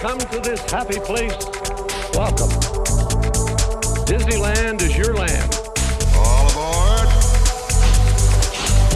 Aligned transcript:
come 0.00 0.18
to 0.18 0.40
this 0.40 0.60
happy 0.70 0.98
place, 0.98 1.36
welcome. 2.14 2.48
Disneyland 4.08 4.80
is 4.80 4.96
your 4.96 5.14
land. 5.14 5.60
All 6.16 6.48
aboard. 6.48 7.06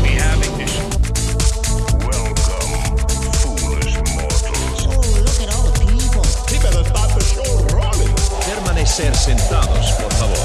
We 0.01 0.17
have 0.17 0.41
ignition. 0.41 0.89
Welcome, 2.01 2.97
foolish 3.37 3.97
mortals. 4.17 4.87
Oh, 4.89 5.05
look 5.21 5.41
at 5.45 5.53
all 5.55 5.65
the 5.69 5.77
people. 5.85 6.25
He 6.49 6.57
better 6.65 6.83
start 6.89 7.11
the 7.13 7.21
show 7.21 7.53
rolling. 7.77 8.15
Permanecer 8.41 9.15
sentados, 9.15 9.93
por 10.01 10.11
favor. 10.13 10.41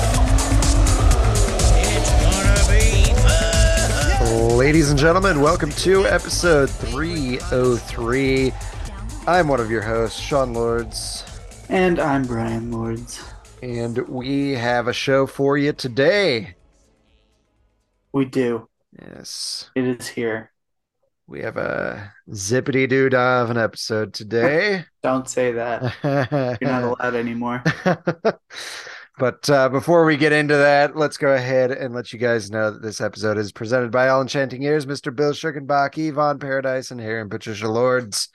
It's 1.88 2.12
gonna 2.20 2.60
be 2.68 3.14
fun. 3.22 4.58
Ladies 4.58 4.90
and 4.90 5.00
gentlemen, 5.00 5.40
welcome 5.40 5.72
to 5.72 6.06
episode 6.06 6.70
303. 6.70 8.52
I'm 9.30 9.48
one 9.48 9.60
of 9.60 9.70
your 9.70 9.84
hosts, 9.84 10.20
Sean 10.20 10.56
Lords, 10.56 11.24
And 11.70 12.00
I'm 12.00 12.26
Brian 12.26 12.72
Lords. 12.72 13.24
and 13.62 13.96
we 14.08 14.54
have 14.54 14.88
a 14.88 14.94
show 14.94 15.28
for 15.28 15.56
you 15.56 15.72
today. 15.72 16.56
We 18.12 18.26
do. 18.26 18.68
Yes, 19.00 19.70
It 19.76 19.84
is 19.86 20.08
here. 20.08 20.52
we 21.28 21.42
have 21.42 21.58
a 21.58 22.12
zippity 22.32 22.90
doo 22.90 23.08
dah 23.08 23.44
of 23.44 23.52
an 23.52 23.58
episode 23.60 24.16
today. 24.16 24.86
Don't 25.04 25.30
say 25.30 25.52
that. 25.52 25.94
You're 26.60 26.72
not 26.72 26.84
allowed 26.84 27.14
anymore. 27.14 27.62
but 29.20 29.48
uh, 29.48 29.70
before 29.70 30.06
we 30.06 30.18
get 30.18 30.32
into 30.32 30.56
that, 30.58 30.96
let's 30.96 31.18
go 31.18 31.34
ahead 31.36 31.70
and 31.70 31.94
let 31.94 32.12
you 32.12 32.18
guys 32.18 32.50
know 32.50 32.72
that 32.72 32.82
this 32.82 33.00
episode 33.00 33.38
is 33.38 33.52
presented 33.52 33.92
by 33.92 34.08
All 34.10 34.22
Enchanting 34.24 34.64
Ears, 34.64 34.88
Mr. 34.88 35.16
Bill 35.16 35.34
Schickenbach, 35.34 36.00
Yvonne 36.00 36.40
Paradise, 36.40 36.90
and 36.90 37.00
Harry 37.00 37.22
and 37.22 37.30
Patricia 37.30 37.68
Lords. 37.70 38.30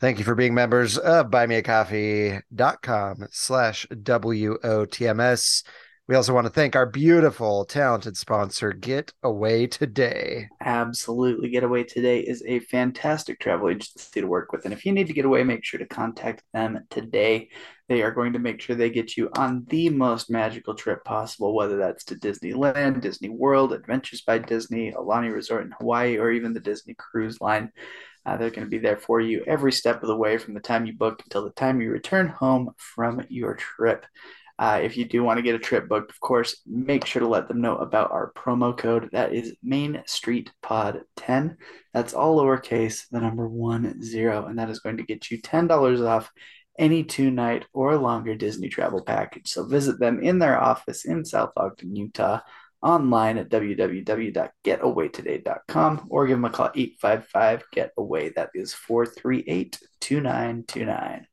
Thank 0.00 0.18
you 0.18 0.24
for 0.24 0.34
being 0.34 0.54
members 0.54 0.96
of 0.96 1.26
buymeacoffee.com 1.26 3.26
slash 3.30 3.86
W-O-T-M-S. 4.02 5.62
We 6.08 6.16
also 6.16 6.32
want 6.32 6.46
to 6.46 6.52
thank 6.52 6.74
our 6.74 6.86
beautiful, 6.86 7.66
talented 7.66 8.16
sponsor, 8.16 8.72
Get 8.72 9.12
Away 9.22 9.66
Today. 9.66 10.48
Absolutely. 10.62 11.50
Getaway 11.50 11.84
Today 11.84 12.20
is 12.20 12.42
a 12.46 12.60
fantastic 12.60 13.40
travel 13.40 13.68
agency 13.68 14.22
to 14.22 14.26
work 14.26 14.52
with. 14.52 14.64
And 14.64 14.72
if 14.72 14.86
you 14.86 14.92
need 14.92 15.08
to 15.08 15.12
get 15.12 15.26
away, 15.26 15.44
make 15.44 15.66
sure 15.66 15.78
to 15.78 15.86
contact 15.86 16.44
them 16.54 16.80
today. 16.88 17.50
They 17.90 18.00
are 18.00 18.10
going 18.10 18.32
to 18.32 18.38
make 18.38 18.62
sure 18.62 18.74
they 18.74 18.88
get 18.88 19.18
you 19.18 19.28
on 19.36 19.66
the 19.68 19.90
most 19.90 20.30
magical 20.30 20.74
trip 20.74 21.04
possible, 21.04 21.54
whether 21.54 21.76
that's 21.76 22.04
to 22.04 22.14
Disneyland, 22.14 23.02
Disney 23.02 23.28
World, 23.28 23.74
Adventures 23.74 24.22
by 24.22 24.38
Disney, 24.38 24.92
Aulani 24.92 25.30
Resort 25.30 25.66
in 25.66 25.74
Hawaii, 25.78 26.16
or 26.16 26.30
even 26.30 26.54
the 26.54 26.60
Disney 26.60 26.94
Cruise 26.94 27.38
Line. 27.42 27.70
Uh, 28.26 28.36
they're 28.36 28.50
going 28.50 28.66
to 28.66 28.70
be 28.70 28.78
there 28.78 28.96
for 28.96 29.20
you 29.20 29.42
every 29.46 29.72
step 29.72 30.02
of 30.02 30.08
the 30.08 30.16
way 30.16 30.38
from 30.38 30.54
the 30.54 30.60
time 30.60 30.86
you 30.86 30.92
book 30.92 31.22
until 31.24 31.44
the 31.44 31.50
time 31.50 31.80
you 31.80 31.90
return 31.90 32.28
home 32.28 32.70
from 32.76 33.24
your 33.28 33.54
trip. 33.54 34.06
Uh, 34.58 34.78
if 34.82 34.94
you 34.94 35.06
do 35.06 35.24
want 35.24 35.38
to 35.38 35.42
get 35.42 35.54
a 35.54 35.58
trip 35.58 35.88
booked, 35.88 36.10
of 36.10 36.20
course, 36.20 36.60
make 36.66 37.06
sure 37.06 37.20
to 37.20 37.28
let 37.28 37.48
them 37.48 37.62
know 37.62 37.76
about 37.76 38.10
our 38.10 38.30
promo 38.36 38.76
code. 38.76 39.08
That 39.12 39.32
is 39.32 39.56
Main 39.62 40.02
Street 40.06 40.52
Pod 40.62 41.00
10. 41.16 41.56
That's 41.94 42.12
all 42.12 42.36
lowercase, 42.36 43.04
the 43.10 43.20
number 43.20 43.48
one 43.48 44.02
zero, 44.02 44.44
and 44.44 44.58
that 44.58 44.68
is 44.68 44.80
going 44.80 44.98
to 44.98 45.02
get 45.02 45.30
you 45.30 45.40
$10 45.40 46.06
off 46.06 46.30
any 46.78 47.04
two 47.04 47.30
night 47.30 47.64
or 47.72 47.96
longer 47.96 48.34
Disney 48.34 48.68
travel 48.68 49.02
package. 49.02 49.48
So 49.48 49.64
visit 49.64 49.98
them 49.98 50.22
in 50.22 50.38
their 50.38 50.60
office 50.60 51.06
in 51.06 51.24
South 51.24 51.52
Ogden, 51.56 51.96
Utah, 51.96 52.40
online 52.82 53.38
at 53.38 53.48
www.getawaytoday.com 53.48 56.06
or 56.10 56.26
give 56.26 56.36
them 56.36 56.44
a 56.44 56.50
call 56.50 56.70
855 56.74 57.64
Getaway. 57.72 58.28
That 58.30 58.50
is 58.54 58.74
438 58.74 59.78
2929. 60.00 61.26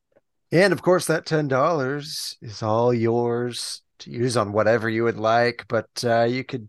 And 0.50 0.72
of 0.72 0.82
course, 0.82 1.06
that 1.06 1.26
$10 1.26 2.36
is 2.42 2.62
all 2.62 2.94
yours 2.94 3.82
to 4.00 4.10
use 4.10 4.36
on 4.36 4.52
whatever 4.52 4.88
you 4.88 5.04
would 5.04 5.18
like. 5.18 5.64
But 5.68 5.88
uh, 6.04 6.24
you 6.24 6.44
could, 6.44 6.68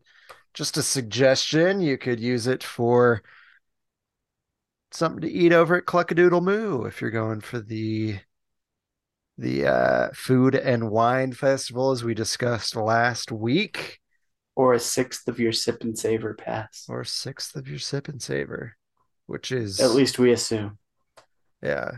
just 0.54 0.78
a 0.78 0.84
suggestion, 0.84 1.82
you 1.82 1.98
could 1.98 2.20
use 2.20 2.48
it 2.48 2.64
for 2.64 3.22
something 4.92 5.22
to 5.22 5.32
eat 5.32 5.54
over 5.54 5.76
at 5.76 5.86
Cluckadoodle 5.86 6.44
Moo 6.44 6.86
if 6.86 7.02
you're 7.02 7.12
going 7.12 7.42
for 7.42 7.60
the 7.60 8.20
the 9.38 9.66
uh, 9.66 10.10
food 10.14 10.54
and 10.54 10.92
wine 10.92 11.32
festival 11.32 11.92
as 11.92 12.04
we 12.04 12.14
discussed 12.14 12.76
last 12.76 13.32
week, 13.32 13.99
Or 14.60 14.74
a 14.74 14.80
sixth 14.80 15.30
of 15.30 15.40
your 15.40 15.54
sip 15.54 15.84
and 15.86 15.98
savor 15.98 16.34
pass. 16.34 16.86
or 16.90 17.00
a 17.00 17.06
sixth 17.06 17.56
of 17.56 17.70
your 17.70 17.80
sip 17.80 18.10
and 18.10 18.22
savor, 18.22 18.76
which 19.26 19.54
is 19.54 19.80
At 19.80 19.92
least 19.92 20.20
we 20.20 20.34
assume. 20.34 20.78
yeah, 21.64 21.92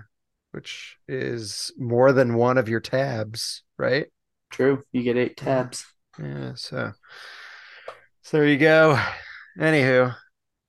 which 0.51 0.95
is 1.07 1.71
more 1.79 2.11
than 2.13 2.35
one 2.35 2.59
of 2.59 2.69
your 2.69 2.79
tabs, 2.79 3.63
right? 3.79 4.05
True. 4.51 4.83
You 4.91 5.01
get 5.01 5.17
eight 5.17 5.37
tabs. 5.37 5.85
Yeah, 6.21 6.51
so 6.53 6.91
so 8.21 8.37
there 8.37 8.47
you 8.47 8.57
go. 8.59 8.99
Anywho, 9.57 10.15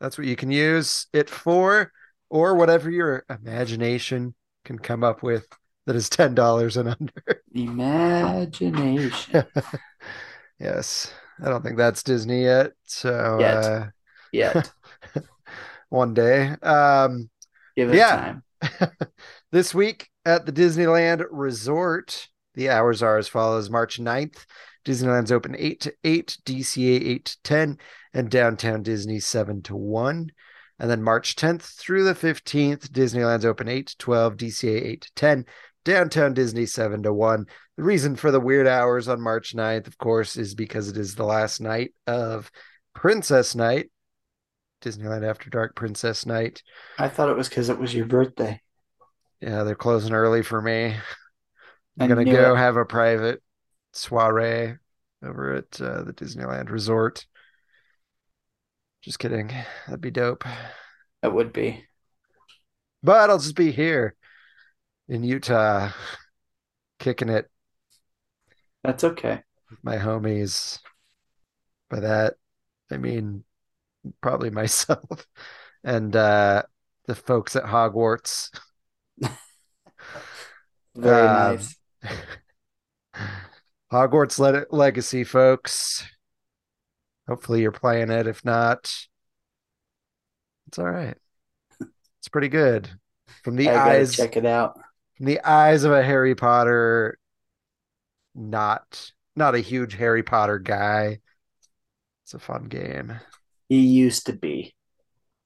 that's 0.00 0.16
what 0.16 0.26
you 0.26 0.34
can 0.34 0.50
use 0.50 1.08
it 1.12 1.28
for, 1.28 1.92
or 2.30 2.54
whatever 2.54 2.90
your 2.90 3.22
imagination 3.28 4.34
can 4.64 4.78
come 4.78 5.04
up 5.04 5.22
with 5.22 5.46
that 5.84 5.94
is 5.96 6.08
ten 6.08 6.34
dollars 6.34 6.78
and 6.78 6.88
under. 6.88 7.42
Imagination. 7.52 9.44
yes, 10.58 11.12
I 11.42 11.48
don't 11.48 11.62
think 11.62 11.76
that's 11.76 12.02
Disney 12.02 12.44
yet. 12.44 12.72
So 12.84 13.38
Yet. 13.40 13.56
uh, 13.56 13.86
Yet. 14.32 14.72
one 15.88 16.14
day. 16.14 16.48
Um, 16.62 17.28
Give 17.76 17.90
it 17.90 17.96
Yeah. 17.96 18.36
time. 18.60 18.90
this 19.52 19.74
week 19.74 20.08
at 20.24 20.46
the 20.46 20.52
Disneyland 20.52 21.24
Resort, 21.30 22.28
the 22.54 22.70
hours 22.70 23.02
are 23.02 23.18
as 23.18 23.28
follows 23.28 23.70
March 23.70 23.98
9th, 23.98 24.44
Disneyland's 24.84 25.32
open 25.32 25.54
8 25.58 25.80
to 25.80 25.94
8, 26.04 26.38
DCA 26.44 27.10
8 27.10 27.24
to 27.24 27.42
10, 27.42 27.78
and 28.14 28.30
Downtown 28.30 28.82
Disney 28.82 29.20
7 29.20 29.62
to 29.62 29.76
1. 29.76 30.30
And 30.78 30.90
then 30.90 31.02
March 31.02 31.36
10th 31.36 31.62
through 31.78 32.04
the 32.04 32.14
15th, 32.14 32.88
Disneyland's 32.88 33.44
open 33.44 33.68
8 33.68 33.86
to 33.88 33.98
12, 33.98 34.36
DCA 34.36 34.84
8 34.84 35.00
to 35.02 35.14
10, 35.14 35.44
Downtown 35.84 36.34
Disney 36.34 36.66
7 36.66 37.02
to 37.02 37.12
1. 37.12 37.46
The 37.76 37.82
reason 37.82 38.16
for 38.16 38.30
the 38.30 38.40
weird 38.40 38.66
hours 38.66 39.08
on 39.08 39.20
March 39.20 39.54
9th, 39.54 39.86
of 39.86 39.98
course, 39.98 40.36
is 40.36 40.54
because 40.54 40.88
it 40.88 40.96
is 40.96 41.14
the 41.14 41.24
last 41.24 41.60
night 41.60 41.92
of 42.06 42.50
Princess 42.94 43.54
Night, 43.54 43.90
Disneyland 44.82 45.28
After 45.28 45.50
Dark 45.50 45.74
Princess 45.74 46.26
Night. 46.26 46.62
I 46.98 47.08
thought 47.08 47.30
it 47.30 47.36
was 47.36 47.48
because 47.48 47.68
it 47.68 47.78
was 47.78 47.94
your 47.94 48.06
birthday. 48.06 48.60
Yeah, 49.40 49.64
they're 49.64 49.74
closing 49.74 50.12
early 50.12 50.42
for 50.42 50.60
me. 50.60 50.94
I'm 51.98 52.08
gonna 52.08 52.24
go 52.24 52.54
it. 52.54 52.58
have 52.58 52.76
a 52.76 52.86
private 52.86 53.42
soiree 53.92 54.76
over 55.22 55.54
at 55.54 55.80
uh, 55.80 56.04
the 56.04 56.12
Disneyland 56.12 56.70
Resort. 56.70 57.26
Just 59.02 59.18
kidding. 59.18 59.52
That'd 59.86 60.00
be 60.00 60.10
dope. 60.10 60.44
It 61.22 61.32
would 61.32 61.52
be. 61.52 61.84
But 63.02 63.28
I'll 63.30 63.38
just 63.38 63.56
be 63.56 63.72
here 63.72 64.14
in 65.12 65.22
Utah, 65.24 65.90
kicking 66.98 67.28
it 67.28 67.50
That's 68.84 69.04
okay. 69.04 69.42
my 69.82 69.96
homies. 69.96 70.78
By 71.90 72.00
that, 72.00 72.34
I 72.90 72.96
mean 72.96 73.44
probably 74.22 74.50
myself 74.52 75.26
and 75.84 76.14
uh, 76.16 76.64
the 77.06 77.14
folks 77.14 77.56
at 77.56 77.64
Hogwarts. 77.64 78.50
Very 80.94 81.28
Um, 81.28 81.30
nice. 81.30 81.76
Hogwarts 83.92 84.38
Le- 84.40 84.66
Legacy, 84.76 85.22
folks. 85.24 86.04
Hopefully 87.28 87.62
you're 87.62 87.72
playing 87.72 88.10
it. 88.10 88.26
If 88.28 88.44
not, 88.44 88.92
it's 90.66 90.78
all 90.78 90.90
right. 90.90 91.16
It's 92.20 92.28
pretty 92.28 92.48
good. 92.48 92.88
From 93.42 93.56
the 93.56 93.70
I 93.70 93.72
eyes, 93.72 94.16
check 94.16 94.36
it 94.36 94.46
out. 94.46 94.78
From 95.22 95.26
the 95.28 95.40
eyes 95.48 95.84
of 95.84 95.92
a 95.92 96.02
Harry 96.02 96.34
Potter, 96.34 97.16
not 98.34 99.12
not 99.36 99.54
a 99.54 99.60
huge 99.60 99.94
Harry 99.94 100.24
Potter 100.24 100.58
guy. 100.58 101.20
It's 102.24 102.34
a 102.34 102.40
fun 102.40 102.64
game. 102.64 103.20
He 103.68 103.78
used 103.78 104.26
to 104.26 104.32
be. 104.32 104.74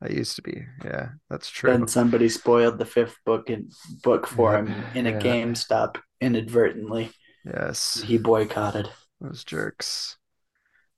I 0.00 0.08
used 0.08 0.36
to 0.36 0.42
be. 0.42 0.64
Yeah, 0.82 1.10
that's 1.28 1.50
true. 1.50 1.70
Then 1.70 1.88
somebody 1.88 2.30
spoiled 2.30 2.78
the 2.78 2.86
fifth 2.86 3.18
book 3.26 3.50
and 3.50 3.70
book 4.02 4.26
for 4.26 4.56
him 4.56 4.72
in 4.94 5.06
a 5.06 5.10
yeah. 5.10 5.18
GameStop 5.20 5.98
inadvertently. 6.22 7.10
Yes, 7.44 8.02
He 8.02 8.16
boycotted. 8.16 8.88
those 9.20 9.44
jerks. 9.44 10.16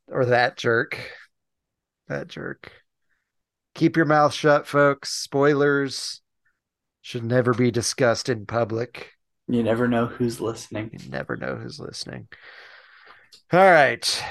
Or 0.06 0.24
that 0.26 0.56
jerk. 0.56 0.98
That 2.06 2.28
jerk. 2.28 2.72
Keep 3.74 3.96
your 3.96 4.06
mouth 4.06 4.32
shut, 4.32 4.68
folks. 4.68 5.10
Spoilers 5.10 6.22
should 7.08 7.24
never 7.24 7.54
be 7.54 7.70
discussed 7.70 8.28
in 8.28 8.44
public. 8.44 9.14
You 9.46 9.62
never 9.62 9.88
know 9.88 10.04
who's 10.04 10.42
listening. 10.42 10.90
You 10.92 11.08
never 11.08 11.38
know 11.38 11.56
who's 11.56 11.80
listening. 11.80 12.28
All 13.50 13.60
right. 13.60 14.22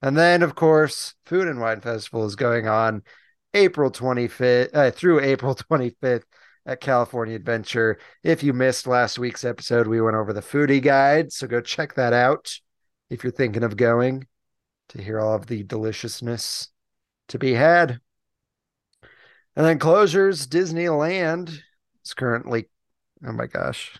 And 0.00 0.16
then, 0.16 0.42
of 0.42 0.54
course, 0.54 1.12
Food 1.26 1.48
and 1.48 1.60
Wine 1.60 1.82
Festival 1.82 2.24
is 2.24 2.34
going 2.34 2.66
on 2.66 3.02
April 3.52 3.90
25th 3.90 4.70
uh, 4.72 4.90
through 4.90 5.20
April 5.20 5.54
25th 5.70 6.22
at 6.64 6.80
California 6.80 7.36
Adventure. 7.36 7.98
If 8.24 8.42
you 8.42 8.54
missed 8.54 8.86
last 8.86 9.18
week's 9.18 9.44
episode, 9.44 9.86
we 9.86 10.00
went 10.00 10.16
over 10.16 10.32
the 10.32 10.40
foodie 10.40 10.82
guide. 10.82 11.30
So 11.30 11.46
go 11.46 11.60
check 11.60 11.92
that 11.96 12.14
out 12.14 12.54
if 13.10 13.22
you're 13.22 13.32
thinking 13.32 13.64
of 13.64 13.76
going 13.76 14.26
to 14.88 15.02
hear 15.02 15.20
all 15.20 15.34
of 15.34 15.44
the 15.44 15.62
deliciousness 15.62 16.68
to 17.28 17.38
be 17.38 17.52
had. 17.52 18.00
And 19.54 19.66
then 19.66 19.78
closures 19.78 20.48
Disneyland 20.48 21.60
is 22.04 22.14
currently, 22.14 22.68
oh 23.26 23.32
my 23.32 23.46
gosh. 23.46 23.98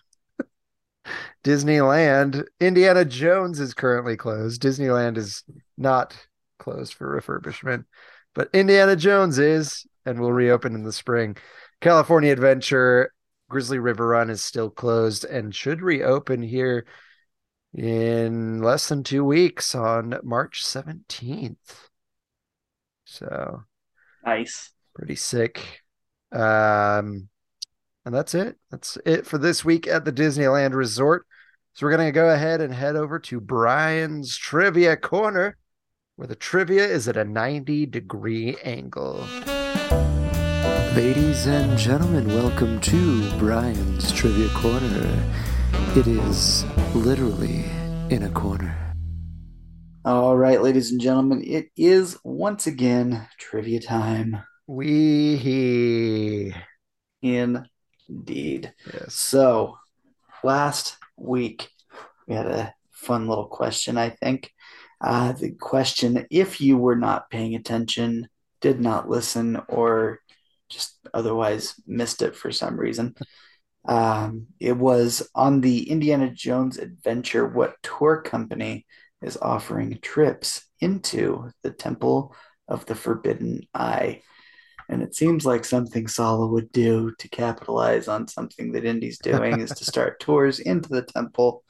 Disneyland, 1.43 2.43
Indiana 2.59 3.03
Jones 3.05 3.59
is 3.59 3.73
currently 3.73 4.15
closed. 4.15 4.61
Disneyland 4.61 5.17
is 5.17 5.43
not 5.77 6.15
closed 6.59 6.93
for 6.93 7.19
refurbishment, 7.19 7.85
but 8.33 8.49
Indiana 8.53 8.95
Jones 8.95 9.37
is 9.39 9.85
and 10.05 10.19
will 10.19 10.31
reopen 10.31 10.75
in 10.75 10.83
the 10.83 10.93
spring. 10.93 11.35
California 11.81 12.31
Adventure, 12.31 13.11
Grizzly 13.49 13.79
River 13.79 14.07
Run 14.07 14.29
is 14.29 14.43
still 14.43 14.69
closed 14.69 15.25
and 15.25 15.53
should 15.53 15.81
reopen 15.81 16.41
here 16.41 16.85
in 17.73 18.61
less 18.61 18.87
than 18.87 19.03
two 19.03 19.25
weeks 19.25 19.75
on 19.75 20.17
March 20.23 20.63
17th. 20.63 21.89
So 23.05 23.63
Nice. 24.25 24.71
pretty 24.95 25.15
sick. 25.15 25.81
Um, 26.31 27.29
and 28.05 28.13
that's 28.13 28.33
it. 28.33 28.57
That's 28.69 28.97
it 29.05 29.25
for 29.25 29.37
this 29.37 29.63
week 29.63 29.87
at 29.87 30.05
the 30.05 30.11
Disneyland 30.11 30.73
Resort. 30.73 31.25
So 31.73 31.85
we're 31.85 31.95
going 31.95 32.07
to 32.07 32.11
go 32.11 32.29
ahead 32.29 32.61
and 32.61 32.73
head 32.73 32.95
over 32.95 33.17
to 33.19 33.39
Brian's 33.39 34.37
Trivia 34.37 34.97
Corner, 34.97 35.57
where 36.15 36.27
the 36.27 36.35
trivia 36.35 36.85
is 36.85 37.07
at 37.07 37.17
a 37.17 37.23
90 37.23 37.85
degree 37.87 38.57
angle. 38.63 39.25
Ladies 40.95 41.47
and 41.47 41.77
gentlemen, 41.77 42.27
welcome 42.27 42.79
to 42.81 43.31
Brian's 43.39 44.11
Trivia 44.11 44.49
Corner. 44.49 45.23
It 45.95 46.05
is 46.05 46.65
literally 46.93 47.65
in 48.09 48.23
a 48.23 48.29
corner. 48.29 48.77
All 50.05 50.37
right, 50.37 50.61
ladies 50.61 50.91
and 50.91 50.99
gentlemen, 50.99 51.43
it 51.45 51.69
is 51.77 52.17
once 52.23 52.67
again 52.67 53.27
trivia 53.39 53.79
time. 53.79 54.43
We 54.67 55.37
Indeed. 58.09 58.73
yes. 58.93 59.13
So, 59.13 59.77
last 60.43 60.97
week 61.17 61.69
we 62.27 62.35
had 62.35 62.47
a 62.47 62.73
fun 62.91 63.27
little 63.27 63.47
question, 63.47 63.97
I 63.97 64.09
think. 64.09 64.51
Uh, 65.01 65.33
the 65.33 65.51
question 65.51 66.25
if 66.29 66.61
you 66.61 66.77
were 66.77 66.95
not 66.95 67.29
paying 67.29 67.55
attention, 67.55 68.27
did 68.61 68.79
not 68.79 69.09
listen, 69.09 69.61
or 69.67 70.19
just 70.69 70.97
otherwise 71.13 71.75
missed 71.85 72.21
it 72.21 72.35
for 72.35 72.51
some 72.51 72.79
reason, 72.79 73.13
um, 73.85 74.47
it 74.59 74.77
was 74.77 75.29
on 75.35 75.59
the 75.59 75.89
Indiana 75.89 76.31
Jones 76.31 76.77
adventure 76.77 77.45
what 77.45 77.75
tour 77.83 78.21
company 78.21 78.85
is 79.21 79.37
offering 79.41 79.99
trips 80.01 80.63
into 80.79 81.49
the 81.61 81.71
Temple 81.71 82.33
of 82.67 82.85
the 82.85 82.95
Forbidden 82.95 83.67
Eye? 83.73 84.21
And 84.93 85.01
it 85.01 85.15
seems 85.15 85.43
like 85.43 85.65
something 85.65 86.07
Sallah 86.07 86.47
would 86.47 86.71
do 86.71 87.13
to 87.17 87.27
capitalize 87.27 88.07
on 88.07 88.27
something 88.27 88.71
that 88.73 88.85
Indy's 88.85 89.17
doing 89.17 89.59
is 89.59 89.71
to 89.71 89.85
start 89.91 90.19
tours 90.19 90.59
into 90.59 90.87
the 90.87 91.01
temple. 91.01 91.63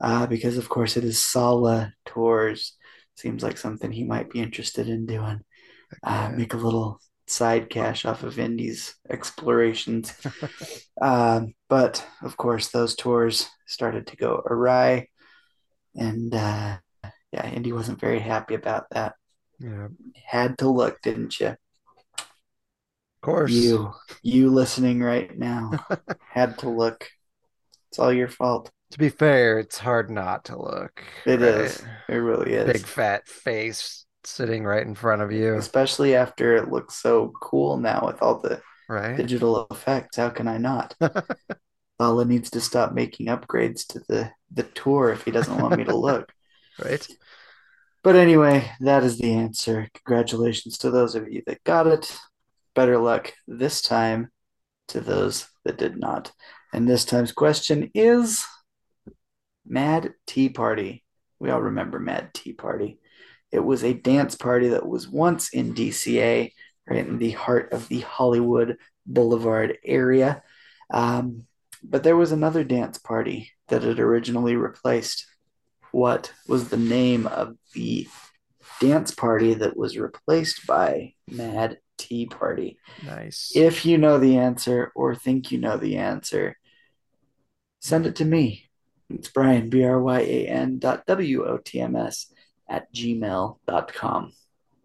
Uh, 0.00 0.26
because 0.26 0.58
of 0.58 0.68
course 0.68 0.96
it 0.96 1.04
is 1.04 1.22
Sallah 1.22 1.92
tours. 2.04 2.76
Seems 3.16 3.44
like 3.44 3.58
something 3.58 3.92
he 3.92 4.02
might 4.02 4.28
be 4.28 4.40
interested 4.40 4.88
in 4.88 5.06
doing. 5.06 5.40
Uh, 6.02 6.30
make 6.34 6.52
a 6.52 6.58
little 6.58 7.00
side 7.28 7.70
cash 7.70 8.04
off 8.04 8.24
of 8.24 8.40
Indy's 8.40 8.96
explorations. 9.08 10.12
um, 11.00 11.54
but 11.68 12.04
of 12.22 12.36
course, 12.36 12.68
those 12.68 12.96
tours 12.96 13.48
started 13.66 14.08
to 14.08 14.16
go 14.16 14.42
awry. 14.44 15.06
And 15.94 16.34
uh, 16.34 16.78
yeah, 17.32 17.48
Indy 17.50 17.72
wasn't 17.72 18.00
very 18.00 18.18
happy 18.18 18.54
about 18.54 18.86
that. 18.90 19.14
Yeah, 19.60 19.88
Had 20.24 20.58
to 20.58 20.68
look, 20.68 21.00
didn't 21.02 21.38
you? 21.38 21.56
Of 23.22 23.26
course. 23.26 23.50
You, 23.50 23.92
you 24.22 24.50
listening 24.50 25.00
right 25.00 25.36
now, 25.36 25.72
had 26.32 26.58
to 26.58 26.68
look. 26.68 27.08
It's 27.90 27.98
all 27.98 28.12
your 28.12 28.28
fault. 28.28 28.70
To 28.92 28.98
be 28.98 29.08
fair, 29.08 29.58
it's 29.58 29.78
hard 29.78 30.10
not 30.10 30.44
to 30.46 30.56
look. 30.56 31.02
It 31.26 31.40
right? 31.40 31.42
is. 31.42 31.82
It 32.08 32.14
really 32.14 32.52
is. 32.52 32.72
Big 32.72 32.86
fat 32.86 33.26
face 33.26 34.06
sitting 34.24 34.64
right 34.64 34.86
in 34.86 34.94
front 34.94 35.22
of 35.22 35.32
you, 35.32 35.54
Especially 35.56 36.14
after 36.14 36.56
it 36.56 36.70
looks 36.70 36.94
so 36.94 37.32
cool 37.40 37.76
now 37.76 38.04
with 38.06 38.22
all 38.22 38.38
the 38.38 38.60
right? 38.88 39.16
digital 39.16 39.66
effects. 39.70 40.16
How 40.16 40.30
can 40.30 40.46
I 40.48 40.58
not? 40.58 40.94
Lala 41.98 42.24
needs 42.24 42.50
to 42.50 42.60
stop 42.60 42.92
making 42.92 43.26
upgrades 43.26 43.86
to 43.88 44.00
the 44.08 44.30
the 44.52 44.62
tour 44.62 45.10
if 45.10 45.24
he 45.24 45.30
doesn't 45.30 45.60
want 45.60 45.76
me 45.76 45.84
to 45.84 45.96
look. 45.96 46.32
Right? 46.80 47.04
But 48.04 48.14
anyway, 48.14 48.70
that 48.78 49.02
is 49.02 49.18
the 49.18 49.32
answer. 49.32 49.88
Congratulations 49.92 50.78
to 50.78 50.92
those 50.92 51.16
of 51.16 51.28
you 51.28 51.42
that 51.48 51.64
got 51.64 51.88
it. 51.88 52.16
Better 52.78 52.98
luck 52.98 53.32
this 53.48 53.82
time 53.82 54.30
to 54.86 55.00
those 55.00 55.48
that 55.64 55.78
did 55.78 55.98
not. 55.98 56.30
And 56.72 56.88
this 56.88 57.04
time's 57.04 57.32
question 57.32 57.90
is 57.92 58.44
Mad 59.66 60.14
T 60.28 60.48
Party. 60.48 61.02
We 61.40 61.50
all 61.50 61.60
remember 61.60 61.98
Mad 61.98 62.32
T 62.32 62.52
Party. 62.52 63.00
It 63.50 63.58
was 63.58 63.82
a 63.82 63.94
dance 63.94 64.36
party 64.36 64.68
that 64.68 64.86
was 64.86 65.08
once 65.08 65.52
in 65.52 65.74
DCA, 65.74 66.52
right 66.88 67.04
in 67.04 67.18
the 67.18 67.32
heart 67.32 67.72
of 67.72 67.88
the 67.88 68.02
Hollywood 68.02 68.76
Boulevard 69.04 69.78
area. 69.84 70.44
Um, 70.88 71.48
but 71.82 72.04
there 72.04 72.16
was 72.16 72.30
another 72.30 72.62
dance 72.62 72.96
party 72.96 73.50
that 73.66 73.82
it 73.82 73.98
originally 73.98 74.54
replaced. 74.54 75.26
What 75.90 76.32
was 76.46 76.68
the 76.68 76.76
name 76.76 77.26
of 77.26 77.56
the 77.74 78.06
dance 78.80 79.10
party 79.10 79.54
that 79.54 79.76
was 79.76 79.98
replaced 79.98 80.64
by 80.64 81.14
Mad 81.28 81.78
T 81.98 82.26
Party? 82.26 82.78
Nice. 83.04 83.52
If 83.54 83.84
you 83.84 83.98
know 83.98 84.18
the 84.18 84.38
answer 84.38 84.92
or 84.94 85.14
think 85.14 85.52
you 85.52 85.58
know 85.58 85.76
the 85.76 85.96
answer, 85.96 86.56
send 87.80 88.06
it 88.06 88.16
to 88.16 88.24
me. 88.24 88.70
It's 89.10 89.28
Brian, 89.28 89.70
B 89.70 89.84
R 89.84 90.00
Y 90.00 90.20
A 90.20 90.46
N 90.48 90.78
dot 90.78 91.06
W 91.06 91.44
O 91.44 91.58
T 91.58 91.80
M 91.80 91.96
S 91.96 92.32
at 92.68 92.92
gmail.com. 92.92 94.32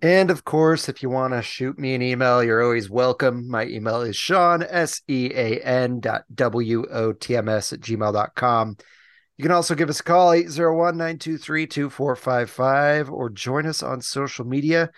And 0.02 0.30
of 0.30 0.44
course, 0.44 0.90
if 0.90 1.02
you 1.02 1.10
want 1.10 1.34
to 1.34 1.42
shoot 1.42 1.80
me 1.80 1.96
an 1.96 2.02
email, 2.02 2.44
you're 2.44 2.62
always 2.62 2.90
welcome. 2.90 3.50
My 3.50 3.66
email 3.66 4.02
is 4.02 4.18
Sean, 4.18 4.62
S 4.62 5.02
E 5.08 5.32
A 5.34 5.60
N 5.60 6.02
dot 6.02 6.24
W 6.34 6.86
O 6.90 7.14
T 7.14 7.38
M 7.38 7.48
S 7.48 7.72
at 7.72 7.80
gmail.com. 7.80 8.78
You 9.38 9.42
can 9.42 9.52
also 9.52 9.76
give 9.76 9.90
us 9.90 10.00
a 10.00 10.04
call, 10.04 10.32
801 10.32 10.98
923 10.98 11.68
2455, 11.68 13.10
or 13.10 13.30
join 13.30 13.66
us 13.66 13.82
on 13.82 14.02
social 14.02 14.46
media 14.46 14.92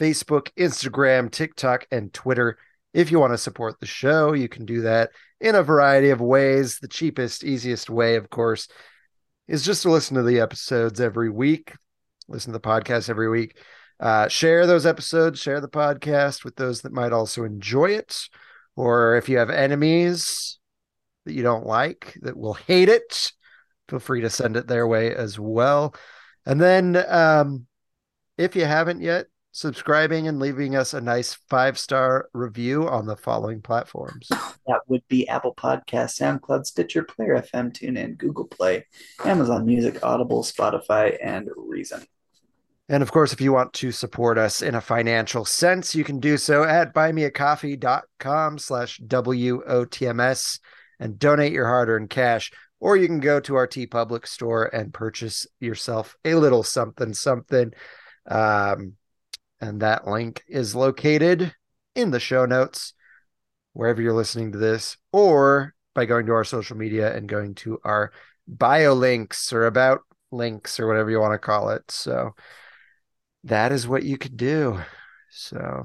Facebook, 0.00 0.50
Instagram, 0.56 1.30
TikTok, 1.30 1.86
and 1.90 2.12
Twitter. 2.12 2.56
If 2.94 3.10
you 3.10 3.20
want 3.20 3.34
to 3.34 3.38
support 3.38 3.78
the 3.78 3.86
show, 3.86 4.32
you 4.32 4.48
can 4.48 4.64
do 4.64 4.80
that 4.80 5.10
in 5.40 5.54
a 5.54 5.62
variety 5.62 6.08
of 6.08 6.22
ways. 6.22 6.78
The 6.78 6.88
cheapest, 6.88 7.44
easiest 7.44 7.90
way, 7.90 8.16
of 8.16 8.30
course, 8.30 8.66
is 9.46 9.62
just 9.62 9.82
to 9.82 9.90
listen 9.90 10.16
to 10.16 10.22
the 10.22 10.40
episodes 10.40 11.00
every 11.00 11.28
week, 11.28 11.74
listen 12.28 12.52
to 12.52 12.58
the 12.58 12.66
podcast 12.66 13.10
every 13.10 13.28
week. 13.28 13.58
Uh, 14.00 14.26
share 14.28 14.66
those 14.66 14.86
episodes, 14.86 15.38
share 15.38 15.60
the 15.60 15.68
podcast 15.68 16.44
with 16.44 16.56
those 16.56 16.80
that 16.80 16.92
might 16.92 17.12
also 17.12 17.44
enjoy 17.44 17.90
it. 17.90 18.28
Or 18.76 19.16
if 19.16 19.28
you 19.28 19.36
have 19.36 19.50
enemies 19.50 20.58
that 21.26 21.34
you 21.34 21.42
don't 21.42 21.66
like 21.66 22.16
that 22.22 22.38
will 22.38 22.54
hate 22.54 22.88
it, 22.88 23.32
feel 23.88 23.98
free 23.98 24.22
to 24.22 24.30
send 24.30 24.56
it 24.56 24.66
their 24.66 24.86
way 24.86 25.14
as 25.14 25.38
well. 25.38 25.94
And 26.46 26.58
then, 26.58 26.96
um, 27.06 27.66
if 28.38 28.56
you 28.56 28.64
haven't 28.64 29.02
yet, 29.02 29.26
subscribing 29.60 30.26
and 30.26 30.38
leaving 30.38 30.74
us 30.74 30.94
a 30.94 31.00
nice 31.00 31.34
five 31.50 31.78
star 31.78 32.30
review 32.32 32.88
on 32.88 33.06
the 33.06 33.16
following 33.16 33.60
platforms. 33.60 34.28
That 34.66 34.82
would 34.86 35.02
be 35.08 35.26
Apple 35.26 35.54
Podcasts, 35.54 36.20
SoundCloud, 36.20 36.64
Stitcher, 36.64 37.02
Player 37.02 37.34
FM, 37.34 37.72
TuneIn, 37.72 38.16
Google 38.16 38.44
Play, 38.44 38.86
Amazon 39.24 39.66
Music, 39.66 39.98
Audible, 40.04 40.44
Spotify, 40.44 41.16
and 41.20 41.48
Reason. 41.56 42.04
And 42.88 43.02
of 43.02 43.10
course, 43.10 43.32
if 43.32 43.40
you 43.40 43.52
want 43.52 43.72
to 43.72 43.90
support 43.90 44.38
us 44.38 44.62
in 44.62 44.76
a 44.76 44.80
financial 44.80 45.44
sense, 45.44 45.92
you 45.96 46.04
can 46.04 46.20
do 46.20 46.36
so 46.36 46.62
at 46.62 46.94
buymeacoffee.com 46.94 48.58
slash 48.58 49.00
WOTMS 49.00 50.60
and 51.00 51.18
donate 51.18 51.52
your 51.52 51.66
hard-earned 51.66 52.10
cash. 52.10 52.52
Or 52.78 52.96
you 52.96 53.08
can 53.08 53.18
go 53.18 53.40
to 53.40 53.56
our 53.56 53.66
TeePublic 53.66 54.24
store 54.24 54.66
and 54.66 54.94
purchase 54.94 55.48
yourself 55.58 56.16
a 56.24 56.36
little 56.36 56.62
something 56.62 57.12
something. 57.12 57.72
Um, 58.30 58.94
and 59.60 59.80
that 59.80 60.06
link 60.06 60.42
is 60.48 60.74
located 60.74 61.54
in 61.94 62.10
the 62.10 62.20
show 62.20 62.46
notes, 62.46 62.94
wherever 63.72 64.00
you're 64.00 64.12
listening 64.12 64.52
to 64.52 64.58
this, 64.58 64.96
or 65.12 65.74
by 65.94 66.06
going 66.06 66.26
to 66.26 66.32
our 66.32 66.44
social 66.44 66.76
media 66.76 67.14
and 67.14 67.28
going 67.28 67.54
to 67.56 67.78
our 67.84 68.12
bio 68.46 68.94
links 68.94 69.52
or 69.52 69.66
about 69.66 70.00
links 70.32 70.78
or 70.78 70.86
whatever 70.86 71.10
you 71.10 71.20
want 71.20 71.32
to 71.32 71.38
call 71.38 71.70
it. 71.70 71.90
So 71.90 72.34
that 73.44 73.72
is 73.72 73.88
what 73.88 74.02
you 74.02 74.18
could 74.18 74.36
do. 74.36 74.80
So 75.30 75.84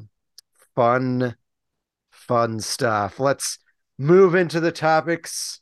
fun, 0.76 1.36
fun 2.12 2.60
stuff. 2.60 3.20
Let's 3.20 3.60
move 3.98 4.36
into 4.36 4.60
the 4.60 4.72
topics 4.72 5.62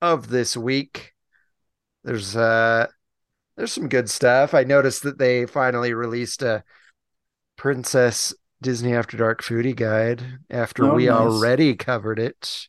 of 0.00 0.28
this 0.28 0.56
week. 0.56 1.12
There's 2.04 2.34
uh 2.36 2.88
there's 3.56 3.72
some 3.72 3.88
good 3.88 4.10
stuff. 4.10 4.54
I 4.54 4.64
noticed 4.64 5.02
that 5.04 5.18
they 5.18 5.46
finally 5.46 5.92
released 5.94 6.42
a 6.42 6.64
Princess 7.62 8.34
Disney 8.60 8.92
After 8.92 9.16
Dark 9.16 9.40
foodie 9.40 9.76
guide 9.76 10.40
after 10.50 10.84
Oh, 10.84 10.96
we 10.96 11.06
nice. 11.06 11.16
already 11.16 11.76
covered 11.76 12.18
it. 12.18 12.66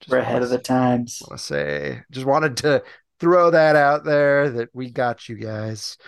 Just 0.00 0.10
We're 0.10 0.16
ahead 0.20 0.32
wanna 0.32 0.44
of 0.46 0.50
the 0.50 0.56
times. 0.56 1.20
want 1.28 1.38
to 1.38 1.44
say 1.44 2.02
just 2.10 2.24
wanted 2.24 2.56
to 2.56 2.82
throw 3.20 3.50
that 3.50 3.76
out 3.76 4.02
there 4.02 4.48
that 4.48 4.70
we 4.72 4.90
got 4.90 5.28
you 5.28 5.36
guys 5.36 5.98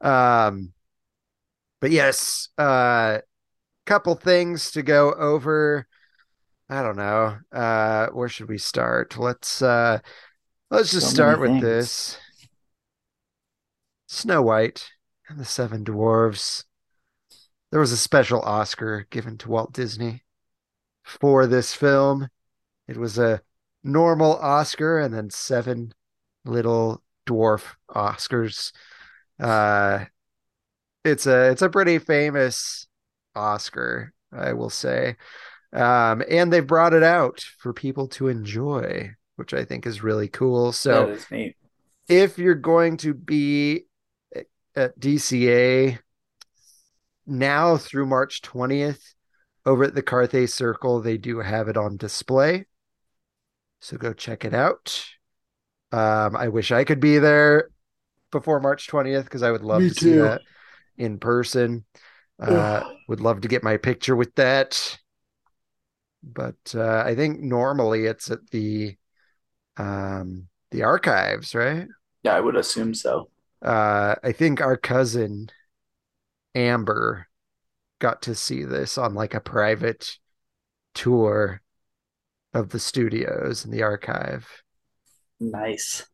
um 0.00 0.72
but 1.80 1.92
yes 1.92 2.48
uh 2.58 3.18
couple 3.86 4.16
things 4.16 4.72
to 4.72 4.82
go 4.82 5.12
over 5.12 5.86
i 6.68 6.82
don't 6.82 6.96
know 6.96 7.38
uh 7.52 8.08
where 8.08 8.28
should 8.28 8.48
we 8.48 8.58
start 8.58 9.16
let's 9.16 9.62
uh 9.62 10.00
let's 10.72 10.90
just 10.90 11.06
So 11.06 11.14
start 11.14 11.38
with 11.40 11.50
things. 11.50 11.62
this 11.62 12.18
snow 14.08 14.42
white 14.42 14.90
and 15.28 15.38
the 15.38 15.44
seven 15.44 15.84
dwarves 15.84 16.64
there 17.72 17.80
was 17.80 17.90
a 17.90 17.96
special 17.96 18.40
oscar 18.42 19.08
given 19.10 19.36
to 19.36 19.48
walt 19.50 19.72
disney 19.72 20.22
for 21.02 21.48
this 21.48 21.74
film 21.74 22.28
it 22.86 22.96
was 22.96 23.18
a 23.18 23.42
normal 23.84 24.36
Oscar 24.36 24.98
and 24.98 25.12
then 25.12 25.30
seven 25.30 25.92
little 26.44 27.02
dwarf 27.26 27.74
Oscars. 27.90 28.72
Uh, 29.40 30.04
it's 31.04 31.26
a 31.26 31.50
it's 31.50 31.62
a 31.62 31.70
pretty 31.70 31.98
famous 31.98 32.86
Oscar, 33.34 34.12
I 34.32 34.52
will 34.52 34.70
say. 34.70 35.16
Um, 35.72 36.22
and 36.28 36.52
they've 36.52 36.66
brought 36.66 36.92
it 36.92 37.02
out 37.02 37.40
for 37.58 37.72
people 37.72 38.06
to 38.08 38.28
enjoy, 38.28 39.10
which 39.36 39.54
I 39.54 39.64
think 39.64 39.86
is 39.86 40.02
really 40.02 40.28
cool. 40.28 40.72
So 40.72 41.06
that 41.06 41.08
is 41.14 41.30
neat. 41.30 41.56
if 42.08 42.38
you're 42.38 42.54
going 42.54 42.98
to 42.98 43.14
be 43.14 43.86
at 44.76 44.98
DCA 44.98 45.98
now 47.32 47.76
through 47.76 48.06
March 48.06 48.42
20th 48.42 49.14
over 49.66 49.84
at 49.84 49.94
the 49.94 50.02
Carthay 50.02 50.48
Circle, 50.48 51.00
they 51.02 51.18
do 51.18 51.38
have 51.40 51.68
it 51.68 51.76
on 51.76 51.96
display. 51.96 52.66
So 53.80 53.96
go 53.96 54.12
check 54.12 54.44
it 54.44 54.54
out. 54.54 55.04
Um, 55.92 56.36
I 56.36 56.48
wish 56.48 56.72
I 56.72 56.84
could 56.84 57.00
be 57.00 57.18
there 57.18 57.70
before 58.32 58.60
March 58.60 58.88
20th 58.88 59.24
because 59.24 59.42
I 59.42 59.50
would 59.52 59.62
love 59.64 59.82
Me 59.82 59.88
to 59.88 59.94
see 59.94 60.14
that 60.14 60.42
in 60.98 61.18
person. 61.18 61.84
Uh, 62.40 62.82
would 63.08 63.20
love 63.20 63.42
to 63.42 63.48
get 63.48 63.62
my 63.64 63.76
picture 63.78 64.16
with 64.16 64.34
that. 64.36 64.98
But 66.22 66.74
uh, 66.74 67.02
I 67.04 67.14
think 67.14 67.40
normally 67.40 68.06
it's 68.06 68.30
at 68.30 68.48
the 68.50 68.96
um, 69.76 70.48
the 70.70 70.84
archives, 70.84 71.54
right? 71.54 71.88
Yeah, 72.22 72.34
I 72.34 72.40
would 72.40 72.56
assume 72.56 72.94
so. 72.94 73.28
uh 73.62 74.14
I 74.22 74.32
think 74.32 74.60
our 74.60 74.76
cousin 74.76 75.48
Amber 76.54 77.26
got 77.98 78.22
to 78.22 78.34
see 78.34 78.64
this 78.64 78.98
on 78.98 79.14
like 79.14 79.34
a 79.34 79.40
private 79.40 80.18
tour 80.94 81.62
of 82.52 82.68
the 82.68 82.78
studios 82.78 83.64
and 83.64 83.72
the 83.72 83.82
archive. 83.82 84.48
Nice. 85.40 86.06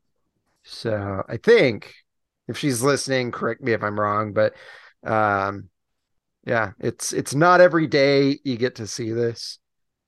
So 0.62 1.23
I 1.28 1.37
think 1.38 1.95
if 2.47 2.59
she's 2.59 2.83
listening, 2.83 3.33
correct 3.33 3.62
me 3.62 3.73
if 3.73 3.83
I'm 3.83 3.99
wrong, 3.99 4.33
but 4.33 4.54
um 5.04 5.71
yeah, 6.47 6.73
it's 6.80 7.12
it's 7.12 7.35
not 7.35 7.61
every 7.61 7.87
day 7.87 8.38
you 8.45 8.57
get 8.57 8.76
to 8.76 8.87
see 8.87 9.12
this. 9.12 9.59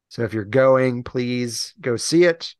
So 0.08 0.22
if 0.22 0.32
you're 0.32 0.44
going, 0.44 1.02
please 1.04 1.74
go 1.80 1.96
see 1.96 2.24
it. 2.24 2.54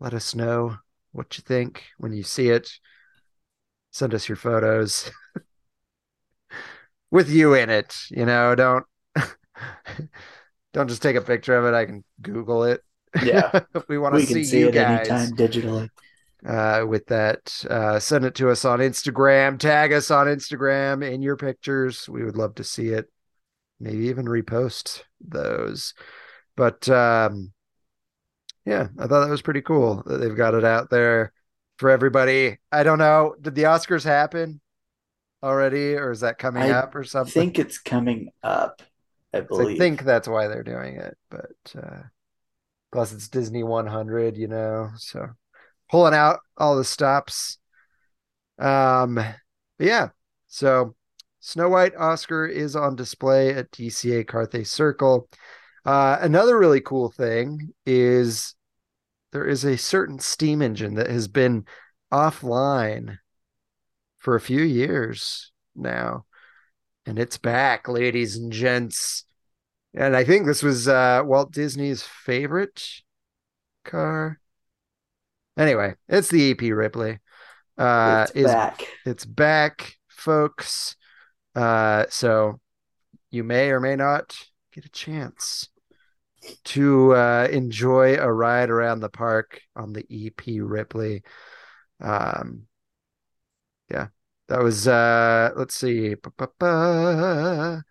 Let 0.00 0.14
us 0.14 0.34
know 0.34 0.76
what 1.12 1.36
you 1.36 1.42
think 1.42 1.84
when 1.98 2.12
you 2.12 2.22
see 2.22 2.50
it. 2.50 2.70
Send 3.90 4.14
us 4.14 4.28
your 4.28 4.36
photos 4.36 5.10
with 7.10 7.30
you 7.30 7.54
in 7.54 7.70
it, 7.70 7.94
you 8.10 8.26
know, 8.26 8.54
don't 8.54 8.84
don't 10.72 10.88
just 10.88 11.02
take 11.02 11.16
a 11.16 11.22
picture 11.22 11.56
of 11.56 11.64
it. 11.64 11.76
I 11.76 11.86
can 11.86 12.04
Google 12.20 12.64
it. 12.64 12.82
Yeah. 13.22 13.60
we 13.88 13.98
want 13.98 14.14
to 14.14 14.26
see, 14.26 14.44
see 14.44 14.60
you 14.60 14.68
it 14.68 14.74
guys 14.74 15.08
anytime 15.08 15.36
digitally. 15.36 15.88
uh, 16.46 16.84
with 16.86 17.06
that. 17.06 17.64
Uh, 17.68 17.98
send 17.98 18.24
it 18.24 18.34
to 18.36 18.50
us 18.50 18.64
on 18.64 18.80
Instagram. 18.80 19.58
Tag 19.58 19.92
us 19.92 20.10
on 20.10 20.26
Instagram 20.26 21.08
in 21.08 21.22
your 21.22 21.36
pictures. 21.36 22.08
We 22.08 22.24
would 22.24 22.36
love 22.36 22.56
to 22.56 22.64
see 22.64 22.88
it. 22.88 23.06
Maybe 23.80 24.08
even 24.08 24.26
repost 24.26 25.02
those. 25.20 25.94
But 26.56 26.88
um, 26.88 27.52
yeah, 28.64 28.88
I 28.98 29.06
thought 29.06 29.20
that 29.20 29.30
was 29.30 29.42
pretty 29.42 29.62
cool 29.62 30.02
that 30.06 30.18
they've 30.18 30.36
got 30.36 30.54
it 30.54 30.64
out 30.64 30.90
there 30.90 31.32
for 31.78 31.90
everybody. 31.90 32.58
I 32.72 32.82
don't 32.82 32.98
know. 32.98 33.34
Did 33.40 33.54
the 33.54 33.62
Oscars 33.62 34.04
happen 34.04 34.60
already, 35.42 35.94
or 35.94 36.10
is 36.10 36.20
that 36.20 36.38
coming 36.38 36.64
I 36.64 36.70
up 36.70 36.94
or 36.94 37.04
something? 37.04 37.40
I 37.40 37.44
think 37.44 37.58
it's 37.58 37.78
coming 37.78 38.30
up. 38.42 38.82
I 39.32 39.40
So 39.40 39.46
believe. 39.48 39.76
I 39.76 39.78
think 39.78 40.02
that's 40.04 40.28
why 40.28 40.48
they're 40.48 40.62
doing 40.62 40.96
it. 40.96 41.16
But 41.30 41.74
uh, 41.76 42.02
plus, 42.92 43.12
it's 43.12 43.28
Disney 43.28 43.62
100, 43.62 44.36
you 44.36 44.48
know, 44.48 44.90
so 44.96 45.28
pulling 45.90 46.14
out 46.14 46.40
all 46.56 46.76
the 46.76 46.84
stops. 46.84 47.58
Um, 48.58 49.14
but 49.14 49.34
yeah, 49.86 50.08
so 50.48 50.94
Snow 51.40 51.68
White 51.68 51.94
Oscar 51.96 52.46
is 52.46 52.74
on 52.74 52.96
display 52.96 53.54
at 53.54 53.70
DCA 53.70 54.24
Carthay 54.24 54.66
Circle. 54.66 55.28
Uh, 55.84 56.18
another 56.20 56.58
really 56.58 56.80
cool 56.80 57.10
thing 57.10 57.72
is 57.86 58.54
there 59.32 59.46
is 59.46 59.64
a 59.64 59.78
certain 59.78 60.18
steam 60.18 60.62
engine 60.62 60.94
that 60.94 61.10
has 61.10 61.28
been 61.28 61.64
offline 62.12 63.18
for 64.18 64.34
a 64.34 64.40
few 64.40 64.62
years 64.62 65.52
now 65.74 66.24
and 67.08 67.18
it's 67.18 67.38
back, 67.38 67.88
ladies 67.88 68.36
and 68.36 68.52
gents. 68.52 69.24
And 69.94 70.14
I 70.14 70.24
think 70.24 70.44
this 70.44 70.62
was 70.62 70.86
uh, 70.86 71.22
Walt 71.24 71.52
Disney's 71.52 72.02
favorite 72.02 72.82
car. 73.82 74.38
Anyway, 75.56 75.94
it's 76.06 76.28
the 76.28 76.50
EP 76.50 76.60
Ripley. 76.60 77.18
Uh, 77.78 78.26
it's 78.28 78.36
is 78.36 78.46
back. 78.46 78.86
it's 79.06 79.24
back, 79.24 79.94
folks. 80.08 80.96
Uh, 81.54 82.04
so 82.10 82.60
you 83.30 83.42
may 83.42 83.70
or 83.70 83.80
may 83.80 83.96
not 83.96 84.36
get 84.74 84.84
a 84.84 84.90
chance 84.90 85.70
to 86.64 87.14
uh, 87.14 87.48
enjoy 87.50 88.16
a 88.16 88.30
ride 88.30 88.68
around 88.68 89.00
the 89.00 89.08
park 89.08 89.62
on 89.74 89.94
the 89.94 90.04
EP 90.10 90.60
Ripley. 90.60 91.22
Um, 92.02 92.67
yeah, 93.90 94.08
that 94.48 94.62
was 94.62 94.88
uh, 94.88 95.50
let's 95.56 95.74
see. 95.74 96.14
Ba-ba-ba. 96.14 97.84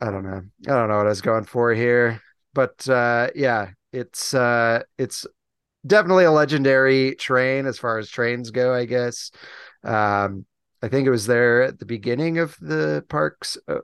I 0.00 0.10
don't 0.10 0.24
know. 0.24 0.42
I 0.66 0.70
don't 0.70 0.88
know 0.88 0.96
what 0.98 1.06
I 1.06 1.10
was 1.10 1.20
going 1.20 1.44
for 1.44 1.72
here, 1.74 2.22
but 2.54 2.88
uh, 2.88 3.28
yeah, 3.34 3.70
it's 3.92 4.32
uh, 4.32 4.82
it's 4.96 5.26
definitely 5.86 6.24
a 6.24 6.32
legendary 6.32 7.16
train 7.16 7.66
as 7.66 7.78
far 7.78 7.98
as 7.98 8.10
trains 8.10 8.50
go, 8.50 8.74
I 8.74 8.86
guess. 8.86 9.30
Um, 9.84 10.46
I 10.82 10.88
think 10.88 11.06
it 11.06 11.12
was 11.12 11.26
there 11.26 11.62
at 11.62 11.78
the 11.78 11.86
beginning 11.86 12.38
of 12.38 12.56
the 12.60 13.04
park's 13.08 13.58
o- 13.68 13.82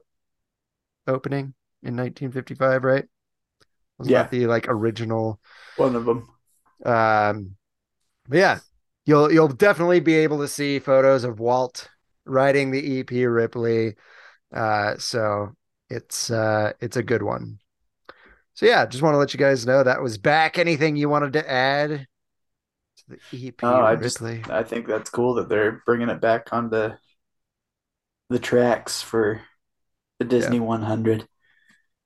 opening 1.06 1.54
in 1.82 1.96
1955, 1.96 2.84
right? 2.84 3.04
Was 3.98 4.08
Yeah. 4.08 4.22
that 4.22 4.30
the 4.30 4.46
like 4.46 4.66
original? 4.68 5.40
One 5.76 5.94
of 5.96 6.04
them. 6.04 6.28
Um, 6.84 7.56
but 8.28 8.38
yeah, 8.38 8.60
you'll 9.06 9.32
you'll 9.32 9.48
definitely 9.48 10.00
be 10.00 10.14
able 10.14 10.38
to 10.38 10.48
see 10.48 10.78
photos 10.78 11.24
of 11.24 11.40
Walt 11.40 11.88
riding 12.24 12.70
the 12.70 13.00
EP 13.00 13.10
Ripley. 13.10 13.96
Uh, 14.52 14.96
so 14.98 15.54
it's 15.90 16.30
uh, 16.30 16.72
it's 16.80 16.96
a 16.96 17.02
good 17.02 17.22
one. 17.22 17.58
So 18.54 18.66
yeah, 18.66 18.86
just 18.86 19.02
want 19.02 19.14
to 19.14 19.18
let 19.18 19.34
you 19.34 19.38
guys 19.38 19.66
know 19.66 19.82
that 19.82 20.02
was 20.02 20.16
back. 20.16 20.58
Anything 20.58 20.96
you 20.96 21.08
wanted 21.08 21.32
to 21.34 21.50
add 21.50 22.06
to 22.96 23.04
the 23.08 23.18
EP 23.32 23.54
Oh, 23.62 23.82
I 23.82 23.96
just 23.96 24.22
I 24.22 24.62
think 24.62 24.86
that's 24.86 25.10
cool 25.10 25.34
that 25.34 25.48
they're 25.48 25.82
bringing 25.84 26.08
it 26.08 26.20
back 26.20 26.52
onto 26.52 26.92
the 28.30 28.38
tracks 28.38 29.02
for 29.02 29.42
the 30.18 30.24
Disney 30.24 30.60
100. 30.60 31.28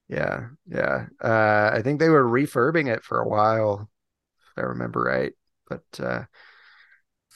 Yeah, 0.08 0.48
yeah. 0.66 1.06
Uh, 1.22 1.70
I 1.72 1.82
think 1.82 2.00
they 2.00 2.08
were 2.08 2.24
refurbing 2.24 2.92
it 2.92 3.04
for 3.04 3.20
a 3.20 3.28
while, 3.28 3.90
if 4.40 4.62
I 4.62 4.66
remember 4.68 5.02
right. 5.02 5.32
But 5.68 5.84
uh, 6.00 6.24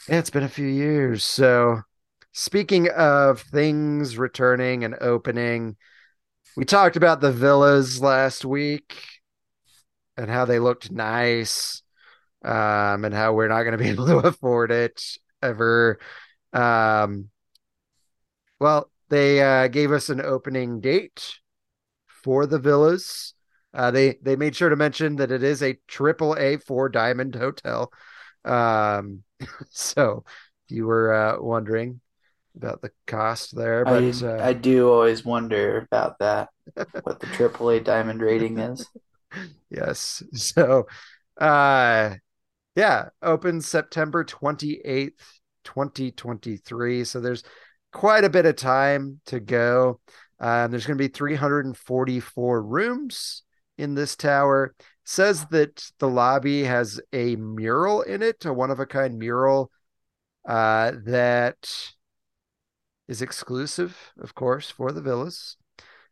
it's 0.08 0.30
been 0.30 0.42
a 0.42 0.48
few 0.48 0.66
years. 0.66 1.24
So, 1.24 1.82
speaking 2.32 2.88
of 2.90 3.40
things 3.40 4.18
returning 4.18 4.84
and 4.84 4.94
opening, 5.00 5.76
we 6.56 6.64
talked 6.64 6.96
about 6.96 7.20
the 7.20 7.32
villas 7.32 8.00
last 8.00 8.44
week 8.44 8.96
and 10.16 10.30
how 10.30 10.44
they 10.44 10.58
looked 10.58 10.90
nice, 10.90 11.82
um, 12.44 13.04
and 13.04 13.14
how 13.14 13.32
we're 13.32 13.48
not 13.48 13.62
going 13.62 13.72
to 13.72 13.78
be 13.78 13.88
able 13.90 14.06
to 14.06 14.18
afford 14.18 14.70
it 14.70 15.02
ever. 15.42 15.98
Um, 16.52 17.30
well, 18.60 18.90
they 19.08 19.42
uh, 19.42 19.68
gave 19.68 19.92
us 19.92 20.08
an 20.08 20.20
opening 20.20 20.80
date 20.80 21.38
for 22.06 22.46
the 22.46 22.58
villas. 22.58 23.34
Uh, 23.74 23.90
they 23.90 24.18
they 24.22 24.36
made 24.36 24.54
sure 24.54 24.68
to 24.68 24.76
mention 24.76 25.16
that 25.16 25.30
it 25.30 25.42
is 25.42 25.62
a 25.62 25.78
triple 25.88 26.36
A 26.38 26.58
four 26.58 26.88
diamond 26.88 27.34
hotel. 27.34 27.92
Um, 28.44 29.22
so 29.70 30.24
if 30.66 30.76
you 30.76 30.86
were 30.86 31.12
uh, 31.12 31.40
wondering 31.40 32.00
about 32.56 32.82
the 32.82 32.90
cost 33.06 33.56
there, 33.56 33.84
but 33.84 34.02
I, 34.02 34.26
uh, 34.26 34.46
I 34.46 34.52
do 34.52 34.90
always 34.90 35.24
wonder 35.24 35.86
about 35.90 36.18
that, 36.18 36.48
what 37.02 37.20
the 37.20 37.26
AAA 37.26 37.84
diamond 37.84 38.20
rating 38.20 38.58
is. 38.58 38.86
yes, 39.70 40.22
so 40.32 40.86
uh, 41.40 42.14
yeah, 42.76 43.08
opens 43.22 43.66
September 43.66 44.24
twenty 44.24 44.80
eighth, 44.84 45.40
twenty 45.64 46.10
twenty 46.10 46.56
three. 46.56 47.04
So 47.04 47.20
there's 47.20 47.42
quite 47.92 48.24
a 48.24 48.30
bit 48.30 48.46
of 48.46 48.56
time 48.56 49.20
to 49.26 49.40
go. 49.40 50.00
Um, 50.40 50.72
there's 50.72 50.86
going 50.86 50.98
to 50.98 51.04
be 51.04 51.08
344 51.08 52.62
rooms 52.62 53.42
in 53.78 53.94
this 53.94 54.16
tower. 54.16 54.74
Says 55.04 55.46
that 55.46 55.90
the 55.98 56.08
lobby 56.08 56.64
has 56.64 57.00
a 57.12 57.36
mural 57.36 58.02
in 58.02 58.22
it, 58.22 58.44
a 58.44 58.52
one 58.52 58.70
of 58.70 58.78
a 58.78 58.86
kind 58.86 59.18
mural 59.18 59.70
uh, 60.48 60.92
that 61.04 61.92
is 63.08 63.22
exclusive, 63.22 63.96
of 64.20 64.34
course, 64.34 64.70
for 64.70 64.92
the 64.92 65.02
villas. 65.02 65.56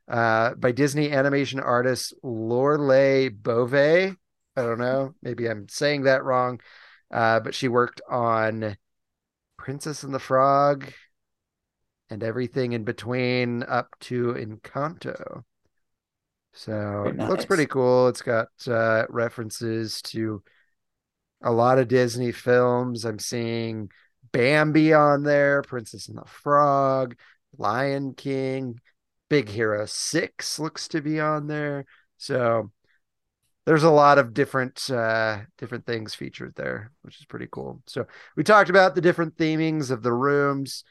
Uh, 0.09 0.55
by 0.55 0.73
Disney 0.73 1.13
animation 1.13 1.61
artist 1.61 2.15
Lorelay 2.25 3.31
Bové. 3.31 4.17
I 4.57 4.63
don't 4.63 4.81
know, 4.81 5.15
maybe 5.23 5.49
I'm 5.49 5.69
saying 5.69 6.03
that 6.03 6.25
wrong, 6.25 6.61
uh, 7.13 7.39
but 7.41 7.55
she 7.55 7.69
worked 7.69 8.01
on 8.11 8.77
Princess 9.57 10.03
and 10.03 10.13
the 10.13 10.19
Frog 10.19 10.93
and 12.11 12.25
everything 12.25 12.73
in 12.73 12.83
between 12.83 13.63
up 13.63 13.89
to 14.01 14.35
Encanto. 14.35 15.45
So 16.53 17.03
Very 17.05 17.19
it 17.19 17.29
looks 17.29 17.45
pretty 17.45 17.67
cool. 17.67 18.09
It's 18.09 18.23
got 18.23 18.49
uh, 18.67 19.07
references 19.09 20.03
to 20.03 20.43
a 21.43 21.53
lot 21.53 21.79
of 21.79 21.89
Disney 21.89 22.33
films. 22.33 23.05
I'm 23.05 23.19
seeing 23.19 23.91
Bambi 24.33 24.93
on 24.93 25.23
there, 25.23 25.63
Princess 25.63 26.09
and 26.09 26.19
the 26.19 26.25
Frog, 26.25 27.17
Lion 27.57 28.15
King, 28.15 28.81
Big 29.29 29.49
Hero 29.49 29.87
6 29.87 30.59
looks 30.59 30.89
to 30.89 31.01
be 31.01 31.21
on 31.21 31.47
there. 31.47 31.87
So 32.19 32.71
there's 33.65 33.85
a 33.85 33.91
lot 33.91 34.19
of 34.19 34.35
different 34.35 34.91
uh 34.91 35.39
different 35.59 35.87
things 35.87 36.15
featured 36.15 36.55
there, 36.57 36.91
which 37.03 37.19
is 37.19 37.27
pretty 37.27 37.47
cool. 37.51 37.83
So 37.87 38.07
we 38.37 38.43
talked 38.43 38.71
about 38.71 38.95
the 38.95 39.01
different 39.01 39.37
themings 39.37 39.91
of 39.91 40.03
the 40.03 40.13
rooms. 40.13 40.85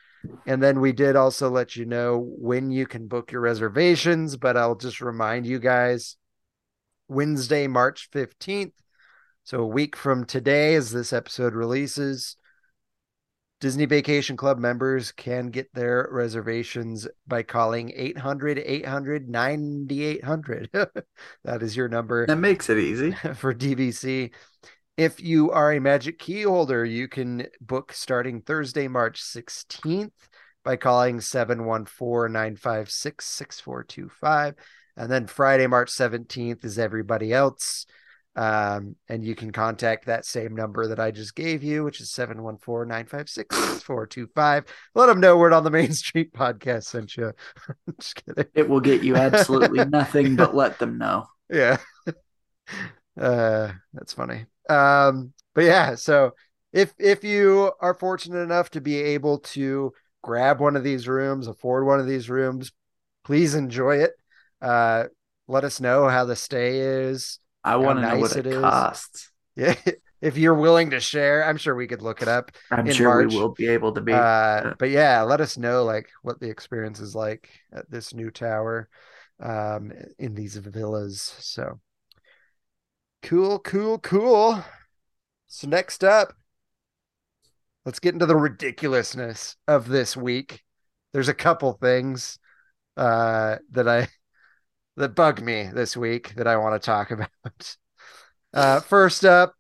And 0.46 0.62
then 0.62 0.80
we 0.80 0.92
did 0.92 1.16
also 1.16 1.50
let 1.50 1.76
you 1.76 1.86
know 1.86 2.20
when 2.38 2.72
you 2.72 2.86
can 2.86 3.08
book 3.08 3.32
your 3.32 3.42
reservations, 3.42 4.36
but 4.36 4.58
I'll 4.58 4.76
just 4.76 5.02
remind 5.02 5.46
you 5.46 5.60
guys 5.60 6.18
Wednesday, 7.08 7.68
March 7.68 8.10
15th. 8.12 8.74
So 9.44 9.62
a 9.62 9.68
week 9.68 9.96
from 9.96 10.26
today, 10.26 10.76
as 10.76 10.92
this 10.92 11.14
episode 11.14 11.54
releases, 11.54 12.36
Disney 13.60 13.86
Vacation 13.86 14.38
Club 14.38 14.58
members 14.58 15.12
can 15.12 15.48
get 15.48 15.74
their 15.74 16.08
reservations 16.12 17.08
by 17.28 17.44
calling 17.44 17.92
800 17.94 18.60
800 18.60 19.28
9800. 19.28 20.70
That 21.44 21.64
is 21.64 21.76
your 21.76 21.90
number 21.90 22.26
That 22.26 22.38
makes 22.38 22.70
it 22.70 22.78
easy. 22.78 23.12
for 23.36 23.54
DVC. 23.54 24.32
If 25.00 25.24
you 25.24 25.50
are 25.52 25.72
a 25.72 25.80
Magic 25.80 26.20
Key 26.20 26.42
holder, 26.42 26.84
you 26.84 27.08
can 27.08 27.48
book 27.62 27.94
starting 27.94 28.42
Thursday, 28.42 28.90
March 28.90 29.22
16th 29.24 30.12
by 30.66 30.76
calling 30.76 31.22
714 31.22 32.34
956 32.34 33.26
6425. 33.26 34.56
And 34.98 35.10
then 35.10 35.28
Friday, 35.28 35.68
March 35.68 35.90
17th 35.90 36.66
is 36.66 36.78
everybody 36.78 37.32
else. 37.32 37.86
Um, 38.36 38.98
and 39.08 39.24
you 39.24 39.36
can 39.36 39.52
contact 39.52 40.08
that 40.08 40.26
same 40.26 40.54
number 40.54 40.88
that 40.88 41.00
I 41.00 41.12
just 41.12 41.34
gave 41.34 41.64
you, 41.64 41.86
which 41.86 42.02
is 42.02 42.12
714 42.12 42.90
956 42.90 43.56
6425. 43.56 44.66
Let 44.96 45.06
them 45.06 45.22
know 45.22 45.38
Word 45.38 45.54
on 45.54 45.64
the 45.64 45.72
Main 45.72 45.94
Street 45.94 46.34
podcast 46.34 46.84
sent 46.84 47.16
you. 47.16 47.32
just 48.02 48.16
kidding. 48.26 48.48
It 48.54 48.68
will 48.68 48.82
get 48.82 49.02
you 49.02 49.16
absolutely 49.16 49.86
nothing 49.90 50.36
but 50.36 50.54
let 50.54 50.78
them 50.78 50.98
know. 50.98 51.26
Yeah. 51.50 51.78
Uh 53.20 53.72
that's 53.94 54.14
funny. 54.14 54.46
Um 54.70 55.34
but 55.56 55.64
yeah, 55.64 55.96
so 55.96 56.34
if 56.72 56.94
if 57.00 57.24
you 57.24 57.72
are 57.80 57.94
fortunate 57.94 58.40
enough 58.40 58.70
to 58.72 58.82
be 58.82 58.98
able 59.02 59.40
to 59.40 59.92
grab 60.22 60.60
one 60.60 60.76
of 60.76 60.84
these 60.84 61.08
rooms, 61.08 61.48
afford 61.48 61.86
one 61.86 62.00
of 62.00 62.08
these 62.08 62.30
rooms, 62.30 62.72
please 63.24 63.56
enjoy 63.56 63.98
it. 63.98 64.12
Uh 64.62 65.06
let 65.48 65.64
us 65.64 65.80
know 65.82 66.08
how 66.08 66.26
the 66.26 66.36
stay 66.36 66.80
is. 66.80 67.40
I 67.64 67.76
want 67.78 67.98
to 67.98 68.02
know 68.04 68.10
nice 68.10 68.22
what 68.22 68.32
it 68.38 68.46
it, 68.46 68.54
is. 68.54 68.62
costs. 68.62 69.32
Yeah. 69.56 69.76
If 70.22 70.38
you're 70.38 70.54
willing 70.54 70.90
to 70.92 71.00
share, 71.00 71.44
I'm 71.46 71.58
sure 71.58 71.76
we 71.76 71.88
could 71.88 72.02
look 72.02 72.22
it 72.22 72.28
up. 72.28 72.52
I'm 72.72 72.88
in 72.88 72.94
sure 72.94 73.08
March. 73.08 73.34
we 73.34 73.40
will 73.40 73.54
be 73.54 73.68
able 73.68 73.94
to 73.94 74.02
be. 74.02 74.14
Uh, 74.14 74.74
but 74.78 74.90
yeah, 74.90 75.22
let 75.24 75.42
us 75.42 75.58
know 75.58 75.84
like 75.84 76.10
what 76.22 76.40
the 76.40 76.50
experience 76.50 77.00
is 77.00 77.16
like 77.16 77.50
at 77.74 77.90
this 77.90 78.14
new 78.14 78.32
tower 78.32 78.90
um 79.42 79.92
in 80.18 80.36
these 80.36 80.56
villas. 80.58 81.36
So 81.40 81.80
cool, 83.22 83.60
cool, 83.60 84.00
cool. 84.00 84.64
So 85.48 85.68
next 85.68 86.04
up, 86.04 86.34
let's 87.86 88.00
get 88.00 88.14
into 88.14 88.26
the 88.26 88.36
ridiculousness 88.36 89.56
of 89.68 89.88
this 89.88 90.16
week. 90.16 90.64
There's 91.14 91.28
a 91.30 91.34
couple 91.34 91.74
things 91.74 92.40
uh 92.98 93.58
that 93.72 93.88
I 93.88 94.08
that 94.98 95.16
bug 95.16 95.42
me 95.42 95.70
this 95.74 95.98
week 95.98 96.36
that 96.36 96.48
I 96.48 96.58
want 96.58 96.82
to 96.82 96.86
talk 96.86 97.12
about. 97.14 97.78
Uh 98.54 98.80
first 98.82 99.26
up, 99.26 99.56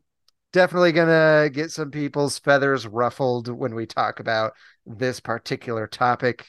definitely 0.54 0.91
gonna 0.93 1.50
get 1.54 1.72
some 1.72 1.91
people's 1.91 2.39
feathers 2.39 2.88
ruffled 2.88 3.50
when 3.50 3.76
we 3.76 3.86
talk 3.86 4.19
about 4.19 4.54
this 4.86 5.19
particular 5.19 5.88
topic. 5.88 6.48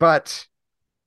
But 0.00 0.46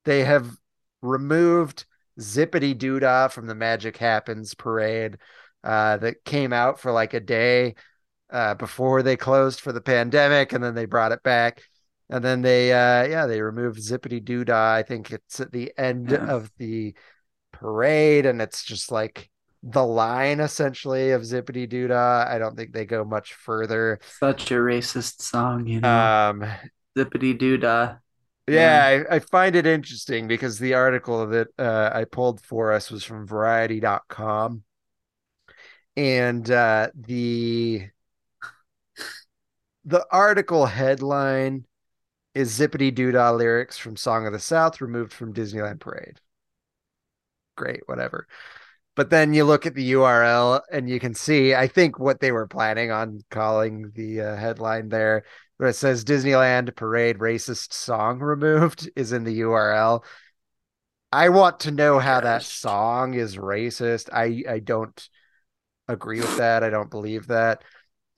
they 0.06 0.23
have 0.25 0.58
removed 1.01 1.86
Zip-a-Dee-Doo-Dah 2.21 3.27
from 3.29 3.47
the 3.47 3.55
Magic 3.55 3.97
Happens 3.97 4.53
parade 4.53 5.17
uh, 5.63 5.97
that 5.97 6.23
came 6.23 6.53
out 6.53 6.79
for 6.79 6.91
like 6.91 7.13
a 7.13 7.19
day 7.19 7.75
uh, 8.31 8.55
before 8.55 9.03
they 9.03 9.17
closed 9.17 9.60
for 9.60 9.71
the 9.71 9.81
pandemic, 9.81 10.53
and 10.53 10.63
then 10.63 10.75
they 10.75 10.86
brought 10.86 11.12
it 11.12 11.23
back. 11.23 11.63
And 12.10 12.23
then 12.23 12.41
they, 12.41 12.71
uh, 12.71 13.07
yeah, 13.07 13.25
they 13.25 13.41
removed 13.41 13.81
Zip-a-Dee-Doo-Dah. 13.81 14.73
I 14.73 14.84
think 14.84 15.12
it's 15.12 15.39
at 15.39 15.51
the 15.51 15.71
end 15.77 16.12
Yeah. 16.12 16.25
of 16.25 16.51
the 16.57 16.93
parade, 17.51 18.25
and 18.25 18.41
it's 18.41 18.63
just 18.63 18.91
like 18.91 19.29
the 19.63 19.86
line 19.86 20.39
essentially 20.39 21.12
of 21.12 21.25
Zip-a-Dee-Doo-Dah. 21.25 22.25
I 22.27 22.38
don't 22.39 22.55
think 22.57 22.73
they 22.73 22.86
go 22.86 23.03
much 23.03 23.34
further. 23.34 23.99
Such 24.19 24.51
a 24.51 24.55
racist 24.55 25.21
song, 25.21 25.67
you 25.67 25.79
know. 25.81 25.89
Um, 25.89 26.45
Zippity 26.97 27.38
doo 27.38 27.57
yeah, 28.54 29.06
I, 29.10 29.16
I 29.16 29.20
find 29.20 29.56
it 29.56 29.66
interesting 29.66 30.28
because 30.28 30.60
the 30.60 30.74
article 30.74 31.28
that 31.28 31.48
uh, 31.58 31.92
I 31.94 32.06
pulled 32.06 32.42
for 32.42 32.72
us 32.72 32.92
was 32.92 33.04
from 33.04 33.28
variety.com. 33.28 34.64
And 35.98 36.50
uh, 36.50 36.90
the 36.96 37.90
the 39.84 40.06
article 40.12 40.66
headline 40.66 41.66
is 42.34 42.54
Zip-a-Dee-Doo-Dah 42.54 43.32
lyrics 43.32 43.78
from 43.78 43.98
Song 43.98 44.26
of 44.26 44.34
the 44.34 44.40
South 44.40 44.80
removed 44.80 45.12
from 45.12 45.34
Disneyland 45.34 45.80
Parade. 45.80 46.22
Great, 47.58 47.82
whatever. 47.88 48.28
But 48.96 49.10
then 49.10 49.34
you 49.34 49.44
look 49.46 49.66
at 49.66 49.74
the 49.74 49.94
URL 49.94 50.62
and 50.72 50.90
you 50.90 51.00
can 51.00 51.14
see, 51.14 51.56
I 51.56 51.68
think 51.68 52.00
what 52.00 52.20
they 52.20 52.32
were 52.32 52.48
planning 52.48 52.92
on 52.92 53.22
calling 53.30 53.92
the 53.96 54.22
uh, 54.22 54.36
headline 54.36 54.90
there, 54.90 55.24
where 55.62 55.69
it 55.69 55.76
says 55.76 56.04
Disneyland 56.04 56.76
Parade 56.76 57.19
racist 57.19 57.71
song 57.74 58.19
removed, 58.19 58.89
is 58.95 59.12
in 59.13 59.26
the 59.26 59.36
URL. 59.36 60.04
I 61.12 61.30
want 61.30 61.62
to 61.62 61.71
know 61.71 62.00
how 62.00 62.21
that 62.21 62.43
song 62.43 63.13
is 63.13 63.38
racist. 63.38 64.10
I 64.13 64.43
I 64.52 64.60
don't 64.60 65.10
agree 65.88 66.21
with 66.21 66.38
that. 66.38 66.63
I 66.63 66.69
don't 66.71 66.91
believe 66.91 67.28
that. 67.28 67.63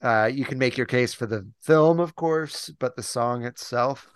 Uh, 0.02 0.30
you 0.32 0.44
can 0.46 0.58
make 0.58 0.76
your 0.78 0.86
case 0.86 1.14
for 1.14 1.26
the 1.26 1.48
film, 1.62 2.00
of 2.00 2.16
course, 2.16 2.70
but 2.80 2.96
the 2.96 3.02
song 3.04 3.44
itself, 3.44 4.10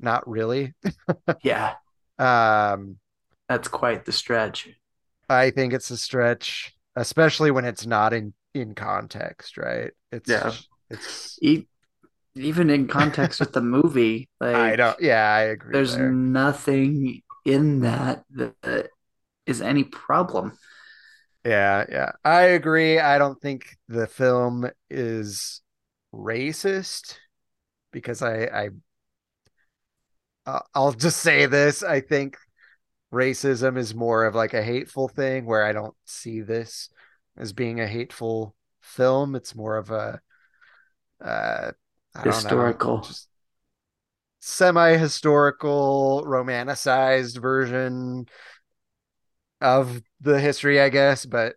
not 0.00 0.28
really. 0.28 0.74
Yeah, 1.42 1.76
Um, 2.18 2.98
that's 3.48 3.68
quite 3.68 4.04
the 4.04 4.12
stretch. 4.12 4.68
I 5.28 5.50
think 5.50 5.72
it's 5.72 5.90
a 5.90 5.96
stretch, 5.96 6.74
especially 6.94 7.50
when 7.50 7.64
it's 7.64 7.86
not 7.86 8.12
in 8.12 8.34
in 8.54 8.74
context, 8.74 9.58
right? 9.58 9.92
It's 10.12 10.42
Yeah. 10.42 10.58
it's 10.90 11.40
E- 11.40 11.66
even 12.36 12.70
in 12.70 12.86
context 12.86 13.40
with 13.40 13.52
the 13.52 13.60
movie, 13.60 14.28
like 14.40 14.56
I 14.56 14.76
don't 14.76 15.00
yeah, 15.00 15.32
I 15.32 15.40
agree 15.42 15.74
there's 15.74 15.96
there. 15.96 16.10
nothing 16.12 17.22
in 17.44 17.80
that 17.80 18.24
that 18.30 18.90
is 19.46 19.60
any 19.60 19.84
problem. 19.84 20.56
Yeah, 21.44 21.84
yeah. 21.88 22.12
I 22.24 22.42
agree. 22.42 22.98
I 22.98 23.18
don't 23.18 23.40
think 23.40 23.76
the 23.88 24.06
film 24.06 24.68
is 24.90 25.62
racist 26.12 27.18
because 27.92 28.22
I 28.22 28.70
I 30.46 30.60
I'll 30.74 30.92
just 30.92 31.18
say 31.20 31.46
this, 31.46 31.82
I 31.82 32.00
think 32.00 32.36
racism 33.12 33.76
is 33.78 33.94
more 33.94 34.24
of 34.24 34.34
like 34.34 34.54
a 34.54 34.62
hateful 34.62 35.08
thing 35.08 35.46
where 35.46 35.64
I 35.64 35.72
don't 35.72 35.94
see 36.04 36.40
this 36.40 36.88
as 37.36 37.52
being 37.52 37.80
a 37.80 37.86
hateful 37.86 38.54
film. 38.80 39.34
It's 39.34 39.54
more 39.54 39.76
of 39.76 39.90
a 39.90 40.20
uh 41.20 41.72
I 42.18 42.24
Historical. 42.24 43.06
semi-historical 44.40 46.22
romanticized 46.26 47.38
version 47.40 48.26
of 49.60 50.02
the 50.20 50.40
history, 50.40 50.80
I 50.80 50.88
guess, 50.88 51.26
but 51.26 51.56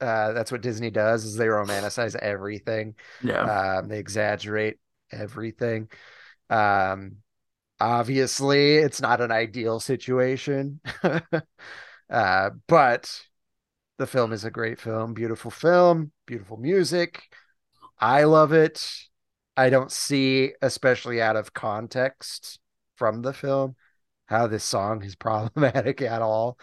uh 0.00 0.32
that's 0.32 0.52
what 0.52 0.60
Disney 0.60 0.90
does 0.90 1.24
is 1.24 1.36
they 1.36 1.46
romanticize 1.46 2.14
everything. 2.16 2.94
Yeah. 3.22 3.78
Um, 3.78 3.88
they 3.88 3.98
exaggerate 3.98 4.78
everything. 5.10 5.88
Um, 6.50 7.16
obviously, 7.80 8.76
it's 8.76 9.00
not 9.00 9.20
an 9.20 9.32
ideal 9.32 9.80
situation, 9.80 10.80
uh, 12.10 12.50
but 12.68 13.22
the 13.98 14.06
film 14.06 14.32
is 14.32 14.44
a 14.44 14.50
great 14.50 14.80
film, 14.80 15.14
beautiful 15.14 15.50
film, 15.50 16.12
beautiful 16.26 16.58
music. 16.58 17.24
I 17.98 18.24
love 18.24 18.52
it. 18.52 18.86
I 19.56 19.70
don't 19.70 19.90
see, 19.92 20.52
especially 20.62 21.20
out 21.22 21.36
of 21.36 21.54
context 21.54 22.58
from 22.96 23.22
the 23.22 23.32
film, 23.32 23.76
how 24.26 24.46
this 24.46 24.64
song 24.64 25.02
is 25.04 25.16
problematic 25.16 26.02
at 26.02 26.22
all. 26.22 26.58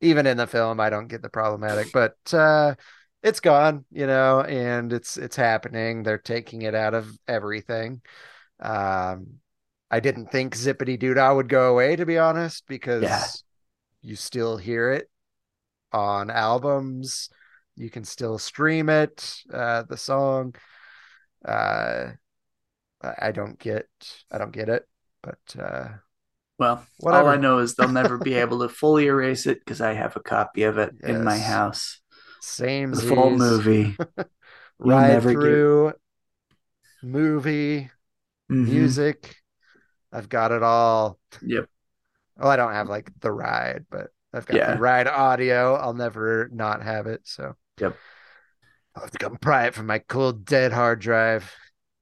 Even 0.00 0.26
in 0.26 0.36
the 0.36 0.46
film, 0.46 0.80
I 0.80 0.90
don't 0.90 1.08
get 1.08 1.22
the 1.22 1.30
problematic, 1.30 1.92
but 1.92 2.16
uh, 2.34 2.74
it's 3.22 3.40
gone, 3.40 3.84
you 3.90 4.06
know, 4.06 4.42
and 4.42 4.92
it's 4.92 5.16
it's 5.16 5.36
happening. 5.36 6.02
They're 6.02 6.18
taking 6.18 6.62
it 6.62 6.74
out 6.74 6.94
of 6.94 7.10
everything. 7.28 8.02
Um, 8.60 9.40
I 9.90 10.00
didn't 10.00 10.32
think 10.32 10.56
Zip-a-Dee-Doo-Dah 10.56 11.34
would 11.34 11.48
go 11.48 11.72
away, 11.72 11.96
to 11.96 12.06
be 12.06 12.18
honest, 12.18 12.66
because 12.68 13.08
Yeah. 13.08 13.34
you 14.02 14.16
still 14.16 14.56
hear 14.58 14.92
it 14.92 15.10
on 15.92 16.30
albums. 16.30 17.30
You 17.76 17.90
can 17.90 18.04
still 18.04 18.38
stream 18.38 18.88
it, 18.88 19.36
uh, 19.52 19.82
the 19.84 19.96
song. 19.96 20.54
Uh, 21.44 22.12
I 23.18 23.32
don't 23.32 23.58
get, 23.58 23.86
I 24.30 24.38
don't 24.38 24.52
get 24.52 24.68
it, 24.68 24.86
but 25.22 25.38
uh, 25.58 25.88
Well, 26.58 26.86
Whatever. 26.98 27.28
all 27.28 27.34
I 27.34 27.36
know 27.36 27.58
is 27.58 27.74
they'll 27.74 27.88
never 27.88 28.18
be 28.18 28.34
able 28.34 28.60
to 28.60 28.68
fully 28.68 29.06
erase 29.06 29.46
it 29.46 29.58
because 29.60 29.80
I 29.80 29.92
have 29.94 30.16
a 30.16 30.20
copy 30.20 30.62
of 30.64 30.78
it 30.78 30.94
in 31.02 31.24
my 31.24 31.38
house. 31.38 32.00
same 32.40 32.92
The 32.92 33.02
full 33.02 33.30
movie. 33.30 33.96
Ride 34.78 35.08
never 35.08 35.30
get- 35.30 35.40
through 35.40 35.92
movie 37.02 37.90
Mhm. 38.50 38.68
music. 38.68 39.36
I've 40.12 40.28
got 40.28 40.52
it 40.52 40.62
all. 40.62 41.18
Yep. 41.42 41.66
Oh, 42.38 42.48
I 42.48 42.56
don't 42.56 42.72
have 42.72 42.88
like 42.88 43.10
the 43.20 43.32
ride, 43.32 43.86
but 43.90 44.08
I've 44.32 44.46
got 44.46 44.56
Yeah. 44.56 44.74
the 44.74 44.80
ride 44.80 45.06
audio. 45.06 45.74
I'll 45.74 45.94
never 45.94 46.48
not 46.52 46.82
have 46.82 47.06
it. 47.06 47.22
So 47.24 47.54
Yep. 47.80 47.96
I'll 48.94 49.02
have 49.02 49.10
to 49.10 49.18
come 49.18 49.36
pry 49.38 49.66
it 49.66 49.74
from 49.74 49.86
my 49.86 49.98
cool 50.00 50.32
dead 50.32 50.72
hard 50.72 51.00
drive. 51.00 51.52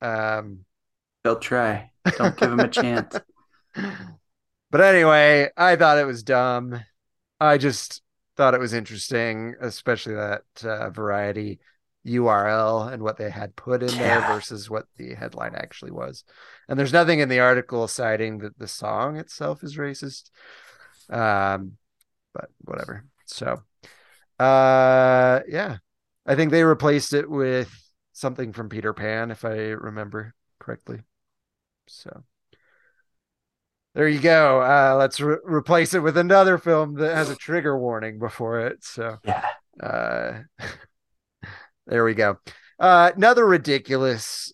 Um, 0.00 0.64
They'll 1.24 1.38
try. 1.38 1.90
Don't 2.16 2.36
give 2.36 2.50
them 2.50 2.60
a 2.60 2.68
chance. 2.68 3.16
but 4.70 4.80
anyway, 4.80 5.50
I 5.56 5.76
thought 5.76 5.98
it 5.98 6.06
was 6.06 6.22
dumb. 6.22 6.80
I 7.40 7.58
just 7.58 8.02
thought 8.36 8.54
it 8.54 8.60
was 8.60 8.72
interesting, 8.72 9.54
especially 9.60 10.14
that 10.14 10.42
uh, 10.64 10.90
variety 10.90 11.60
URL 12.06 12.92
and 12.92 13.02
what 13.02 13.16
they 13.16 13.30
had 13.30 13.54
put 13.54 13.82
in 13.82 13.96
there 13.96 14.20
versus 14.22 14.68
what 14.68 14.86
the 14.96 15.14
headline 15.14 15.54
actually 15.54 15.92
was. 15.92 16.24
And 16.68 16.78
there's 16.78 16.92
nothing 16.92 17.20
in 17.20 17.28
the 17.28 17.40
article 17.40 17.86
citing 17.86 18.38
that 18.38 18.58
the 18.58 18.68
song 18.68 19.16
itself 19.16 19.62
is 19.62 19.76
racist. 19.76 20.30
Um, 21.10 21.76
but 22.34 22.50
whatever. 22.60 23.04
So, 23.26 23.62
uh, 24.38 25.40
yeah, 25.48 25.76
I 26.26 26.34
think 26.34 26.50
they 26.50 26.64
replaced 26.64 27.12
it 27.12 27.30
with 27.30 27.70
something 28.12 28.52
from 28.52 28.68
Peter 28.68 28.92
Pan, 28.92 29.30
if 29.30 29.44
I 29.44 29.56
remember 29.56 30.34
correctly. 30.58 31.02
So 31.86 32.24
there 33.94 34.08
you 34.08 34.20
go. 34.20 34.60
Uh, 34.62 34.96
let's 34.98 35.20
re- 35.20 35.36
replace 35.44 35.92
it 35.94 36.00
with 36.00 36.16
another 36.16 36.56
film 36.58 36.94
that 36.94 37.14
has 37.14 37.28
a 37.28 37.36
trigger 37.36 37.78
warning 37.78 38.18
before 38.18 38.60
it. 38.66 38.82
So 38.84 39.18
Yeah. 39.24 39.42
uh, 39.82 40.40
there 41.86 42.04
we 42.04 42.14
go. 42.14 42.38
Uh, 42.78 43.12
another 43.14 43.46
ridiculous 43.46 44.52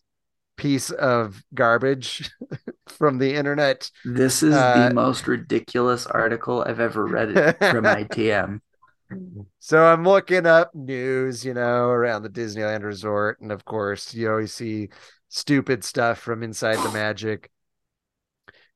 piece 0.57 0.91
of 0.91 1.43
garbage 1.55 2.31
from 2.89 3.19
the 3.19 3.35
internet. 3.35 3.91
This 4.05 4.43
is 4.43 4.57
Uh, 4.57 4.89
the 4.89 4.95
most 4.95 5.29
ridiculous 5.29 6.07
article 6.07 6.65
I've 6.67 6.81
ever 6.81 7.05
read 7.07 7.57
from 7.71 7.87
ITM. 7.87 8.61
So 9.61 9.85
I'm 9.85 10.05
looking 10.05 10.47
up 10.47 10.75
news, 10.75 11.45
you 11.45 11.55
know, 11.55 11.89
around 11.89 12.23
the 12.23 12.29
Disneyland 12.31 12.83
Resort, 12.85 13.41
and 13.41 13.53
of 13.53 13.65
course, 13.65 14.15
you 14.15 14.31
always 14.31 14.53
see 14.53 14.89
stupid 15.29 15.85
stuff 15.85 16.19
from 16.19 16.43
Inside 16.43 16.77
the 16.77 16.91
Magic. 16.91 17.51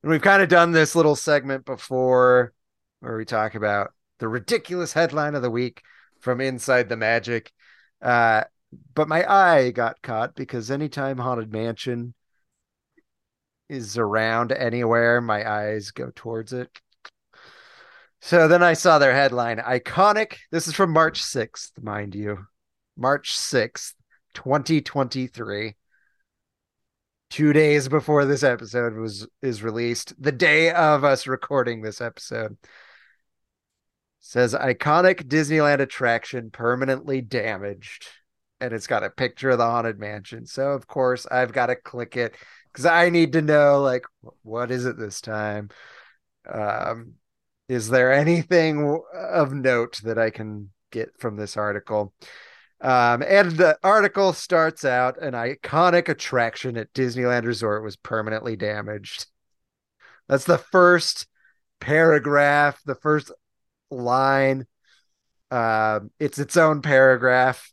And 0.01 0.11
we've 0.11 0.21
kind 0.21 0.41
of 0.41 0.49
done 0.49 0.71
this 0.71 0.95
little 0.95 1.15
segment 1.15 1.65
before 1.65 2.53
where 2.99 3.17
we 3.17 3.25
talk 3.25 3.55
about 3.55 3.91
the 4.19 4.27
ridiculous 4.27 4.93
headline 4.93 5.35
of 5.35 5.41
the 5.41 5.49
week 5.49 5.81
from 6.19 6.41
Inside 6.41 6.89
the 6.89 6.97
Magic. 6.97 7.51
Uh, 8.01 8.43
but 8.93 9.07
my 9.07 9.29
eye 9.29 9.71
got 9.71 10.01
caught 10.01 10.35
because 10.35 10.71
anytime 10.71 11.17
Haunted 11.17 11.51
Mansion 11.51 12.13
is 13.69 13.97
around 13.97 14.51
anywhere, 14.51 15.21
my 15.21 15.49
eyes 15.49 15.91
go 15.91 16.11
towards 16.15 16.53
it. 16.53 16.69
So 18.21 18.47
then 18.47 18.63
I 18.63 18.73
saw 18.73 18.99
their 18.99 19.13
headline 19.13 19.57
iconic. 19.57 20.37
This 20.51 20.67
is 20.67 20.73
from 20.73 20.91
March 20.91 21.21
6th, 21.21 21.71
mind 21.81 22.15
you. 22.15 22.45
March 22.95 23.35
6th, 23.35 23.93
2023. 24.33 25.75
Two 27.33 27.51
days 27.51 27.89
before 27.89 28.25
this 28.25 28.43
episode 28.43 28.93
was 28.93 29.27
is 29.41 29.63
released, 29.63 30.13
the 30.21 30.31
day 30.31 30.69
of 30.69 31.03
us 31.03 31.25
recording 31.25 31.81
this 31.81 31.99
episode. 31.99 32.57
Says 34.19 34.53
iconic 34.53 35.23
Disneyland 35.23 35.79
attraction 35.79 36.51
permanently 36.51 37.21
damaged. 37.21 38.05
And 38.61 38.71
it's 38.71 38.85
got 38.85 39.03
a 39.03 39.09
picture 39.09 39.49
of 39.49 39.57
the 39.57 39.65
haunted 39.65 39.97
mansion. 39.97 40.45
So 40.45 40.73
of 40.73 40.85
course 40.85 41.25
I've 41.25 41.53
got 41.53 41.67
to 41.67 41.75
click 41.75 42.17
it 42.17 42.35
because 42.71 42.85
I 42.85 43.09
need 43.09 43.33
to 43.33 43.41
know 43.41 43.81
like 43.81 44.05
what 44.43 44.69
is 44.69 44.85
it 44.85 44.99
this 44.99 45.19
time? 45.19 45.71
Um 46.47 47.13
is 47.67 47.89
there 47.89 48.13
anything 48.13 49.01
of 49.11 49.53
note 49.53 50.01
that 50.03 50.19
I 50.19 50.29
can 50.29 50.69
get 50.91 51.09
from 51.17 51.37
this 51.37 51.57
article? 51.57 52.13
Um, 52.83 53.23
and 53.23 53.51
the 53.53 53.77
article 53.81 54.33
starts 54.33 54.83
out 54.83 55.21
an 55.21 55.33
iconic 55.33 56.09
attraction 56.09 56.75
at 56.75 56.93
Disneyland 56.93 57.45
Resort 57.45 57.81
was 57.81 57.95
permanently 57.95 58.57
damaged. 58.57 59.25
That's 60.27 60.43
the 60.43 60.57
first 60.57 61.27
paragraph, 61.79 62.81
the 62.85 62.95
first 62.95 63.31
line. 63.89 64.67
Um, 65.49 66.11
it's 66.19 66.39
its 66.39 66.57
own 66.57 66.81
paragraph. 66.81 67.71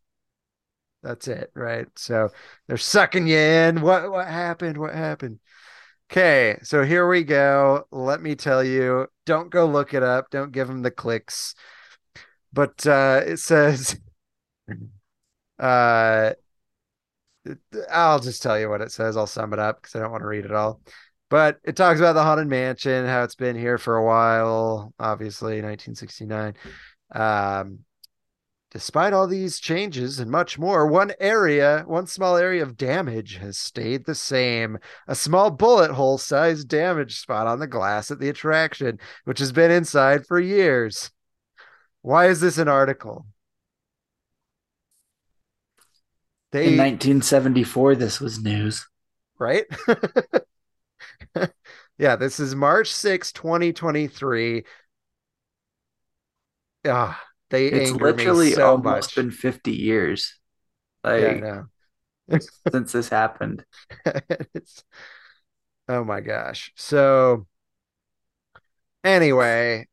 That's 1.03 1.27
it, 1.27 1.51
right? 1.55 1.89
So 1.97 2.31
they're 2.69 2.77
sucking 2.77 3.27
you 3.27 3.37
in. 3.37 3.81
What 3.81 4.11
what 4.13 4.29
happened? 4.29 4.77
What 4.77 4.95
happened? 4.95 5.41
Okay, 6.11 6.59
so 6.63 6.85
here 6.85 7.09
we 7.09 7.25
go. 7.25 7.85
Let 7.91 8.21
me 8.23 8.35
tell 8.37 8.63
you, 8.65 9.07
don't 9.27 9.51
go 9.51 9.67
look 9.67 9.95
it 9.95 10.03
up. 10.03 10.31
Don't 10.31 10.53
give 10.53 10.69
them 10.69 10.83
the 10.83 10.91
clicks. 10.91 11.55
But 12.53 12.87
uh, 12.87 13.23
it 13.27 13.39
says, 13.39 13.99
uh, 15.61 16.33
I'll 17.91 18.21
just 18.21 18.43
tell 18.43 18.59
you 18.59 18.69
what 18.69 18.81
it 18.81 18.93
says. 18.93 19.17
I'll 19.17 19.27
sum 19.27 19.53
it 19.53 19.59
up 19.59 19.81
because 19.81 19.95
I 19.95 20.01
don't 20.01 20.11
want 20.11 20.23
to 20.23 20.29
read 20.29 20.45
it 20.45 20.53
all. 20.53 20.81
But 21.29 21.61
it 21.65 21.77
talks 21.77 22.01
about 22.01 22.15
the 22.15 22.23
Haunted 22.23 22.49
Mansion, 22.49 23.07
how 23.07 23.23
it's 23.23 23.37
been 23.37 23.57
here 23.57 23.79
for 23.79 23.97
a 23.97 24.05
while, 24.05 24.93
obviously, 24.99 25.63
1969. 25.63 26.55
Um, 27.13 27.81
Despite 28.71 29.13
all 29.13 29.27
these 29.27 29.59
changes 29.59 30.21
and 30.21 30.31
much 30.31 30.57
more, 30.57 30.87
one 30.87 31.13
area, 31.19 31.83
one 31.89 32.07
small 32.07 32.37
area 32.37 32.63
of 32.63 32.77
damage 32.77 33.37
has 33.37 33.59
stayed 33.59 34.07
the 34.07 34.15
same. 34.15 34.79
A 35.09 35.17
small 35.17 35.51
bullet 35.51 35.91
hole 35.91 36.19
sized 36.19 36.69
damage 36.69 37.19
spot 37.19 37.49
on 37.49 37.59
the 37.59 37.67
glass 37.67 38.13
at 38.13 38.21
the 38.21 38.29
attraction, 38.29 39.01
which 39.25 39.41
has 39.41 39.51
been 39.51 39.73
inside 39.73 40.25
for 40.25 40.39
years. 40.39 41.11
Why 42.03 42.29
is 42.29 42.41
this 42.41 42.59
an 42.59 42.69
article? 42.69 43.27
They 46.53 46.63
In 46.63 46.77
1974, 46.77 47.97
this 47.97 48.21
was 48.21 48.41
news. 48.43 48.87
right? 49.39 49.65
yeah, 51.99 52.17
this 52.17 52.41
is 52.41 52.55
March 52.55 52.93
6, 52.93 53.73
2023. 53.73 54.65
Ah, 56.87 57.21
they 57.51 57.71
It's 57.71 57.93
literally 57.93 58.35
so 58.35 58.57
almost 58.57 58.79
much. 58.79 59.15
been 59.15 59.31
50 59.31 59.73
years 59.73 60.39
yeah, 61.17 61.33
like 61.33 61.35
know. 61.35 61.67
since 62.73 62.93
this 62.93 63.09
happened. 63.09 63.65
oh 65.89 66.05
my 66.05 66.21
gosh. 66.21 66.73
So 66.77 67.47
anyway, 69.05 69.87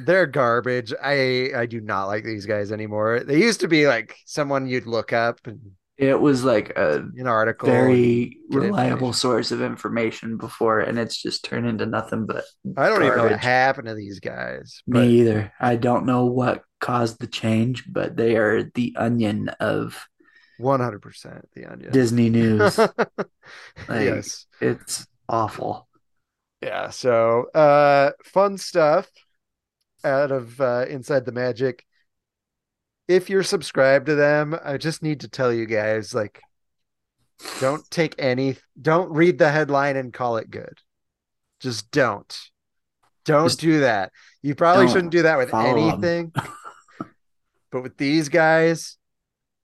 they're 0.00 0.26
garbage. 0.26 0.92
I 1.02 1.50
I 1.56 1.66
do 1.66 1.80
not 1.80 2.06
like 2.06 2.24
these 2.24 2.46
guys 2.46 2.72
anymore. 2.72 3.20
They 3.20 3.38
used 3.38 3.60
to 3.60 3.68
be 3.68 3.86
like 3.86 4.16
someone 4.26 4.66
you'd 4.66 4.86
look 4.86 5.12
up 5.12 5.40
and 5.46 5.60
It 5.96 6.20
was 6.20 6.42
like 6.44 6.72
a 6.76 7.04
an 7.16 7.26
article. 7.26 7.68
very 7.68 8.38
reliable 8.50 9.12
source 9.12 9.52
of 9.52 9.62
information 9.62 10.36
before, 10.36 10.80
and 10.80 10.98
it's 10.98 11.20
just 11.20 11.44
turned 11.44 11.66
into 11.66 11.86
nothing 11.86 12.26
but 12.26 12.44
I 12.76 12.88
don't 12.88 13.02
even 13.04 13.16
know 13.16 13.24
what 13.28 13.38
happened 13.40 13.88
to 13.88 13.94
these 13.94 14.20
guys. 14.20 14.82
But 14.86 15.00
Me 15.06 15.20
either. 15.20 15.52
I 15.60 15.76
don't 15.76 16.06
know 16.06 16.26
what 16.26 16.62
caused 16.80 17.20
the 17.20 17.26
change, 17.28 17.84
but 17.88 18.16
they 18.16 18.36
are 18.36 18.64
the 18.74 18.94
onion 18.98 19.48
of 19.60 20.06
100% 20.60 21.42
the 21.54 21.66
onion. 21.66 21.92
Disney 21.92 22.30
news. 22.30 22.78
yes. 23.88 24.46
it's 24.60 25.06
awful. 25.28 25.88
Yeah. 26.60 26.90
So, 26.90 27.50
uh, 27.54 28.12
fun 28.24 28.58
stuff 28.58 29.08
out 30.04 30.30
of 30.30 30.60
uh, 30.60 30.86
Inside 30.88 31.24
the 31.24 31.32
Magic. 31.32 31.84
If 33.08 33.28
you're 33.28 33.42
subscribed 33.42 34.06
to 34.06 34.14
them, 34.14 34.58
I 34.64 34.76
just 34.78 35.02
need 35.02 35.20
to 35.20 35.28
tell 35.28 35.52
you 35.52 35.66
guys 35.66 36.14
like, 36.14 36.40
don't 37.60 37.88
take 37.90 38.14
any, 38.18 38.56
don't 38.80 39.10
read 39.10 39.38
the 39.38 39.50
headline 39.50 39.96
and 39.96 40.12
call 40.12 40.36
it 40.36 40.50
good. 40.50 40.80
Just 41.60 41.90
don't. 41.90 42.38
Don't 43.24 43.46
Just 43.46 43.60
do 43.60 43.80
that. 43.80 44.12
You 44.42 44.54
probably 44.54 44.88
shouldn't 44.88 45.12
do 45.12 45.22
that 45.22 45.38
with 45.38 45.54
anything. 45.54 46.32
but 47.70 47.82
with 47.82 47.96
these 47.96 48.28
guys, 48.28 48.98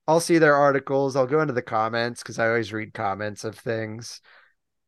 I'll 0.07 0.19
see 0.19 0.39
their 0.39 0.55
articles. 0.55 1.15
I'll 1.15 1.27
go 1.27 1.41
into 1.41 1.53
the 1.53 1.61
comments 1.61 2.21
because 2.21 2.39
I 2.39 2.47
always 2.47 2.73
read 2.73 2.93
comments 2.93 3.43
of 3.43 3.57
things 3.57 4.19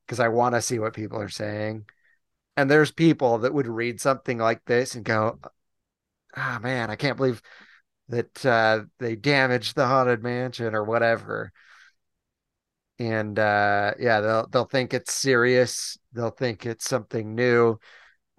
because 0.05 0.19
I 0.19 0.29
want 0.29 0.55
to 0.55 0.61
see 0.61 0.79
what 0.79 0.93
people 0.93 1.21
are 1.21 1.29
saying. 1.29 1.85
And 2.55 2.69
there's 2.69 2.91
people 2.91 3.39
that 3.39 3.53
would 3.53 3.67
read 3.67 3.99
something 3.99 4.37
like 4.37 4.63
this 4.65 4.95
and 4.95 5.03
go, 5.05 5.39
"Ah, 6.35 6.59
man, 6.61 6.89
I 6.91 6.95
can't 6.95 7.17
believe 7.17 7.41
that 8.09 8.45
uh, 8.45 8.85
they 8.99 9.15
damaged 9.15 9.75
the 9.75 9.87
haunted 9.87 10.23
mansion 10.23 10.75
or 10.75 10.83
whatever." 10.83 11.53
And 12.99 13.37
uh, 13.39 13.93
yeah, 13.99 14.21
they'll 14.21 14.47
they'll 14.47 14.65
think 14.65 14.93
it's 14.93 15.13
serious. 15.13 15.97
They'll 16.13 16.29
think 16.29 16.65
it's 16.65 16.87
something 16.87 17.33
new. 17.35 17.79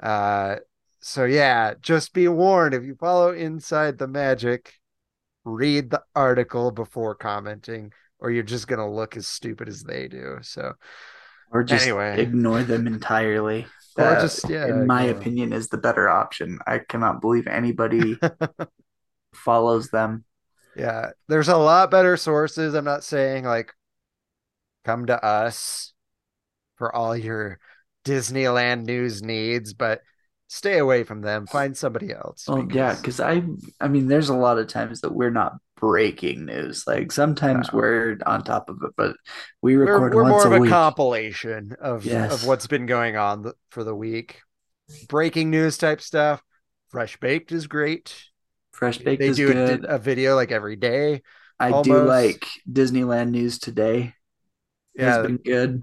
Uh, 0.03 0.57
so 1.01 1.25
yeah, 1.25 1.75
just 1.81 2.13
be 2.15 2.29
warned 2.29 2.75
if 2.75 2.85
you 2.85 2.95
follow 2.97 3.33
Inside 3.33 3.99
the 3.99 4.09
Magic, 4.09 4.75
read 5.45 5.91
the 5.91 6.03
article 6.15 6.71
before 6.71 7.15
commenting, 7.15 7.93
or 8.21 8.31
you're 8.31 8.45
just 8.45 8.69
gonna 8.69 8.91
look 8.91 9.17
as 9.17 9.27
stupid 9.27 9.69
as 9.69 9.83
they 9.85 10.09
do. 10.09 10.39
So 10.43 10.75
Or 11.51 11.65
just 11.65 11.85
Anyway. 11.85 12.29
ignore 12.29 12.63
them 12.63 12.87
entirely. 12.87 13.67
Or 13.97 14.05
That, 14.05 14.21
just, 14.21 14.49
yeah, 14.49 14.67
in 14.67 14.87
my 14.87 15.03
opinion, 15.05 15.53
is 15.53 15.69
the 15.69 15.79
better 15.79 16.09
option. 16.09 16.59
I 16.67 16.79
cannot 16.81 17.21
believe 17.21 17.47
anybody 17.47 18.19
follows 19.35 19.89
them. 19.91 20.25
Yeah, 20.77 21.11
there's 21.29 21.49
a 21.49 21.57
lot 21.57 21.91
better 21.91 22.17
sources. 22.17 22.75
I'm 22.75 22.85
not 22.85 23.05
saying 23.05 23.45
like 23.45 23.73
come 24.85 25.07
to 25.07 25.25
us 25.25 25.93
for 26.77 26.95
all 26.95 27.17
your 27.17 27.59
Disneyland 28.05 28.85
news 28.85 29.23
needs, 29.23 29.73
but 29.73 30.01
stay 30.49 30.79
away 30.79 31.05
from 31.05 31.21
them. 31.21 31.47
Find 31.47 31.77
somebody 31.77 32.13
else. 32.13 32.47
Well, 32.49 32.67
yeah, 32.73 32.91
because- 32.97 33.01
because 33.01 33.21
I, 33.21 33.43
I 33.81 33.89
mean, 33.89 34.09
there's 34.09 34.29
a 34.29 34.37
lot 34.37 34.59
of 34.59 34.67
times 34.67 35.03
that 35.03 35.15
we're 35.15 35.31
not 35.31 35.55
breaking 35.89 36.47
news. 36.47 36.85
Like 36.87 37.13
sometimes 37.13 37.73
we're 37.73 38.19
on 38.25 38.43
top 38.43 38.69
of 38.71 38.79
it, 38.83 38.93
but 38.97 39.17
we 39.63 39.77
we're, 39.77 39.85
record 39.85 40.15
we're 40.15 40.23
once 40.23 40.45
more 40.45 40.47
of 40.47 40.53
a 40.53 40.57
a 40.57 40.61
week. 40.61 40.71
compilation 40.71 41.77
of 41.81 42.05
Yes. 42.07 42.33
of 42.33 42.49
what's 42.49 42.67
been 42.67 42.87
going 42.87 43.17
on 43.17 43.53
for 43.71 43.85
the 43.85 43.95
week. 43.95 44.41
Breaking 45.09 45.51
news 45.51 45.77
type 45.79 46.01
stuff. 46.01 46.43
Fresh 46.89 47.19
Baked 47.19 47.53
is 47.53 47.67
great. 47.67 48.17
Fresh 48.73 48.99
baked 48.99 49.21
they 49.21 49.29
is 49.29 49.37
do 49.37 49.51
a, 49.51 49.53
good. 49.53 49.85
a 49.89 49.99
video 49.99 50.35
like 50.37 50.51
every 50.53 50.77
day. 50.77 51.23
I 51.61 51.83
do 51.83 52.03
like 52.03 52.47
Disneyland 52.71 53.31
news 53.31 53.59
today. 53.59 54.15
Yeah, 54.97 55.05
Has 55.17 55.27
been 55.27 55.37
good. 55.37 55.81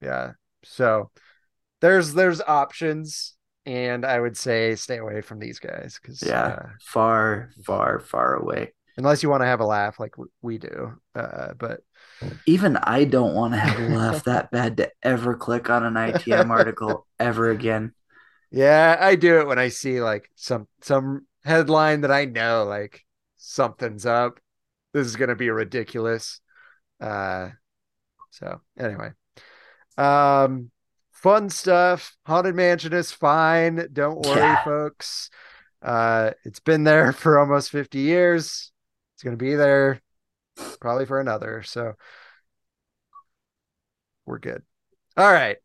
yeah. 0.00 0.32
So 0.64 1.10
there's 1.80 2.14
there's 2.14 2.40
options, 2.40 3.34
and 3.66 4.04
I 4.04 4.20
would 4.20 4.36
say 4.36 4.74
stay 4.76 4.98
away 4.98 5.20
from 5.22 5.38
these 5.38 5.58
guys 5.58 5.98
because 6.00 6.34
Yeah, 6.34 6.72
far, 6.80 7.50
far, 7.64 8.00
far 8.00 8.34
away. 8.34 8.72
unless 8.96 9.22
you 9.22 9.28
want 9.30 9.42
to 9.42 9.46
have 9.46 9.60
a 9.60 9.66
laugh 9.66 9.98
like 9.98 10.14
we 10.42 10.58
do. 10.58 11.00
Uh, 11.14 11.54
but 11.54 11.80
Even 12.46 12.76
I 12.78 13.04
don't 13.04 13.34
want 13.34 13.52
to 13.54 13.60
have 13.60 13.78
a 13.78 13.82
laugh 13.82 14.24
that 14.24 14.50
bad 14.50 14.76
to 14.78 14.90
ever 15.02 15.36
click 15.36 15.68
on 15.70 15.84
an 15.84 15.96
ITM 15.96 16.50
article 16.50 17.06
ever 17.18 17.50
again. 17.50 17.92
yeah, 18.50 18.96
I 19.00 19.16
do 19.16 19.40
it 19.40 19.46
when 19.46 19.58
I 19.58 19.68
see 19.68 20.00
like 20.00 20.30
some 20.36 20.68
some 20.82 21.26
headline 21.44 22.02
that 22.02 22.10
I 22.10 22.24
know 22.26 22.64
like 22.64 23.04
something's 23.36 24.06
up. 24.06 24.40
This 24.92 25.06
is 25.06 25.16
gonna 25.16 25.36
be 25.36 25.50
ridiculous. 25.50 26.40
Uh, 27.00 27.50
so 28.30 28.60
anyway, 28.78 29.12
um, 29.98 30.70
fun 31.24 31.48
stuff. 31.48 32.16
Haunted 32.26 32.54
Mansion 32.54 32.92
is 32.92 33.10
fine. 33.10 33.88
Don't 33.94 34.20
worry, 34.26 34.40
Yeah. 34.40 34.62
folks. 34.62 35.30
Uh, 35.80 36.32
it's 36.44 36.60
been 36.60 36.84
there 36.84 37.12
for 37.14 37.38
almost 37.38 37.70
50 37.70 37.98
years. 37.98 38.70
It's 39.14 39.22
gonna 39.22 39.36
be 39.38 39.54
there 39.54 40.02
probably 40.80 41.06
for 41.06 41.18
another. 41.20 41.62
So 41.62 41.94
we're 44.26 44.38
good. 44.38 44.62
All 45.16 45.32
right. 45.32 45.56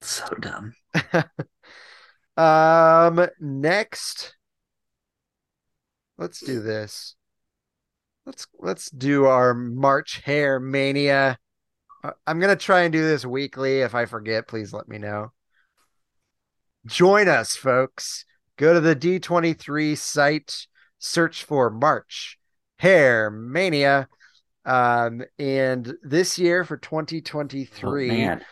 So 0.00 0.26
dumb. 0.40 0.74
Um, 2.36 3.28
next, 3.38 4.34
let's 6.18 6.40
do 6.40 6.60
this. 6.60 7.14
Let's 8.26 8.48
let's 8.58 8.90
do 8.90 9.26
our 9.26 9.54
March 9.54 10.20
hare 10.24 10.58
mania. 10.58 11.38
I'm 12.26 12.40
gonna 12.40 12.56
try 12.56 12.82
and 12.82 12.92
do 12.92 13.02
this 13.02 13.24
weekly. 13.24 13.80
If 13.80 13.94
I 13.94 14.04
forget, 14.06 14.46
please 14.48 14.72
let 14.72 14.88
me 14.88 14.98
know. 14.98 15.32
Join 16.86 17.28
us, 17.28 17.56
folks. 17.56 18.24
Go 18.56 18.74
to 18.74 18.80
the 18.80 18.94
D23 18.94 19.96
site, 19.96 20.66
search 20.98 21.44
for 21.44 21.70
March 21.70 22.38
Hare 22.78 23.30
Mania. 23.30 24.08
Um, 24.66 25.22
and 25.38 25.94
this 26.02 26.38
year 26.38 26.64
for 26.64 26.76
Oh, 26.76 26.80
2023, 26.80 28.08
man. 28.08 28.44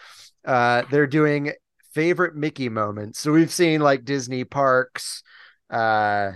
uh, 0.44 0.82
they're 0.90 1.06
doing 1.06 1.52
favorite 1.94 2.34
Mickey 2.34 2.68
moments. 2.68 3.18
So 3.20 3.32
we've 3.32 3.52
seen 3.52 3.80
like 3.80 4.04
Disney 4.04 4.44
parks, 4.44 5.22
uh, 5.70 6.32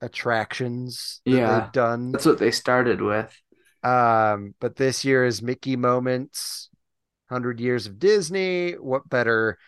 attractions 0.00 1.20
that 1.24 1.30
Yeah. 1.30 1.60
they've 1.60 1.72
done. 1.72 2.12
That's 2.12 2.26
what 2.26 2.38
they 2.38 2.50
started 2.50 3.00
with. 3.00 3.36
Um, 3.82 4.54
but 4.60 4.76
this 4.76 5.04
year 5.04 5.24
is 5.24 5.42
Mickey 5.42 5.76
moments, 5.76 6.68
hundred 7.28 7.60
years 7.60 7.86
of 7.86 7.98
Disney. 7.98 8.72
What 8.72 9.08
better 9.08 9.58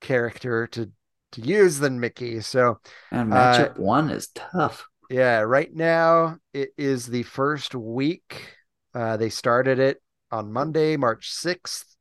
character 0.00 0.66
to 0.68 0.90
to 1.32 1.40
use 1.40 1.78
than 1.78 2.00
Mickey? 2.00 2.40
So 2.40 2.78
And 3.10 3.32
Uh, 3.32 3.68
matchup 3.68 3.78
one 3.78 4.10
is 4.10 4.28
tough. 4.34 4.86
yeah, 5.10 5.40
right 5.40 5.72
now 5.72 6.38
it 6.52 6.70
is 6.76 7.06
the 7.06 7.22
first 7.22 7.74
week. 7.74 8.56
Uh, 8.94 9.16
they 9.16 9.30
started 9.30 9.78
it 9.78 10.02
on 10.30 10.52
Monday, 10.52 10.96
March 10.96 11.30
6th. 11.32 11.96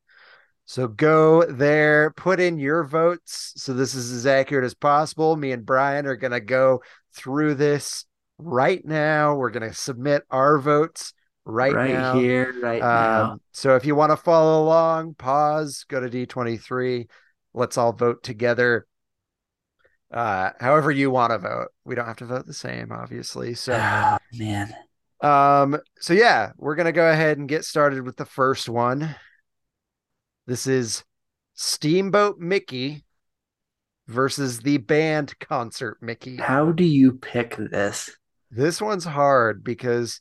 So 0.66 0.88
go 0.88 1.46
there, 1.46 2.12
put 2.12 2.40
in 2.40 2.58
your 2.58 2.84
votes. 2.86 3.54
So 3.58 3.74
this 3.74 3.94
is 3.94 4.12
as 4.12 4.26
accurate 4.26 4.64
as 4.64 4.74
possible. 4.74 5.36
Me 5.36 5.52
and 5.52 5.66
Brian 5.66 6.06
are 6.06 6.16
going 6.16 6.32
to 6.32 6.40
go 6.40 6.82
through 7.14 7.56
this 7.56 8.06
right 8.44 8.84
now. 8.86 9.36
We're 9.36 9.50
going 9.52 9.68
to 9.70 9.76
submit 9.76 10.24
our 10.32 10.58
votes 10.60 11.14
right, 11.46 11.74
Right, 11.74 11.92
now. 11.94 12.14
here, 12.20 12.54
right 12.62 12.82
now. 12.82 13.32
Um, 13.32 13.42
so 13.52 13.76
if 13.76 13.86
you 13.86 13.96
want 13.96 14.12
to 14.12 14.18
follow 14.18 14.64
along, 14.64 15.16
pause, 15.16 15.86
go 15.88 16.00
to 16.00 16.10
D23. 16.10 17.08
Let's 17.54 17.78
all 17.78 17.94
vote 17.94 18.24
together. 18.24 18.86
Uh, 20.12 20.52
however 20.60 20.92
you 20.92 21.10
want 21.10 21.32
to 21.32 21.38
vote. 21.40 21.70
We 21.86 21.96
don't 21.96 22.06
have 22.06 22.18
to 22.18 22.26
vote 22.26 22.46
the 22.46 22.54
same, 22.54 22.92
obviously. 22.92 23.54
So, 23.54 23.74
Oh, 23.74 24.18
man. 24.34 24.74
um, 25.22 25.80
so 26.00 26.14
yeah, 26.14 26.52
we're 26.58 26.76
gonna 26.76 26.92
go 26.92 27.10
ahead 27.10 27.38
and 27.38 27.48
get 27.48 27.64
started 27.64 28.04
with 28.04 28.18
the 28.18 28.26
first 28.26 28.68
one. 28.68 29.16
This 30.48 30.68
is 30.68 31.04
Steamboat 31.54 32.40
Mickey 32.40 33.06
versus 34.08 34.60
the 34.60 34.78
band 34.80 35.38
concert 35.40 35.98
Mickey. 36.02 36.36
How 36.38 36.74
do 36.74 36.84
you 36.84 37.14
pick 37.14 37.56
this? 37.56 38.10
This 38.52 38.82
one's 38.82 39.06
hard 39.06 39.64
because 39.64 40.20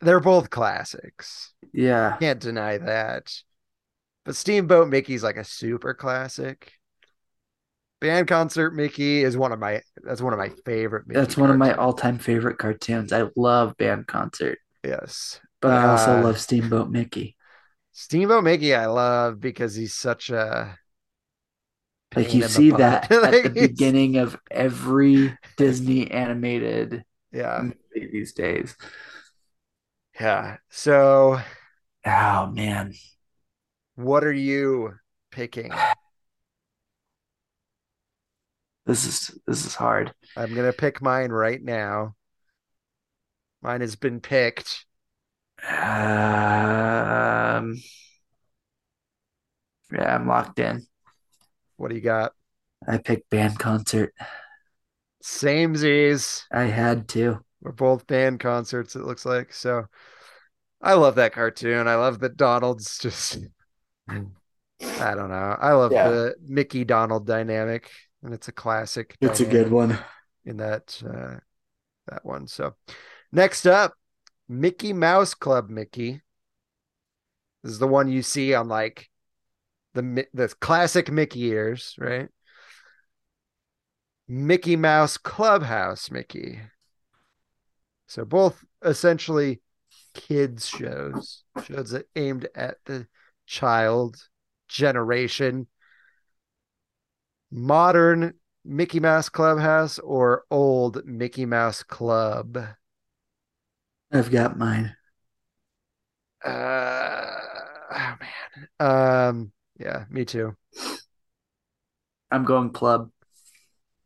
they're 0.00 0.20
both 0.20 0.50
classics. 0.50 1.52
Yeah. 1.72 2.16
Can't 2.20 2.40
deny 2.40 2.78
that. 2.78 3.32
But 4.24 4.36
Steamboat 4.36 4.88
Mickey's 4.88 5.24
like 5.24 5.36
a 5.36 5.44
super 5.44 5.94
classic. 5.94 6.72
Band 8.00 8.28
concert 8.28 8.74
Mickey 8.74 9.22
is 9.24 9.36
one 9.36 9.50
of 9.50 9.58
my 9.58 9.82
that's 10.04 10.22
one 10.22 10.32
of 10.32 10.38
my 10.38 10.50
favorite 10.64 11.08
Mickey 11.08 11.18
That's 11.20 11.36
one 11.36 11.50
of 11.50 11.56
my 11.58 11.72
all-time 11.74 12.18
favorite 12.18 12.58
cartoons. 12.58 13.12
I 13.12 13.28
love 13.34 13.76
Band 13.76 14.06
Concert, 14.06 14.58
yes. 14.84 15.40
but 15.60 15.72
I 15.72 15.86
also 15.88 16.16
Uh, 16.18 16.22
love 16.22 16.38
Steamboat 16.38 16.90
Mickey. 16.90 17.36
Steamboat 17.92 18.44
Mickey 18.44 18.74
I 18.74 18.86
love 18.86 19.40
because 19.40 19.74
he's 19.74 19.94
such 19.94 20.30
a 20.30 20.78
Like 22.16 22.32
you 22.34 22.42
see 22.42 22.70
that 22.72 23.10
at 23.12 23.42
the 23.42 23.50
beginning 23.50 24.16
of 24.16 24.38
every 24.50 25.36
Disney 25.56 26.10
animated 26.10 27.04
Yeah. 27.32 27.62
movie 27.62 28.08
these 28.12 28.32
days. 28.32 28.76
Yeah. 30.20 30.56
So 30.70 31.40
Oh 32.04 32.46
man. 32.46 32.94
what 33.96 34.24
are 34.24 34.32
you 34.32 34.94
picking? 35.30 35.72
This 38.86 39.04
is 39.04 39.38
this 39.46 39.66
is 39.66 39.74
hard. 39.74 40.14
I'm 40.36 40.54
gonna 40.54 40.72
pick 40.72 41.02
mine 41.02 41.30
right 41.30 41.62
now. 41.62 42.14
Mine 43.62 43.82
has 43.82 43.94
been 43.96 44.20
picked. 44.20 44.84
Um 45.62 45.74
Yeah, 49.92 50.14
I'm 50.14 50.26
locked 50.26 50.58
in. 50.58 50.86
What 51.78 51.88
do 51.88 51.94
you 51.94 52.02
got? 52.02 52.32
I 52.86 52.98
picked 52.98 53.30
band 53.30 53.58
concert. 53.58 54.12
Samesies. 55.22 56.42
I 56.52 56.64
had 56.64 57.08
to. 57.08 57.40
We're 57.60 57.72
both 57.72 58.06
band 58.06 58.40
concerts, 58.40 58.94
it 58.94 59.02
looks 59.04 59.24
like. 59.24 59.52
So 59.52 59.86
I 60.80 60.94
love 60.94 61.16
that 61.16 61.32
cartoon. 61.32 61.88
I 61.88 61.96
love 61.96 62.20
that 62.20 62.36
Donald's 62.36 62.98
just 62.98 63.38
I 64.08 65.14
don't 65.14 65.30
know. 65.30 65.56
I 65.60 65.72
love 65.72 65.92
Yeah. 65.92 66.08
the 66.08 66.34
Mickey 66.46 66.84
Donald 66.84 67.26
dynamic, 67.26 67.90
and 68.22 68.32
it's 68.32 68.48
a 68.48 68.52
classic. 68.52 69.16
It's 69.20 69.40
a 69.40 69.44
good 69.46 69.70
one. 69.70 69.98
in 70.44 70.58
that 70.58 71.02
uh 71.04 71.38
that 72.06 72.24
one. 72.24 72.46
So 72.46 72.74
next 73.32 73.66
up, 73.66 73.94
Mickey 74.48 74.92
Mouse 74.92 75.34
Club 75.34 75.68
Mickey. 75.68 76.22
This 77.62 77.72
is 77.72 77.78
the 77.80 77.88
one 77.88 78.08
you 78.08 78.22
see 78.22 78.54
on 78.54 78.68
like 78.68 79.10
the 79.94 80.26
the 80.32 80.48
classic 80.60 81.10
Mickey 81.10 81.44
ears, 81.46 81.94
right? 81.98 82.28
Mickey 84.28 84.76
Mouse 84.76 85.16
Clubhouse 85.16 86.10
Mickey. 86.10 86.60
So 88.06 88.24
both 88.24 88.64
essentially 88.84 89.60
kids 90.14 90.68
shows, 90.68 91.44
shows 91.64 91.90
that 91.90 92.06
aimed 92.16 92.48
at 92.54 92.76
the 92.84 93.06
child 93.46 94.16
generation. 94.68 95.66
Modern 97.50 98.34
Mickey 98.64 99.00
Mouse 99.00 99.28
Clubhouse 99.30 99.98
or 99.98 100.44
old 100.50 101.06
Mickey 101.06 101.46
Mouse 101.46 101.82
Club? 101.82 102.58
I've 104.12 104.30
got 104.30 104.58
mine. 104.58 104.94
Uh, 106.44 107.24
oh 107.90 108.14
man. 108.20 108.68
Um, 108.80 109.52
yeah, 109.78 110.04
me 110.10 110.24
too. 110.24 110.56
I'm 112.30 112.44
going 112.44 112.70
club. 112.70 113.10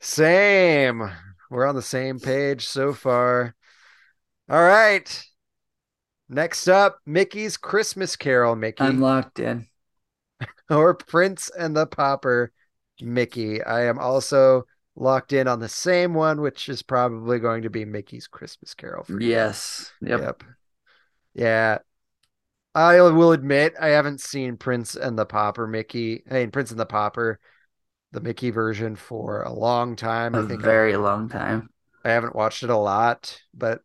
Same. 0.01 1.11
We're 1.51 1.67
on 1.67 1.75
the 1.75 1.83
same 1.83 2.19
page 2.19 2.67
so 2.67 2.93
far. 2.93 3.55
All 4.49 4.63
right. 4.63 5.25
Next 6.29 6.69
up, 6.69 6.99
Mickey's 7.05 7.57
Christmas 7.57 8.17
Carol, 8.17 8.57
Mickey, 8.57 8.85
I'm 8.85 9.01
locked 9.01 9.39
in. 9.39 9.67
or 10.71 10.95
Prince 10.95 11.51
and 11.51 11.77
the 11.77 11.87
Pauper, 11.87 12.53
Mickey. 13.03 13.63
I 13.63 13.85
am 13.85 13.99
also 13.99 14.65
locked 14.97 15.33
in 15.35 15.47
on 15.47 15.61
the 15.61 15.69
same 15.69 16.15
one, 16.15 16.41
which 16.41 16.71
is 16.71 16.83
probably 16.83 17.39
going 17.39 17.63
to 17.63 17.71
be 17.71 17.85
Mickey's 17.85 18.27
Christmas 18.27 18.73
Carol. 18.73 19.05
For 19.05 19.21
you. 19.21 19.29
Yes. 19.29 19.93
Yep. 20.01 20.21
Yep. 20.21 20.43
Yeah. 21.35 21.79
I 22.75 23.01
will 23.01 23.33
admit 23.33 23.75
I 23.81 23.89
haven't 23.89 24.21
seen 24.21 24.57
Prince 24.57 24.97
and 24.97 25.19
the 25.19 25.27
Pauper 25.27 25.67
Mickey. 25.67 26.23
I 26.31 26.35
mean 26.35 26.51
Prince 26.51 26.71
and 26.71 26.81
the 26.81 26.87
Pauper, 26.87 27.39
the 28.13 28.21
Mickey 28.21 28.51
version 28.51 28.97
for 28.97 29.43
a 29.43 29.53
long 29.53 29.97
time. 29.97 30.35
A 30.35 30.43
I 30.43 30.49
think 30.49 30.63
very 30.63 30.97
long 30.97 31.29
time. 31.29 31.69
I 32.05 32.11
haven't 32.11 32.35
watched 32.35 32.63
it 32.63 32.71
a 32.71 32.77
lot, 32.77 33.41
but 33.55 33.83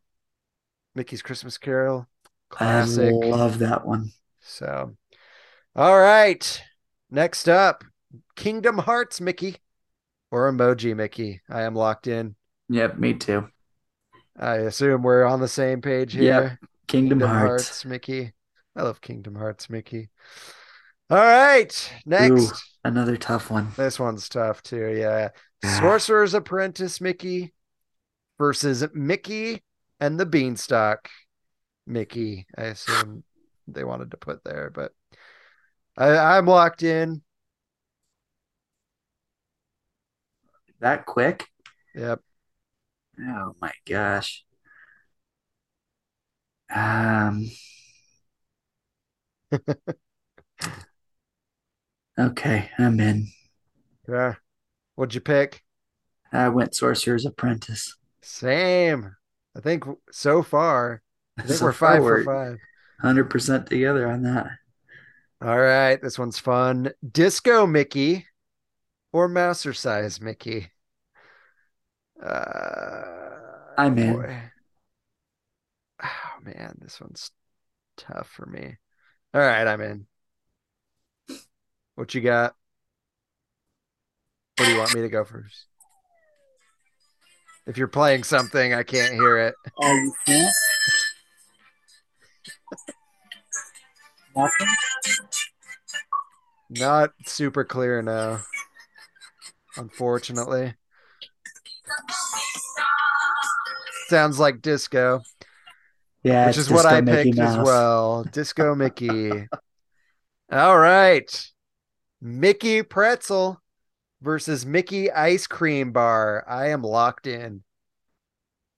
Mickey's 0.94 1.22
Christmas 1.22 1.58
Carol, 1.58 2.06
I 2.52 2.54
classic. 2.56 3.12
love 3.12 3.58
that 3.60 3.86
one. 3.86 4.10
So, 4.40 4.96
all 5.76 5.98
right. 5.98 6.62
Next 7.10 7.48
up, 7.48 7.84
Kingdom 8.36 8.78
Hearts 8.78 9.20
Mickey 9.20 9.56
or 10.30 10.50
Emoji 10.50 10.94
Mickey. 10.96 11.40
I 11.48 11.62
am 11.62 11.74
locked 11.74 12.06
in. 12.06 12.36
Yep, 12.68 12.98
me 12.98 13.14
too. 13.14 13.48
I 14.38 14.56
assume 14.56 15.02
we're 15.02 15.24
on 15.24 15.40
the 15.40 15.48
same 15.48 15.80
page 15.80 16.12
here. 16.12 16.58
Yep. 16.60 16.70
Kingdom, 16.86 17.20
Hearts. 17.20 17.84
Mickey. 17.84 18.32
I 18.78 18.82
love 18.82 19.00
Kingdom 19.00 19.34
Hearts 19.34 19.68
Mickey. 19.68 20.08
All 21.10 21.18
right. 21.18 21.92
Next. 22.06 22.30
Ooh, 22.30 22.56
another 22.84 23.16
tough 23.16 23.50
one. 23.50 23.72
This 23.76 23.98
one's 23.98 24.28
tough 24.28 24.62
too. 24.62 24.94
Yeah. 24.96 25.30
Sorcerer's 25.64 26.34
Apprentice 26.34 27.00
Mickey 27.00 27.52
versus 28.38 28.86
Mickey 28.94 29.64
and 29.98 30.18
the 30.18 30.26
Beanstalk 30.26 31.08
Mickey. 31.88 32.46
I 32.56 32.66
assume 32.66 33.24
they 33.66 33.82
wanted 33.82 34.12
to 34.12 34.16
put 34.16 34.44
there, 34.44 34.70
but 34.72 34.92
I, 35.96 36.36
I'm 36.36 36.46
locked 36.46 36.84
in. 36.84 37.22
That 40.78 41.04
quick? 41.04 41.48
Yep. 41.96 42.20
Oh 43.20 43.56
my 43.60 43.72
gosh. 43.84 44.44
Um. 46.72 47.50
Okay, 52.18 52.70
I'm 52.78 52.98
in. 53.00 53.28
Yeah. 54.08 54.34
What'd 54.96 55.14
you 55.14 55.20
pick? 55.20 55.62
I 56.32 56.48
went 56.48 56.74
Sorcerer's 56.74 57.24
Apprentice. 57.24 57.96
Same. 58.22 59.14
I 59.56 59.60
think 59.60 59.84
so 60.10 60.42
far. 60.42 61.02
I 61.38 61.42
think 61.42 61.58
So 61.58 61.66
we're 61.66 61.72
five 61.72 62.02
far, 62.02 62.18
for 62.18 62.24
five. 62.24 62.58
Hundred 63.00 63.30
percent 63.30 63.68
together 63.68 64.08
on 64.08 64.22
that. 64.22 64.48
All 65.40 65.58
right, 65.58 66.00
this 66.02 66.18
one's 66.18 66.38
fun. 66.38 66.90
Disco 67.12 67.66
Mickey 67.66 68.26
or 69.12 69.28
Mousercise 69.28 70.20
Mickey? 70.20 70.72
Uh, 72.22 73.04
I'm 73.76 73.96
in. 73.98 74.50
Oh 76.02 76.40
man, 76.42 76.76
this 76.80 77.00
one's 77.00 77.30
tough 77.96 78.28
for 78.28 78.46
me. 78.46 78.76
All 79.34 79.40
right, 79.40 79.66
I'm 79.66 79.80
in. 79.80 80.06
What 81.94 82.14
you 82.14 82.20
got? 82.20 82.54
What 84.56 84.64
do 84.64 84.72
you 84.72 84.78
want 84.78 84.94
me 84.94 85.02
to 85.02 85.08
go 85.08 85.24
first? 85.24 85.66
If 87.66 87.76
you're 87.76 87.88
playing 87.88 88.24
something, 88.24 88.72
I 88.72 88.82
can't 88.82 89.12
hear 89.12 89.36
it. 89.38 89.54
Oh, 89.82 89.94
you 89.94 90.14
can't? 90.26 90.54
Nothing? 94.34 94.68
Not 96.70 97.10
super 97.26 97.64
clear 97.64 98.00
now. 98.00 98.40
Unfortunately. 99.76 100.74
Sounds 104.08 104.38
like 104.38 104.62
disco, 104.62 105.20
Yeah, 106.22 106.46
which 106.46 106.58
is 106.58 106.70
what 106.70 106.86
I 106.86 107.00
Mickey 107.00 107.30
picked 107.30 107.38
as 107.40 107.56
well. 107.56 108.24
Disco 108.24 108.74
Mickey. 108.74 109.30
All 110.52 110.78
right. 110.78 111.50
Mickey 112.20 112.82
Pretzel 112.82 113.60
versus 114.20 114.66
Mickey 114.66 115.10
Ice 115.10 115.46
Cream 115.46 115.92
Bar. 115.92 116.44
I 116.48 116.68
am 116.70 116.82
locked 116.82 117.26
in. 117.26 117.62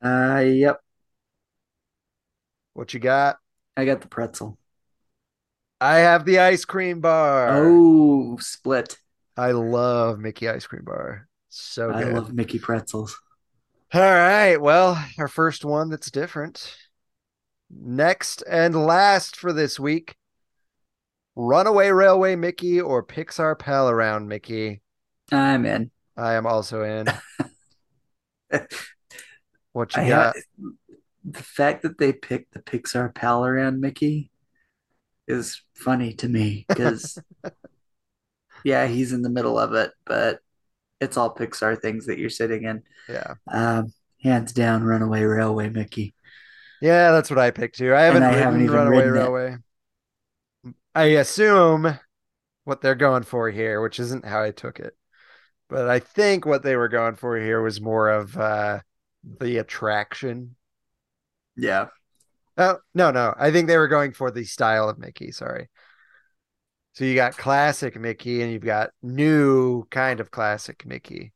Uh, 0.04 0.42
yep. 0.46 0.80
What 2.74 2.94
you 2.94 3.00
got? 3.00 3.38
I 3.76 3.84
got 3.84 4.00
the 4.00 4.08
pretzel. 4.08 4.58
I 5.80 5.98
have 5.98 6.24
the 6.24 6.38
ice 6.40 6.64
cream 6.64 7.00
bar. 7.00 7.48
Oh, 7.50 8.36
split. 8.38 8.98
I 9.36 9.52
love 9.52 10.18
Mickey 10.18 10.48
Ice 10.48 10.66
Cream 10.66 10.84
Bar. 10.84 11.26
So 11.48 11.90
I 11.90 12.04
love 12.04 12.34
Mickey 12.34 12.58
pretzels. 12.58 13.18
All 13.94 14.00
right. 14.00 14.56
Well, 14.56 15.02
our 15.18 15.28
first 15.28 15.64
one 15.64 15.88
that's 15.88 16.10
different. 16.10 16.76
Next 17.70 18.42
and 18.48 18.74
last 18.74 19.36
for 19.36 19.52
this 19.52 19.78
week 19.78 20.16
Runaway 21.36 21.90
Railway 21.90 22.36
Mickey 22.36 22.80
or 22.80 23.04
Pixar 23.04 23.58
Pal 23.58 23.88
Around 23.88 24.28
Mickey. 24.28 24.82
I'm 25.32 25.64
in. 25.64 25.90
I 26.16 26.34
am 26.34 26.46
also 26.46 26.82
in. 26.82 27.06
What 29.72 29.96
you 29.96 30.02
I 30.02 30.08
got? 30.08 30.36
ha- 30.36 30.68
the 31.24 31.42
fact 31.42 31.82
that 31.82 31.98
they 31.98 32.12
picked 32.12 32.52
the 32.54 32.60
Pixar 32.60 33.14
pal 33.14 33.44
around 33.44 33.80
Mickey 33.80 34.30
is 35.28 35.62
funny 35.74 36.12
to 36.14 36.28
me 36.28 36.64
because, 36.68 37.18
yeah, 38.64 38.86
he's 38.86 39.12
in 39.12 39.22
the 39.22 39.30
middle 39.30 39.58
of 39.58 39.74
it, 39.74 39.92
but 40.04 40.40
it's 41.00 41.16
all 41.16 41.34
Pixar 41.34 41.80
things 41.80 42.06
that 42.06 42.18
you're 42.18 42.30
sitting 42.30 42.64
in. 42.64 42.82
yeah. 43.08 43.34
Um, 43.50 43.92
hands 44.22 44.52
down, 44.52 44.82
Runaway 44.82 45.22
Railway 45.22 45.68
Mickey. 45.68 46.14
Yeah, 46.80 47.12
that's 47.12 47.30
what 47.30 47.38
I 47.38 47.50
picked 47.50 47.78
too. 47.78 47.94
I 47.94 48.02
haven't 48.02 48.22
I 48.22 48.32
haven't 48.32 48.62
even 48.62 48.74
Runaway 48.74 48.96
ridden 48.96 49.14
it. 49.14 49.18
Railway. 49.18 49.56
I 50.94 51.04
assume 51.04 51.98
what 52.64 52.80
they're 52.80 52.94
going 52.94 53.22
for 53.22 53.50
here, 53.50 53.80
which 53.80 54.00
isn't 54.00 54.24
how 54.24 54.42
I 54.42 54.50
took 54.50 54.80
it. 54.80 54.96
But 55.68 55.88
I 55.88 56.00
think 56.00 56.46
what 56.46 56.62
they 56.62 56.76
were 56.76 56.88
going 56.88 57.14
for 57.14 57.38
here 57.38 57.62
was 57.62 57.80
more 57.80 58.08
of 58.08 58.36
uh, 58.36 58.80
the 59.22 59.58
attraction. 59.58 60.56
Yeah. 61.56 61.88
Oh, 62.56 62.78
no, 62.94 63.10
no. 63.10 63.34
I 63.38 63.52
think 63.52 63.68
they 63.68 63.78
were 63.78 63.88
going 63.88 64.12
for 64.12 64.30
the 64.30 64.44
style 64.44 64.88
of 64.88 64.98
Mickey. 64.98 65.30
Sorry. 65.30 65.68
So 66.94 67.04
you 67.04 67.14
got 67.14 67.36
classic 67.36 67.98
Mickey 67.98 68.42
and 68.42 68.52
you've 68.52 68.64
got 68.64 68.90
new 69.00 69.84
kind 69.90 70.18
of 70.18 70.30
classic 70.30 70.84
Mickey. 70.84 71.32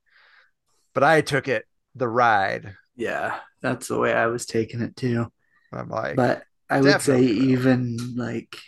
But 0.95 1.05
I 1.05 1.21
took 1.21 1.47
it 1.47 1.65
the 1.95 2.09
ride. 2.09 2.75
Yeah. 2.97 3.39
That's 3.65 3.89
the 3.89 3.99
way 3.99 4.13
I 4.13 4.27
was 4.27 4.45
taking 4.45 4.83
it 4.83 4.95
too. 4.95 5.33
I'm 5.73 5.89
like, 5.89 6.17
But 6.17 6.45
I 6.69 6.83
would 6.83 7.01
say 7.01 7.23
even 7.23 7.97
like 8.15 8.59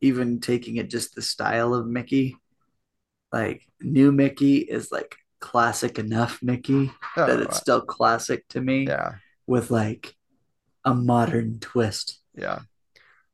even 0.00 0.40
taking 0.40 0.76
it 0.76 0.88
just 0.88 1.14
the 1.14 1.20
style 1.20 1.74
of 1.74 1.86
Mickey, 1.86 2.34
like 3.30 3.62
new 3.82 4.10
Mickey 4.10 4.56
is 4.56 4.90
like 4.90 5.16
classic 5.38 5.98
enough 5.98 6.42
Mickey 6.42 6.90
oh, 7.18 7.26
that 7.26 7.40
it's 7.40 7.58
still 7.58 7.82
classic 7.82 8.48
to 8.48 8.60
me 8.62 8.86
yeah, 8.86 9.16
with 9.46 9.70
like 9.70 10.14
a 10.86 10.94
modern 10.94 11.60
twist. 11.60 12.20
yeah. 12.34 12.60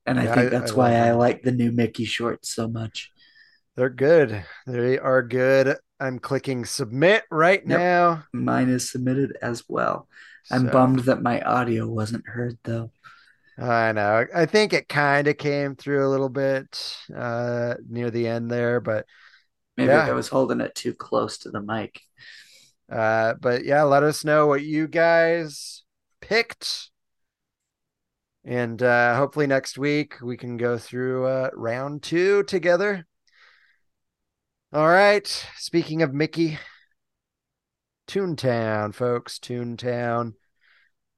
And 0.05 0.19
I 0.19 0.35
think 0.35 0.51
that's 0.51 0.73
I 0.73 0.75
why 0.75 0.95
I 0.95 1.13
like 1.13 1.43
the 1.43 1.53
new 1.53 1.71
Mickey 1.71 2.07
shorts 2.07 2.53
so 2.53 2.67
much. 2.67 3.13
They're 3.77 3.89
good. 3.89 4.45
They 4.67 4.99
are 4.99 5.23
good. 5.23 5.77
I'm 6.01 6.19
clicking 6.19 6.65
submit 6.65 7.23
right 7.31 7.63
Yep. 7.65 7.79
now. 7.79 8.25
Mine 8.33 8.69
is 8.69 8.91
submitted 8.91 9.37
as 9.41 9.63
well. 9.69 10.09
I'm 10.51 10.65
So, 10.65 10.71
bummed 10.71 11.01
that 11.01 11.23
my 11.23 11.41
audio 11.41 11.87
wasn't 11.87 12.27
heard 12.27 12.59
though. 12.65 12.91
I 13.59 13.93
know. 13.93 14.27
I 14.35 14.47
think 14.47 14.73
it 14.73 14.89
kind 14.89 15.29
of 15.29 15.39
came 15.39 15.77
through 15.77 16.07
a 16.07 16.11
little 16.11 16.29
bit 16.29 16.97
uh 17.15 17.75
near 17.89 18.11
the 18.11 18.29
end 18.29 18.51
there, 18.51 18.81
but 18.81 19.07
Maybe 19.77 19.91
Yeah. 19.91 20.09
I 20.09 20.13
was 20.13 20.29
holding 20.29 20.61
it 20.61 20.75
too 20.75 20.95
close 20.95 21.39
to 21.39 21.51
the 21.51 21.61
mic. 21.63 22.01
uh 22.91 23.35
but 23.41 23.65
yeah, 23.65 23.83
let 23.83 24.03
us 24.03 24.25
know 24.25 24.47
what 24.47 24.63
you 24.63 24.87
guys 24.87 25.83
picked. 26.21 26.91
And 28.45 28.81
uh 28.83 29.17
hopefully 29.17 29.47
next 29.47 29.77
week 29.77 30.21
we 30.23 30.37
can 30.37 30.57
go 30.57 30.79
through 30.79 31.27
uh 31.27 31.51
round 31.55 32.03
2 32.03 32.45
together. 32.45 33.07
All 34.73 34.87
right. 34.87 35.27
Speaking 35.57 36.03
of 36.03 36.13
Mickey, 36.15 36.59
Toontown, 38.07 38.95
folks, 38.95 39.39
Toontown. 39.39 40.35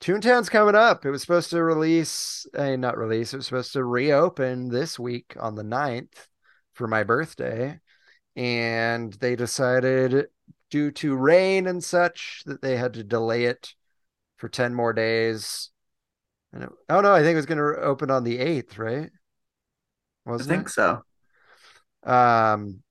Toontown's 0.01 0.49
coming 0.49 0.75
up. 0.75 1.05
It 1.05 1.11
was 1.11 1.21
supposed 1.23 1.51
to 1.51 1.63
release, 1.63 2.47
uh, 2.57 2.77
not 2.77 2.97
release, 2.97 3.33
it 3.33 3.39
was 3.39 3.47
supposed 3.47 3.73
to 3.73 3.85
reopen 3.85 4.69
this 4.69 4.99
week 4.99 5.35
on 5.39 5.55
the 5.55 5.65
9th 5.65 6.29
for 6.75 6.87
my 6.87 7.03
birthday. 7.03 7.81
And 8.37 9.13
they 9.15 9.35
decided, 9.35 10.27
due 10.71 10.93
to 10.93 11.17
rain 11.17 11.67
and 11.67 11.83
such, 11.83 12.43
that 12.47 12.63
they 12.63 12.77
had 12.77 12.95
to 12.95 13.05
delay 13.05 13.45
it 13.45 13.75
for 14.37 14.49
10 14.49 14.75
more 14.75 14.93
days. 14.93 15.71
And 16.53 16.63
it, 16.65 16.71
oh 16.89 17.01
no, 17.01 17.13
I 17.13 17.23
think 17.23 17.33
it 17.33 17.37
was 17.37 17.47
going 17.47 17.59
to 17.59 17.81
open 17.81 18.11
on 18.11 18.23
the 18.25 18.39
8th, 18.39 18.79
right? 18.79 19.11
I 20.27 20.31
Wasn't 20.31 20.49
think 20.49 20.69
so. 20.69 21.03
Um, 22.05 22.83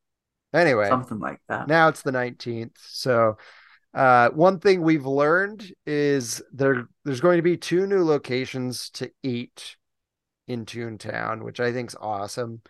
anyway 0.54 0.89
Something 0.89 1.20
like 1.20 1.39
that. 1.48 1.68
now 1.68 1.88
it's 1.88 2.02
the 2.02 2.12
19th 2.12 2.76
so 2.78 3.38
uh 3.98 4.30
one 4.30 4.60
thing 4.60 4.82
we've 4.82 5.06
learned 5.08 5.72
is 5.88 6.41
there 6.54 6.88
there's 7.04 7.22
going 7.22 7.38
to 7.38 7.41
be 7.43 7.58
two 7.58 7.88
new 7.88 8.04
locations 8.04 8.91
to 8.91 9.12
eat 9.24 9.76
in 10.48 10.66
toontown 10.66 11.43
which 11.43 11.60
i 11.60 11.74
think's 11.74 11.95
awesome 12.00 12.62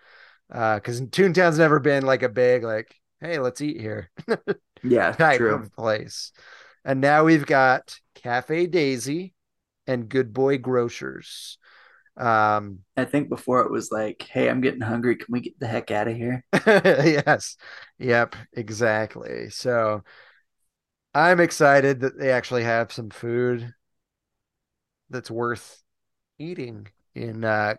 uh 0.54 0.76
because 0.76 1.02
toontown's 1.02 1.60
never 1.60 1.80
been 1.80 2.06
like 2.06 2.24
a 2.24 2.30
big 2.30 2.64
like 2.64 2.96
hey 3.22 3.40
let's 3.40 3.62
eat 3.62 3.80
here 3.82 4.10
Yeah, 4.84 5.18
type 5.18 5.38
true. 5.38 5.62
of 5.64 5.74
place 5.76 6.32
and 6.86 7.02
now 7.02 7.26
we've 7.26 7.46
got 7.46 8.00
cafe 8.16 8.68
daisy 8.68 9.34
and 9.86 10.10
good 10.10 10.34
boy 10.34 10.58
grocers 10.58 11.58
um 12.18 12.80
I 12.96 13.06
think 13.06 13.30
before 13.30 13.62
it 13.62 13.72
was 13.72 13.92
like, 13.92 14.24
hey, 14.24 14.50
I'm 14.50 14.62
getting 14.62 14.82
hungry. 14.82 15.18
Can 15.18 15.32
we 15.32 15.42
get 15.42 15.60
the 15.60 15.68
heck 15.68 15.92
out 15.92 16.08
of 16.08 16.16
here? 16.16 16.44
yes. 16.66 17.58
Yep, 18.00 18.36
exactly. 18.54 19.50
So 19.50 20.04
I'm 21.14 21.40
excited 21.40 22.02
that 22.02 22.18
they 22.20 22.32
actually 22.32 22.64
have 22.64 22.92
some 22.92 23.10
food 23.10 23.74
that's 25.10 25.32
worth 25.32 25.84
eating 26.40 26.88
in 27.16 27.44
uh 27.44 27.76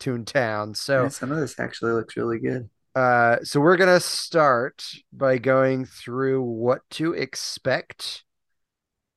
Toontown. 0.00 0.76
So 0.76 1.04
Yeah, 1.04 1.08
some 1.08 1.32
of 1.32 1.38
this 1.38 1.58
actually 1.60 1.92
looks 1.92 2.16
really 2.16 2.38
good. 2.38 2.70
uh 2.94 3.38
so 3.42 3.60
we're 3.60 3.76
gonna 3.76 4.00
start 4.00 4.84
by 5.12 5.38
going 5.38 5.84
through 5.84 6.42
what 6.42 6.88
to 6.90 7.12
expect 7.12 8.24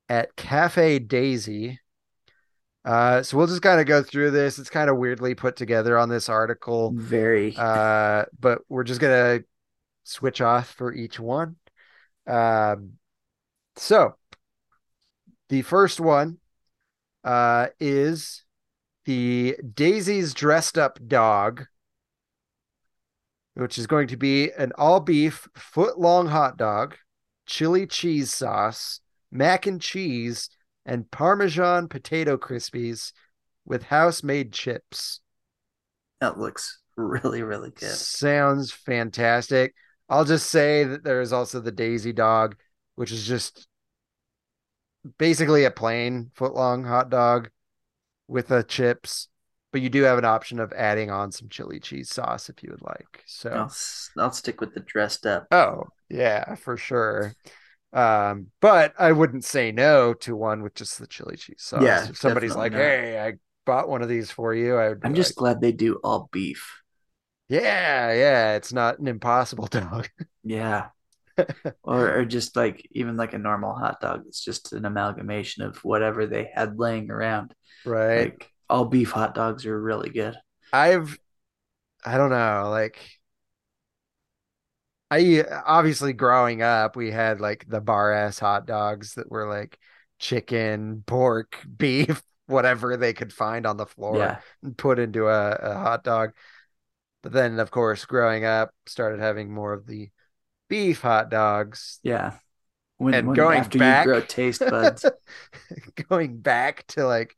at 0.09 0.35
Cafe 0.35 0.99
Daisy. 0.99 1.79
Uh 2.85 3.23
so 3.23 3.37
we'll 3.37 3.47
just 3.47 3.61
kind 3.61 3.79
of 3.79 3.87
go 3.87 4.03
through 4.03 4.31
this. 4.31 4.59
It's 4.59 4.69
kind 4.69 4.89
of 4.89 4.97
weirdly 4.97 5.35
put 5.35 5.55
together 5.55 5.97
on 5.97 6.09
this 6.09 6.27
article. 6.29 6.93
Very. 6.97 7.55
Uh, 7.55 8.25
but 8.39 8.61
we're 8.67 8.83
just 8.83 8.99
gonna 8.99 9.39
switch 10.03 10.41
off 10.41 10.69
for 10.69 10.93
each 10.93 11.19
one. 11.19 11.55
Um, 12.27 12.93
so 13.75 14.15
the 15.49 15.61
first 15.61 15.99
one 15.99 16.37
uh 17.23 17.67
is 17.79 18.43
the 19.05 19.57
Daisy's 19.73 20.33
dressed 20.33 20.77
up 20.77 20.99
dog, 21.07 21.65
which 23.55 23.77
is 23.77 23.87
going 23.87 24.07
to 24.07 24.17
be 24.17 24.51
an 24.51 24.71
all 24.77 24.99
beef 24.99 25.47
foot 25.55 25.99
long 25.99 26.27
hot 26.27 26.57
dog, 26.57 26.95
chili 27.45 27.85
cheese 27.85 28.31
sauce, 28.31 29.01
mac 29.31 29.65
and 29.65 29.81
cheese, 29.81 30.49
and 30.85 31.09
Parmesan 31.11 31.87
potato 31.87 32.37
crispies 32.37 33.11
with 33.65 33.83
house 33.83 34.23
made 34.23 34.51
chips. 34.53 35.21
that 36.19 36.39
looks 36.39 36.79
really, 36.95 37.41
really 37.41 37.71
good. 37.71 37.89
Sounds 37.89 38.71
fantastic. 38.71 39.73
I'll 40.09 40.25
just 40.25 40.49
say 40.49 40.83
that 40.83 41.03
there 41.03 41.21
is 41.21 41.33
also 41.33 41.59
the 41.59 41.71
Daisy 41.71 42.13
dog, 42.13 42.55
which 42.95 43.11
is 43.11 43.25
just 43.25 43.67
basically 45.17 45.65
a 45.65 45.71
plain 45.71 46.31
foot 46.33 46.53
long 46.53 46.83
hot 46.83 47.09
dog 47.09 47.49
with 48.27 48.47
the 48.47 48.63
chips, 48.63 49.29
but 49.71 49.81
you 49.81 49.89
do 49.89 50.03
have 50.03 50.17
an 50.17 50.25
option 50.25 50.59
of 50.59 50.73
adding 50.73 51.11
on 51.11 51.31
some 51.31 51.49
chili 51.49 51.79
cheese 51.79 52.09
sauce 52.09 52.49
if 52.49 52.63
you 52.63 52.71
would 52.71 52.83
like. 52.83 53.23
So, 53.25 53.49
I'll, 53.57 53.73
I'll 54.17 54.31
stick 54.31 54.61
with 54.61 54.73
the 54.73 54.79
dressed 54.81 55.25
up. 55.25 55.47
oh, 55.51 55.85
yeah, 56.09 56.55
for 56.55 56.77
sure. 56.77 57.33
Um, 57.93 58.47
but 58.61 58.93
I 58.99 59.11
wouldn't 59.11 59.45
say 59.45 59.71
no 59.71 60.13
to 60.15 60.35
one 60.35 60.63
with 60.63 60.75
just 60.75 60.99
the 60.99 61.07
chili 61.07 61.37
cheese 61.37 61.57
sauce. 61.59 61.83
Yeah, 61.85 62.09
if 62.09 62.17
somebody's 62.17 62.55
like, 62.55 62.73
definitely 62.73 62.79
"Hey, 62.81 63.19
I 63.19 63.33
bought 63.65 63.89
one 63.89 64.01
of 64.01 64.09
these 64.09 64.31
for 64.31 64.53
you," 64.53 64.77
I 64.77 64.89
would. 64.89 65.03
I'm 65.03 65.13
just 65.13 65.35
like, 65.35 65.35
glad 65.35 65.61
they 65.61 65.71
do 65.71 65.99
all 66.03 66.29
beef. 66.31 66.81
"Yeah, 67.49 68.11
yeah, 68.13 68.55
it's 68.55 68.73
not 68.73 68.99
an 68.99 69.07
impossible 69.07 69.67
dog." 69.71 70.09
Yeah. 70.43 70.89
or, 71.83 72.19
or 72.19 72.25
just 72.25 72.55
like 72.55 72.87
even 72.91 73.17
like 73.17 73.33
a 73.33 73.37
normal 73.37 73.73
hot 73.73 73.99
dog. 74.01 74.23
It's 74.27 74.43
just 74.43 74.73
an 74.73 74.85
amalgamation 74.85 75.63
of 75.63 75.77
whatever 75.83 76.25
they 76.25 76.49
had 76.53 76.79
laying 76.79 77.11
around. 77.11 77.53
right? 77.85 78.31
Like 78.31 78.49
all 78.69 78.85
beef 78.85 79.11
hot 79.11 79.35
dogs 79.35 79.65
are 79.65 79.81
really 79.81 80.09
good. 80.09 80.35
I've 80.71 81.17
I 82.05 82.17
don't 82.17 82.31
know, 82.31 82.69
like 82.71 82.99
I 85.11 85.43
obviously 85.65 86.13
growing 86.13 86.61
up 86.61 86.95
we 86.95 87.11
had 87.11 87.39
like 87.39 87.65
the 87.67 87.81
Bar-S 87.81 88.39
hot 88.39 88.65
dogs 88.65 89.15
that 89.15 89.29
were 89.29 89.47
like 89.47 89.77
chicken, 90.19 91.03
pork, 91.05 91.57
beef, 91.77 92.21
whatever 92.47 92.97
they 92.97 93.13
could 93.13 93.31
find 93.33 93.65
on 93.65 93.77
the 93.77 93.85
floor 93.85 94.19
Yeah. 94.19 94.39
and 94.63 94.77
put 94.77 94.99
into 94.99 95.27
a, 95.27 95.51
a 95.51 95.75
hot 95.75 96.03
dog. 96.03 96.33
But 97.23 97.33
then 97.33 97.59
of 97.59 97.71
course 97.71 98.05
growing 98.05 98.45
up 98.45 98.71
started 98.87 99.21
having 99.21 99.53
more 99.53 99.73
of 99.73 99.87
the 99.87 100.11
beef 100.73 101.01
hot 101.01 101.29
dogs. 101.29 101.99
Yeah. 102.01 102.33
When, 102.97 103.13
And 103.13 103.27
when 103.27 103.35
going 103.35 103.59
after 103.59 103.77
back- 103.77 104.05
you 104.07 104.11
grow 104.13 104.21
taste 104.21 104.59
buds. 104.69 105.05
going 106.09 106.39
back 106.39 106.87
to 106.87 107.05
like 107.05 107.35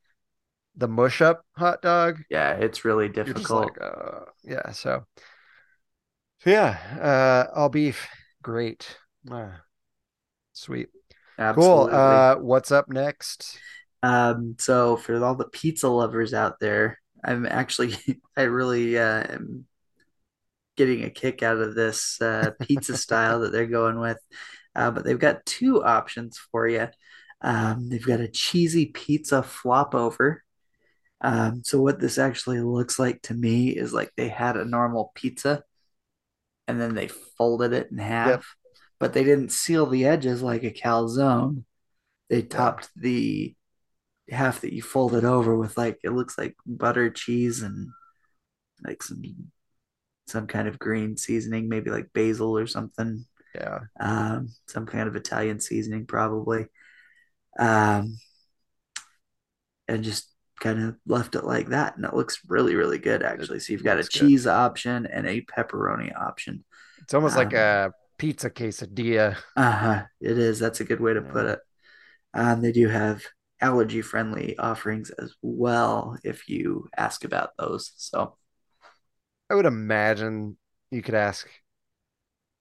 the 0.77 0.87
mush 0.87 1.21
up 1.21 1.45
hot 1.57 1.81
dog. 1.81 2.23
yeah, 2.29 2.53
it's 2.53 2.85
really 2.85 3.09
difficult. 3.09 3.77
like, 3.77 3.81
uh, 3.81 4.19
yeah. 4.43 4.71
So, 4.71 5.05
so 6.39 6.49
yeah, 6.49 6.77
uh, 7.51 7.57
all 7.57 7.69
beef, 7.69 8.07
great, 8.41 8.97
Ah, 9.29 9.61
sweet, 10.53 10.89
Absolutely. 11.37 11.91
cool. 11.91 11.99
Uh, 11.99 12.35
what's 12.35 12.71
up 12.71 12.87
next? 12.89 13.57
Um, 14.03 14.55
so 14.59 14.95
for 14.97 15.21
all 15.23 15.35
the 15.35 15.49
pizza 15.49 15.89
lovers 15.89 16.33
out 16.33 16.59
there, 16.59 16.99
I'm 17.23 17.45
actually 17.45 17.95
I 18.37 18.43
really 18.43 18.97
uh, 18.97 19.23
am 19.33 19.65
getting 20.77 21.03
a 21.03 21.09
kick 21.09 21.43
out 21.43 21.57
of 21.57 21.75
this 21.75 22.21
uh, 22.21 22.51
pizza 22.61 22.97
style 22.97 23.41
that 23.41 23.51
they're 23.51 23.67
going 23.67 23.99
with. 23.99 24.17
Uh, 24.75 24.91
but 24.91 25.05
they've 25.05 25.19
got 25.19 25.45
two 25.45 25.83
options 25.83 26.37
for 26.51 26.67
you. 26.67 26.87
Um, 27.41 27.89
they've 27.89 28.05
got 28.05 28.19
a 28.19 28.27
cheesy 28.27 28.87
pizza 28.87 29.43
flop 29.43 29.95
over. 29.95 30.43
Um, 31.21 31.63
so 31.63 31.81
what 31.81 31.99
this 31.99 32.17
actually 32.17 32.59
looks 32.59 32.99
like 32.99 33.21
to 33.23 33.33
me 33.33 33.69
is 33.69 33.93
like 33.93 34.11
they 34.15 34.27
had 34.29 34.57
a 34.57 34.65
normal 34.65 35.11
pizza 35.15 35.63
and 36.67 36.79
then 36.79 36.95
they 36.95 37.07
folded 37.07 37.73
it 37.73 37.89
in 37.91 37.97
half. 37.97 38.55
but 38.99 39.13
they 39.13 39.23
didn't 39.23 39.51
seal 39.51 39.85
the 39.85 40.05
edges 40.05 40.41
like 40.41 40.63
a 40.63 40.71
calzone. 40.71 41.63
They 42.29 42.41
topped 42.41 42.89
the 42.95 43.55
half 44.29 44.61
that 44.61 44.73
you 44.73 44.81
folded 44.81 45.25
over 45.25 45.55
with 45.55 45.77
like 45.77 45.99
it 46.03 46.11
looks 46.11 46.37
like 46.37 46.55
butter, 46.65 47.09
cheese, 47.09 47.61
and 47.61 47.89
like 48.83 49.03
some 49.03 49.21
some 50.27 50.47
kind 50.47 50.67
of 50.67 50.79
green 50.79 51.17
seasoning, 51.17 51.69
maybe 51.69 51.91
like 51.91 52.13
basil 52.13 52.57
or 52.57 52.67
something. 52.67 53.25
Yeah. 53.53 53.79
Um, 53.99 54.49
some 54.67 54.85
kind 54.85 55.07
of 55.07 55.15
Italian 55.15 55.59
seasoning, 55.59 56.05
probably. 56.05 56.67
Um, 57.59 58.17
and 59.87 60.03
just 60.03 60.29
kind 60.59 60.81
of 60.81 60.95
left 61.05 61.35
it 61.35 61.43
like 61.43 61.69
that, 61.69 61.95
and 61.95 62.05
it 62.05 62.13
looks 62.13 62.39
really, 62.47 62.75
really 62.75 62.97
good 62.97 63.23
actually. 63.23 63.59
So 63.59 63.73
you've 63.73 63.83
got 63.83 63.99
a 63.99 64.03
good. 64.03 64.09
cheese 64.09 64.47
option 64.47 65.05
and 65.05 65.27
a 65.27 65.41
pepperoni 65.41 66.15
option. 66.19 66.63
It's 66.97 67.13
almost 67.13 67.35
like 67.37 67.53
Um, 67.53 67.53
a 67.53 67.93
pizza 68.17 68.49
quesadilla. 68.49 69.37
Uh 69.55 69.71
huh. 69.71 70.03
It 70.21 70.37
is. 70.37 70.59
That's 70.59 70.79
a 70.81 70.85
good 70.85 70.99
way 70.99 71.13
to 71.13 71.21
put 71.21 71.45
it. 71.45 71.59
Um, 72.33 72.61
they 72.61 72.71
do 72.71 72.89
have 72.89 73.23
allergy 73.61 74.01
friendly 74.01 74.57
offerings 74.57 75.11
as 75.11 75.33
well 75.41 76.17
if 76.23 76.49
you 76.49 76.89
ask 76.97 77.25
about 77.25 77.51
those. 77.57 77.93
So 77.97 78.37
I 79.49 79.55
would 79.55 79.65
imagine 79.65 80.57
you 80.91 81.01
could 81.01 81.15
ask 81.15 81.47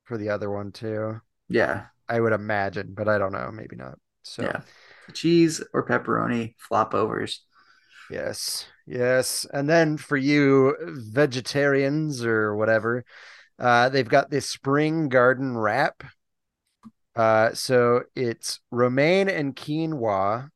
for 0.04 0.18
the 0.18 0.30
other 0.30 0.50
one 0.50 0.72
too. 0.72 1.20
yeah, 1.48 1.86
I 2.08 2.20
would 2.20 2.32
imagine, 2.32 2.94
but 2.94 3.08
I 3.08 3.18
don't 3.18 3.32
know. 3.32 3.50
Maybe 3.52 3.76
not. 3.76 3.98
So 4.22 4.42
yeah. 4.42 4.60
Cheese 5.12 5.62
or 5.72 5.86
pepperoni 5.86 6.54
flop 6.58 6.94
overs. 6.94 7.42
yes, 8.10 8.66
yes. 8.86 9.46
And 9.52 9.68
then 9.68 9.96
for 9.96 10.16
you 10.16 10.76
vegetarians 10.80 12.24
or 12.24 12.56
whatever, 12.56 13.04
uh, 13.58 13.88
they've 13.88 14.08
got 14.08 14.30
this 14.30 14.48
spring 14.48 15.08
garden 15.08 15.56
wrap. 15.56 16.02
Uh, 17.14 17.52
so 17.54 18.02
it's 18.16 18.60
romaine 18.70 19.28
and 19.28 19.54
quinoa, 19.54 20.48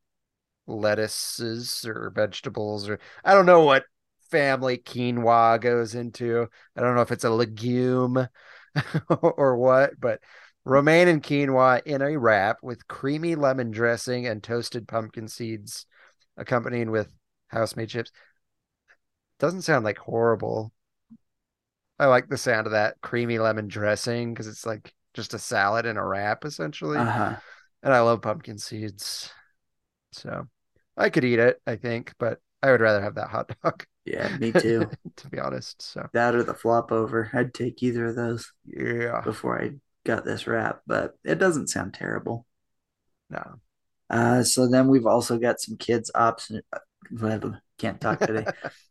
lettuces 0.66 1.84
or 1.86 2.10
vegetables, 2.14 2.88
or 2.88 2.98
I 3.24 3.34
don't 3.34 3.46
know 3.46 3.64
what 3.64 3.84
family 4.30 4.78
quinoa 4.78 5.60
goes 5.60 5.94
into. 5.94 6.48
I 6.76 6.80
don't 6.80 6.94
know 6.94 7.02
if 7.02 7.12
it's 7.12 7.24
a 7.24 7.30
legume 7.30 8.28
or 9.08 9.56
what, 9.56 9.98
but 9.98 10.20
romaine 10.64 11.08
and 11.08 11.22
quinoa 11.22 11.82
in 11.84 12.02
a 12.02 12.18
wrap 12.18 12.58
with 12.62 12.88
creamy 12.88 13.34
lemon 13.34 13.70
dressing 13.70 14.26
and 14.26 14.42
toasted 14.42 14.86
pumpkin 14.86 15.28
seeds, 15.28 15.86
accompanied 16.36 16.90
with 16.90 17.12
house-made 17.48 17.88
chips. 17.88 18.12
Doesn't 19.38 19.62
sound 19.62 19.84
like 19.84 19.98
horrible. 19.98 20.72
I 21.98 22.06
like 22.06 22.28
the 22.28 22.36
sound 22.36 22.66
of 22.66 22.72
that 22.72 23.00
creamy 23.00 23.38
lemon 23.38 23.68
dressing 23.68 24.32
because 24.32 24.46
it's 24.46 24.66
like 24.66 24.94
just 25.14 25.34
a 25.34 25.38
salad 25.38 25.86
in 25.86 25.96
a 25.96 26.06
wrap 26.06 26.44
essentially. 26.44 26.98
Uh 26.98 27.04
huh. 27.04 27.36
And 27.82 27.92
I 27.92 28.00
love 28.00 28.22
pumpkin 28.22 28.58
seeds. 28.58 29.30
So 30.12 30.46
I 30.96 31.10
could 31.10 31.24
eat 31.24 31.38
it, 31.38 31.60
I 31.66 31.76
think, 31.76 32.14
but 32.18 32.40
I 32.62 32.70
would 32.70 32.80
rather 32.80 33.00
have 33.00 33.14
that 33.16 33.28
hot 33.28 33.52
dog, 33.62 33.84
Yeah, 34.10 34.36
me 34.38 34.52
too. 34.52 34.88
to 35.16 35.28
be 35.28 35.38
honest. 35.38 35.82
So 35.82 36.08
that 36.12 36.34
or 36.34 36.42
the 36.42 36.54
flop 36.54 36.92
over. 36.92 37.30
I'd 37.32 37.52
take 37.52 37.82
either 37.82 38.06
of 38.06 38.16
those 38.16 38.52
yeah, 38.66 39.20
before 39.22 39.60
I 39.60 39.72
got 40.04 40.24
this 40.24 40.46
wrap, 40.46 40.80
but 40.86 41.14
it 41.24 41.38
doesn't 41.38 41.68
sound 41.68 41.94
terrible. 41.94 42.46
no. 43.30 43.60
Uh, 44.10 44.42
so 44.42 44.66
then 44.66 44.88
we've 44.88 45.06
also 45.06 45.38
got 45.38 45.60
some 45.60 45.76
kids 45.76 46.10
options. 46.14 46.62
Can't 47.78 48.00
talk 48.00 48.18
today. 48.20 48.46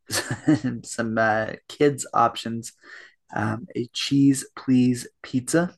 some 0.84 1.18
uh, 1.18 1.53
kids 1.68 2.07
options. 2.13 2.74
Um, 3.36 3.68
a 3.76 3.88
cheese 3.91 4.47
please 4.55 5.07
pizza 5.22 5.76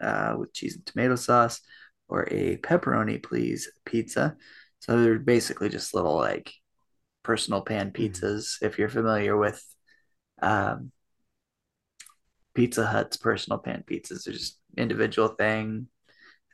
uh, 0.00 0.34
with 0.36 0.52
cheese 0.52 0.74
and 0.76 0.84
tomato 0.84 1.14
sauce, 1.14 1.60
or 2.08 2.26
a 2.30 2.58
pepperoni 2.58 3.22
please 3.22 3.70
pizza. 3.86 4.36
So 4.80 5.00
they're 5.00 5.18
basically 5.18 5.70
just 5.70 5.94
little 5.94 6.16
like 6.16 6.52
personal 7.24 7.62
pan 7.62 7.90
pizzas. 7.90 8.62
If 8.62 8.78
you're 8.78 8.88
familiar 8.88 9.36
with 9.36 9.60
um, 10.40 10.92
Pizza 12.54 12.86
Hut's 12.86 13.16
personal 13.16 13.58
pan 13.58 13.82
pizzas, 13.84 14.24
they're 14.24 14.34
just 14.34 14.60
individual 14.76 15.28
thing. 15.28 15.88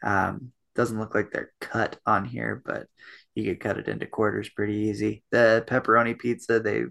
Um, 0.03 0.53
doesn't 0.75 0.99
look 0.99 1.15
like 1.15 1.31
they're 1.31 1.53
cut 1.61 1.99
on 2.07 2.25
here, 2.25 2.63
but 2.65 2.87
you 3.35 3.45
could 3.45 3.61
cut 3.61 3.79
it 3.79 3.89
into 3.89 4.07
quarters 4.07 4.49
pretty 4.49 4.75
easy. 4.75 5.23
The 5.31 5.65
pepperoni 5.67 6.19
pizza, 6.19 6.61
they 6.61 6.85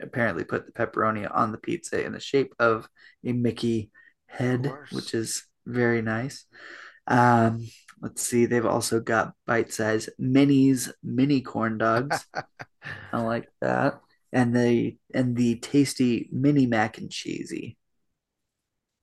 apparently 0.00 0.44
put 0.44 0.66
the 0.66 0.72
pepperoni 0.72 1.30
on 1.32 1.52
the 1.52 1.58
pizza 1.58 2.04
in 2.04 2.12
the 2.12 2.20
shape 2.20 2.54
of 2.58 2.88
a 3.24 3.32
Mickey 3.32 3.90
head, 4.26 4.72
which 4.90 5.14
is 5.14 5.46
very 5.66 6.02
nice. 6.02 6.44
Um, 7.06 7.66
let's 8.06 8.22
see, 8.22 8.46
they've 8.46 8.64
also 8.64 9.00
got 9.00 9.34
bite-sized 9.46 10.10
minis, 10.20 10.90
mini 11.02 11.40
corn 11.40 11.76
dogs. 11.78 12.24
I 13.12 13.20
like 13.20 13.48
that. 13.60 14.00
And 14.32 14.54
the 14.54 14.96
and 15.12 15.36
the 15.36 15.56
tasty 15.56 16.28
mini 16.30 16.66
mac 16.66 16.98
and 16.98 17.10
cheesy. 17.10 17.76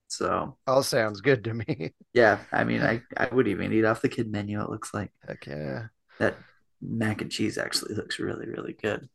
So 0.08 0.58
All 0.68 0.84
sounds 0.84 1.22
good 1.22 1.44
to 1.46 1.54
me. 1.54 1.94
yeah, 2.14 2.40
I 2.52 2.64
mean, 2.64 2.82
I, 2.84 3.02
I 3.18 3.28
would 3.34 3.48
even 3.48 3.74
eat 3.74 3.84
off 3.86 4.02
the 4.02 4.10
kid 4.10 4.32
menu. 4.32 4.62
It 4.62 4.70
looks 4.70 4.94
like 4.94 5.12
Heck 5.28 5.48
yeah. 5.48 5.88
that 6.20 6.38
mac 6.82 7.22
and 7.22 7.32
cheese 7.32 7.58
actually 7.58 7.96
looks 7.96 8.20
really, 8.20 8.48
really 8.48 8.74
good. 8.74 9.10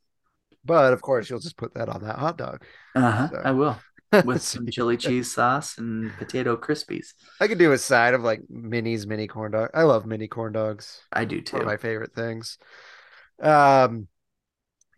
But 0.64 0.92
of 0.92 1.00
course, 1.00 1.30
you'll 1.30 1.38
just 1.40 1.56
put 1.56 1.74
that 1.74 1.88
on 1.88 2.02
that 2.02 2.18
hot 2.18 2.36
dog. 2.36 2.64
Uh 2.94 3.10
huh. 3.10 3.28
So- 3.30 3.42
I 3.44 3.52
will 3.52 3.78
with 4.24 4.42
some 4.42 4.66
chili 4.70 4.96
cheese 4.96 5.32
sauce 5.32 5.78
and 5.78 6.12
potato 6.16 6.56
crispies. 6.56 7.12
I 7.40 7.48
could 7.48 7.58
do 7.58 7.72
a 7.72 7.78
side 7.78 8.14
of 8.14 8.22
like 8.22 8.42
minis, 8.52 9.06
mini 9.06 9.26
corn 9.26 9.52
dog. 9.52 9.70
I 9.74 9.82
love 9.82 10.06
mini 10.06 10.28
corn 10.28 10.52
dogs. 10.52 11.00
I 11.12 11.24
do 11.24 11.36
One 11.36 11.44
too. 11.44 11.56
of 11.58 11.66
my 11.66 11.76
favorite 11.76 12.14
things. 12.14 12.58
Um, 13.40 14.08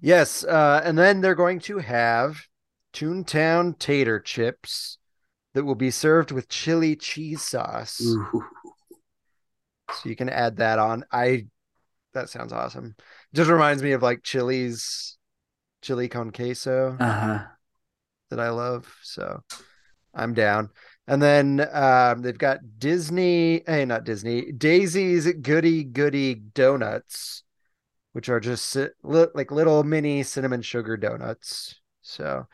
yes, 0.01 0.45
uh, 0.45 0.81
and 0.85 0.97
then 0.99 1.21
they're 1.21 1.35
going 1.35 1.61
to 1.61 1.79
have 1.79 2.41
Toontown 2.93 3.79
tater 3.79 4.19
chips 4.21 4.99
that 5.55 5.65
will 5.65 5.75
be 5.75 5.91
served 5.91 6.31
with 6.31 6.49
chili 6.49 6.97
cheese 6.97 7.43
sauce. 7.43 8.01
Ooh. 8.03 8.45
So 9.93 10.09
you 10.09 10.17
can 10.17 10.29
add 10.29 10.57
that 10.57 10.79
on. 10.79 11.05
I 11.13 11.47
that 12.15 12.29
sounds 12.29 12.53
awesome. 12.53 12.97
Just 13.35 13.51
reminds 13.51 13.83
me 13.83 13.93
of 13.93 14.03
like 14.03 14.23
Chili's 14.23 15.17
chili 15.83 16.09
con 16.09 16.31
queso 16.31 16.97
Uh 16.99 17.13
huh. 17.13 17.47
That 18.31 18.41
I 18.41 18.51
love. 18.51 18.93
So 19.03 19.43
I'm 20.15 20.35
down. 20.35 20.71
And 21.07 21.21
then 21.21 21.67
um, 21.73 22.23
they've 22.23 22.39
got 22.39 22.61
Disney, 22.79 23.63
hey, 23.67 23.85
not 23.85 24.05
Disney, 24.05 24.53
Daisy's 24.53 25.33
Goody 25.43 25.85
Goody 25.85 26.35
Donuts, 26.37 27.43
which 28.13 28.29
are 28.29 28.41
just 28.41 28.77
like 29.03 29.51
little 29.51 29.83
mini 29.83 30.23
cinnamon 30.23 30.63
sugar 30.63 30.97
donuts. 30.97 31.81
So 32.03 32.47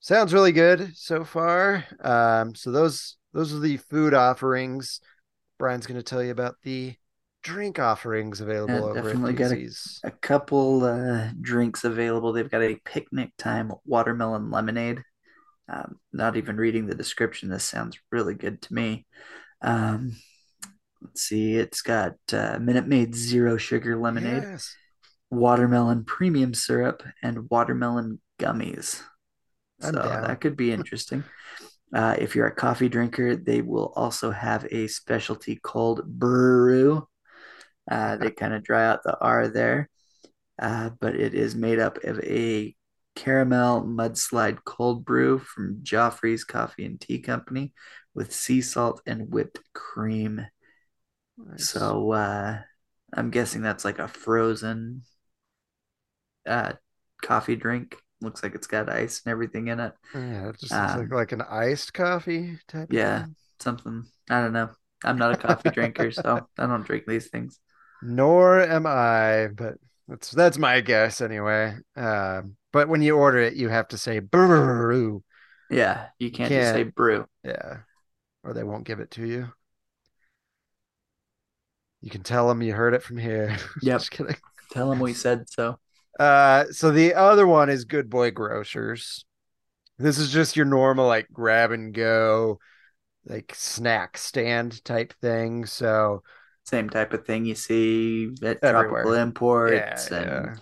sounds 0.00 0.34
really 0.34 0.52
good 0.52 0.96
so 0.96 1.24
far. 1.24 1.84
Um, 2.00 2.54
so 2.54 2.72
those 2.72 3.16
those 3.32 3.54
are 3.54 3.60
the 3.60 3.76
food 3.76 4.12
offerings. 4.12 5.00
Brian's 5.58 5.86
going 5.86 6.00
to 6.00 6.02
tell 6.02 6.22
you 6.22 6.32
about 6.32 6.56
the 6.62 6.96
drink 7.42 7.78
offerings 7.78 8.40
available 8.40 8.74
Yeah, 8.74 8.80
over 8.82 8.94
definitely 9.02 9.32
at 9.32 9.38
gotta- 9.38 9.54
Daisy's. 9.56 10.00
A 10.04 10.10
couple 10.10 10.84
uh, 10.84 11.30
drinks 11.40 11.84
available. 11.84 12.32
They've 12.32 12.50
got 12.50 12.62
a 12.62 12.76
picnic 12.84 13.30
time 13.38 13.72
watermelon 13.84 14.50
lemonade. 14.50 15.02
Um, 15.68 15.96
not 16.12 16.36
even 16.36 16.56
reading 16.56 16.86
the 16.86 16.94
description. 16.94 17.48
This 17.48 17.64
sounds 17.64 17.98
really 18.10 18.34
good 18.34 18.60
to 18.62 18.74
me. 18.74 19.06
Um, 19.62 20.16
let's 21.00 21.22
see. 21.22 21.54
It's 21.54 21.80
got 21.82 22.14
uh, 22.32 22.58
Minute 22.60 22.88
Maid 22.88 23.14
zero 23.14 23.56
sugar 23.56 23.96
lemonade, 23.96 24.42
Yes. 24.42 24.74
watermelon 25.30 26.04
premium 26.04 26.54
syrup, 26.54 27.02
and 27.22 27.48
watermelon 27.50 28.20
gummies. 28.40 29.00
I'm 29.82 29.94
so 29.94 30.02
down. 30.02 30.22
that 30.24 30.40
could 30.40 30.56
be 30.56 30.72
interesting. 30.72 31.22
Uh, 31.94 32.16
if 32.18 32.34
you're 32.36 32.46
a 32.48 32.54
coffee 32.54 32.88
drinker, 32.88 33.34
they 33.36 33.62
will 33.62 33.92
also 33.96 34.30
have 34.30 34.66
a 34.70 34.86
specialty 34.88 35.56
called 35.56 36.04
brew. 36.04 37.06
Uh, 37.90 38.16
they 38.16 38.30
kind 38.32 38.54
of 38.54 38.64
dry 38.64 38.86
out 38.86 39.02
the 39.04 39.18
R 39.20 39.48
there, 39.48 39.90
uh, 40.60 40.90
but 41.00 41.16
it 41.16 41.34
is 41.34 41.54
made 41.56 41.78
up 41.80 41.98
of 42.04 42.20
a 42.20 42.74
caramel 43.16 43.82
mudslide 43.82 44.58
cold 44.64 45.04
brew 45.04 45.38
from 45.38 45.82
Joffrey's 45.82 46.44
Coffee 46.44 46.86
and 46.86 47.00
Tea 47.00 47.20
Company 47.20 47.74
with 48.14 48.32
sea 48.34 48.62
salt 48.62 49.02
and 49.06 49.30
whipped 49.32 49.60
cream. 49.74 50.46
Nice. 51.36 51.94
So 51.96 52.12
uh, 52.12 52.60
I'm 53.14 53.30
guessing 53.30 53.62
that's 53.62 53.84
like 53.84 53.98
a 53.98 54.08
frozen 54.08 55.02
uh, 56.46 56.72
coffee 57.22 57.56
drink. 57.56 57.96
Looks 58.20 58.42
like 58.42 58.54
it's 58.54 58.66
got 58.66 58.90
ice 58.90 59.22
and 59.24 59.30
everything 59.32 59.68
in 59.68 59.80
it. 59.80 59.92
Yeah, 60.14 60.48
it 60.50 60.58
just 60.58 60.80
looks 60.80 60.94
Um, 60.94 61.10
like, 61.10 61.10
like 61.10 61.32
an 61.32 61.42
iced 61.42 61.92
coffee 61.94 62.58
type. 62.68 62.92
of 62.92 62.98
Yeah, 62.98 63.26
thing. 63.26 63.36
something. 63.60 64.04
I 64.28 64.40
don't 64.42 64.52
know. 64.52 64.70
I'm 65.04 65.18
not 65.18 65.32
a 65.32 65.36
coffee 65.36 65.70
drinker, 65.70 66.10
so 66.10 66.46
I 66.58 66.66
don't 66.66 66.84
drink 66.86 67.04
these 67.06 67.28
things. 67.30 67.58
Nor 68.02 68.60
am 68.60 68.86
I, 68.86 69.48
but 69.48 69.74
that's 70.08 70.30
that's 70.30 70.58
my 70.58 70.80
guess 70.80 71.20
anyway. 71.20 71.76
Um, 71.96 72.56
but 72.72 72.88
when 72.88 73.02
you 73.02 73.16
order 73.16 73.38
it, 73.38 73.54
you 73.54 73.68
have 73.68 73.88
to 73.88 73.98
say 73.98 74.18
brew. 74.18 75.22
Yeah, 75.70 76.08
you 76.18 76.30
can't 76.30 76.50
just 76.50 76.72
say 76.72 76.82
Can't. 76.82 76.94
brew. 76.94 77.26
Yeah, 77.44 77.78
or 78.42 78.54
they 78.54 78.64
won't 78.64 78.84
give 78.84 79.00
it 79.00 79.10
to 79.12 79.26
you. 79.26 79.52
You 82.00 82.10
can 82.10 82.22
tell 82.22 82.48
them 82.48 82.62
you 82.62 82.72
heard 82.72 82.94
it 82.94 83.02
from 83.02 83.18
here. 83.18 83.56
Yep. 83.82 83.98
Just 83.98 84.10
kidding. 84.10 84.36
Tell 84.72 84.88
them 84.88 85.00
we 85.00 85.12
said 85.14 85.48
so. 85.50 85.78
Uh, 86.18 86.64
so 86.70 86.90
the 86.90 87.14
other 87.14 87.46
one 87.46 87.68
is 87.68 87.84
Good 87.84 88.10
Boy 88.10 88.30
Grocers. 88.30 89.24
This 89.98 90.18
is 90.18 90.32
just 90.32 90.56
your 90.56 90.66
normal 90.66 91.06
like 91.06 91.28
grab 91.32 91.72
and 91.72 91.92
go, 91.92 92.58
like 93.26 93.54
snack 93.54 94.16
stand 94.16 94.82
type 94.84 95.12
thing. 95.20 95.66
So 95.66 96.22
Same 96.70 96.88
type 96.88 97.12
of 97.12 97.26
thing 97.26 97.44
you 97.44 97.56
see 97.56 98.30
at 98.42 98.62
Everywhere. 98.62 99.02
Tropical 99.02 99.12
Imports 99.14 100.10
yeah, 100.10 100.16
and 100.16 100.60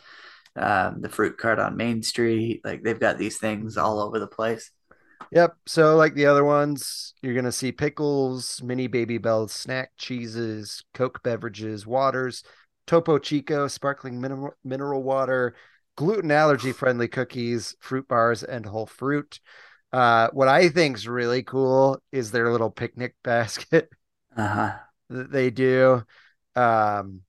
um, 0.56 1.02
the 1.02 1.08
fruit 1.10 1.36
cart 1.36 1.58
on 1.58 1.76
Main 1.76 2.02
Street. 2.02 2.62
Like 2.64 2.82
they've 2.82 2.98
got 2.98 3.18
these 3.18 3.36
things 3.36 3.76
all 3.76 4.00
over 4.00 4.18
the 4.18 4.26
place. 4.26 4.70
Yep. 5.30 5.54
So 5.66 5.96
like 5.96 6.14
the 6.14 6.24
other 6.24 6.44
ones, 6.44 7.12
you're 7.20 7.34
gonna 7.34 7.52
see 7.52 7.72
pickles, 7.72 8.62
mini 8.62 8.88
Babybels, 8.88 9.50
snack 9.50 9.90
cheeses, 9.98 10.82
Coke 10.94 11.22
beverages, 11.22 11.86
waters, 11.86 12.42
Topo 12.86 13.18
Chico, 13.18 13.68
sparkling 13.68 14.18
mineral 14.18 14.54
mineral 14.64 15.02
water, 15.02 15.54
gluten 15.96 16.30
allergy 16.30 16.72
friendly 16.72 17.08
cookies, 17.08 17.76
fruit 17.80 18.08
bars, 18.08 18.42
and 18.42 18.64
whole 18.64 18.86
fruit. 18.86 19.40
Uh, 19.92 20.28
what 20.32 20.48
I 20.48 20.70
think's 20.70 21.06
really 21.06 21.42
cool 21.42 22.00
is 22.12 22.30
their 22.30 22.50
little 22.50 22.70
picnic 22.70 23.14
basket 23.24 23.90
Uh 24.36 24.46
huh. 24.48 24.78
That 25.10 25.30
they 25.30 25.50
do. 25.50 26.02
Um, 26.56 27.22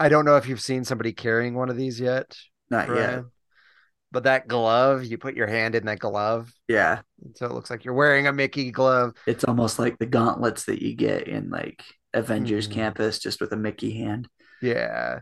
I 0.00 0.08
don't 0.08 0.24
know 0.24 0.36
if 0.36 0.48
you've 0.48 0.60
seen 0.60 0.84
somebody 0.84 1.12
carrying 1.12 1.54
one 1.54 1.68
of 1.68 1.76
these 1.76 2.00
yet, 2.00 2.36
Not 2.70 2.88
yet. 2.88 3.24
But 4.10 4.24
that 4.24 4.46
glove, 4.46 5.04
you 5.04 5.16
put 5.16 5.36
your 5.36 5.46
hand 5.46 5.74
in 5.74 5.86
that 5.86 5.98
glove. 5.98 6.52
Yeah. 6.68 7.00
So 7.36 7.46
it 7.46 7.52
looks 7.52 7.70
like 7.70 7.84
you're 7.84 7.94
wearing 7.94 8.26
a 8.26 8.32
Mickey 8.32 8.70
glove. 8.70 9.14
It's 9.26 9.44
almost 9.44 9.78
like 9.78 9.98
the 9.98 10.06
gauntlets 10.06 10.64
that 10.66 10.82
you 10.82 10.94
get 10.94 11.28
in 11.28 11.48
like 11.50 11.82
Avengers 12.12 12.68
Mhm. 12.68 12.72
Campus, 12.72 13.18
just 13.20 13.40
with 13.40 13.52
a 13.52 13.56
Mickey 13.56 13.92
hand. 13.98 14.28
Yeah. 14.60 15.20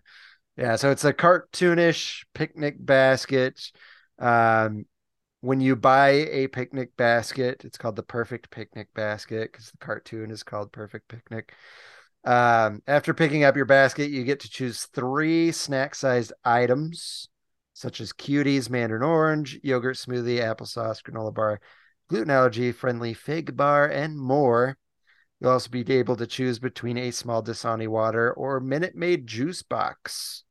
Yeah. 0.56 0.76
So 0.76 0.90
it's 0.90 1.04
a 1.04 1.12
cartoonish 1.12 2.24
picnic 2.34 2.76
basket. 2.78 3.60
Um, 4.18 4.86
when 5.40 5.60
you 5.60 5.74
buy 5.74 6.10
a 6.10 6.48
picnic 6.48 6.96
basket, 6.96 7.64
it's 7.64 7.78
called 7.78 7.96
the 7.96 8.02
Perfect 8.02 8.50
Picnic 8.50 8.92
Basket 8.94 9.50
because 9.50 9.70
the 9.70 9.78
cartoon 9.78 10.30
is 10.30 10.42
called 10.42 10.72
Perfect 10.72 11.08
Picnic. 11.08 11.54
Um, 12.24 12.82
after 12.86 13.14
picking 13.14 13.44
up 13.44 13.56
your 13.56 13.64
basket, 13.64 14.10
you 14.10 14.24
get 14.24 14.40
to 14.40 14.50
choose 14.50 14.84
three 14.86 15.52
snack 15.52 15.94
sized 15.94 16.34
items, 16.44 17.28
such 17.72 18.02
as 18.02 18.12
cuties, 18.12 18.68
mandarin 18.68 19.02
orange, 19.02 19.58
yogurt 19.62 19.96
smoothie, 19.96 20.40
applesauce, 20.40 21.02
granola 21.02 21.32
bar, 21.32 21.60
gluten 22.08 22.30
allergy 22.30 22.72
friendly 22.72 23.14
fig 23.14 23.56
bar, 23.56 23.86
and 23.86 24.18
more. 24.18 24.76
You'll 25.40 25.52
also 25.52 25.70
be 25.70 25.90
able 25.94 26.16
to 26.16 26.26
choose 26.26 26.58
between 26.58 26.98
a 26.98 27.10
small 27.12 27.42
Dasani 27.42 27.88
water 27.88 28.30
or 28.30 28.60
Minute 28.60 28.94
Maid 28.94 29.26
juice 29.26 29.62
box. 29.62 30.44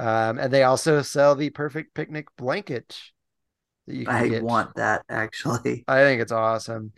Um, 0.00 0.40
and 0.40 0.52
they 0.52 0.64
also 0.64 1.00
sell 1.02 1.36
the 1.36 1.50
perfect 1.50 1.94
picnic 1.94 2.26
blanket 2.36 2.98
I 4.06 4.28
get. 4.28 4.42
want 4.42 4.74
that 4.76 5.04
actually. 5.08 5.84
I 5.88 6.00
think 6.02 6.22
it's 6.22 6.32
awesome. 6.32 6.92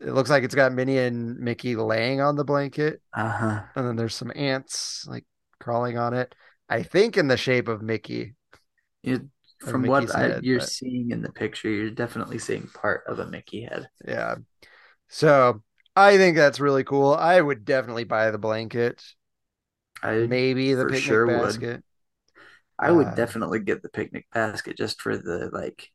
It 0.00 0.12
looks 0.12 0.28
like 0.30 0.42
it's 0.42 0.54
got 0.54 0.72
Minnie 0.72 0.98
and 0.98 1.38
Mickey 1.38 1.76
laying 1.76 2.20
on 2.20 2.36
the 2.36 2.44
blanket, 2.44 3.00
Uh 3.12 3.28
huh. 3.30 3.62
and 3.76 3.86
then 3.86 3.96
there's 3.96 4.14
some 4.14 4.32
ants 4.34 5.06
like 5.06 5.24
crawling 5.60 5.96
on 5.98 6.14
it. 6.14 6.34
I 6.68 6.82
think 6.82 7.16
in 7.16 7.28
the 7.28 7.36
shape 7.36 7.68
of 7.68 7.80
Mickey. 7.82 8.34
You, 9.02 9.30
from 9.60 9.82
Mickey's 9.82 10.08
what 10.08 10.16
I, 10.16 10.20
head, 10.20 10.44
you're 10.44 10.58
but- 10.58 10.68
seeing 10.68 11.10
in 11.10 11.22
the 11.22 11.32
picture, 11.32 11.70
you're 11.70 11.90
definitely 11.90 12.38
seeing 12.38 12.68
part 12.74 13.04
of 13.06 13.18
a 13.18 13.26
Mickey 13.26 13.62
head. 13.62 13.88
Yeah. 14.06 14.36
So 15.08 15.62
I 15.94 16.16
think 16.16 16.36
that's 16.36 16.58
really 16.60 16.84
cool. 16.84 17.14
I 17.14 17.40
would 17.40 17.64
definitely 17.64 18.04
buy 18.04 18.30
the 18.30 18.38
blanket, 18.38 19.02
I 20.02 20.26
maybe 20.26 20.74
the 20.74 20.84
picnic 20.86 21.02
sure 21.02 21.26
would. 21.26 21.82
I 22.78 22.92
would 22.92 23.14
Uh, 23.14 23.14
definitely 23.14 23.60
get 23.60 23.82
the 23.82 23.88
picnic 23.88 24.26
basket 24.32 24.76
just 24.76 25.00
for 25.02 25.16
the 25.16 25.50
like. 25.52 25.90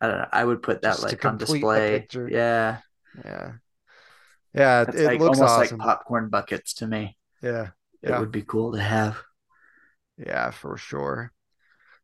I 0.00 0.08
don't 0.08 0.18
know. 0.18 0.28
I 0.32 0.44
would 0.44 0.62
put 0.62 0.82
that 0.82 1.00
like 1.02 1.24
on 1.24 1.38
display. 1.38 2.08
Yeah, 2.26 2.80
Yeah. 3.24 3.54
Yeah, 4.54 4.84
that's 4.84 5.04
it 5.04 5.12
like 5.12 5.14
looks 5.14 5.26
almost 5.26 5.56
awesome. 5.56 5.58
like 5.58 5.76
popcorn 5.78 6.28
buckets 6.28 6.74
to 6.74 6.86
me. 6.86 7.16
yeah. 7.42 7.70
It 8.06 8.12
Yeah. 8.12 8.16
would 8.16 8.32
be 8.32 8.42
cool 8.42 8.72
to 8.72 8.82
have. 8.82 9.18
Yeah, 10.16 10.50
for 10.50 10.76
sure. 10.76 11.32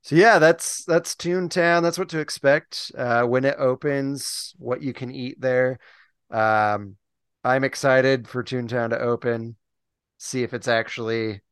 So 0.02 0.16
yeah, 0.16 0.38
that's 0.38 0.84
that's 0.86 1.14
Toontown. 1.16 1.82
That's 1.82 1.98
what 1.98 2.10
to 2.10 2.20
expect 2.20 2.92
uh, 2.96 3.24
when 3.24 3.44
it 3.44 3.56
opens. 3.58 4.54
What 4.58 4.82
you 4.82 4.92
can 4.94 5.10
eat 5.12 5.40
there. 5.40 5.78
Um, 6.30 6.96
I'm 7.44 7.64
excited 7.64 8.28
for 8.28 8.44
Toontown 8.44 8.90
to 8.90 9.00
open. 9.00 9.56
See 10.18 10.42
if 10.44 10.54
it's 10.54 10.68
actually 10.68 11.42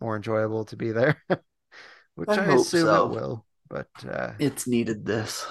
more 0.00 0.16
enjoyable 0.16 0.64
to 0.66 0.76
be 0.76 0.92
there, 0.92 1.22
which 2.14 2.38
I 2.38 2.38
I, 2.38 2.44
hope 2.44 2.56
assume 2.56 2.86
so. 2.86 2.94
it 2.94 3.08
will. 3.08 3.46
But 3.68 3.88
uh, 4.08 4.34
It's 4.38 4.66
needed 4.68 5.04
this. 5.06 5.44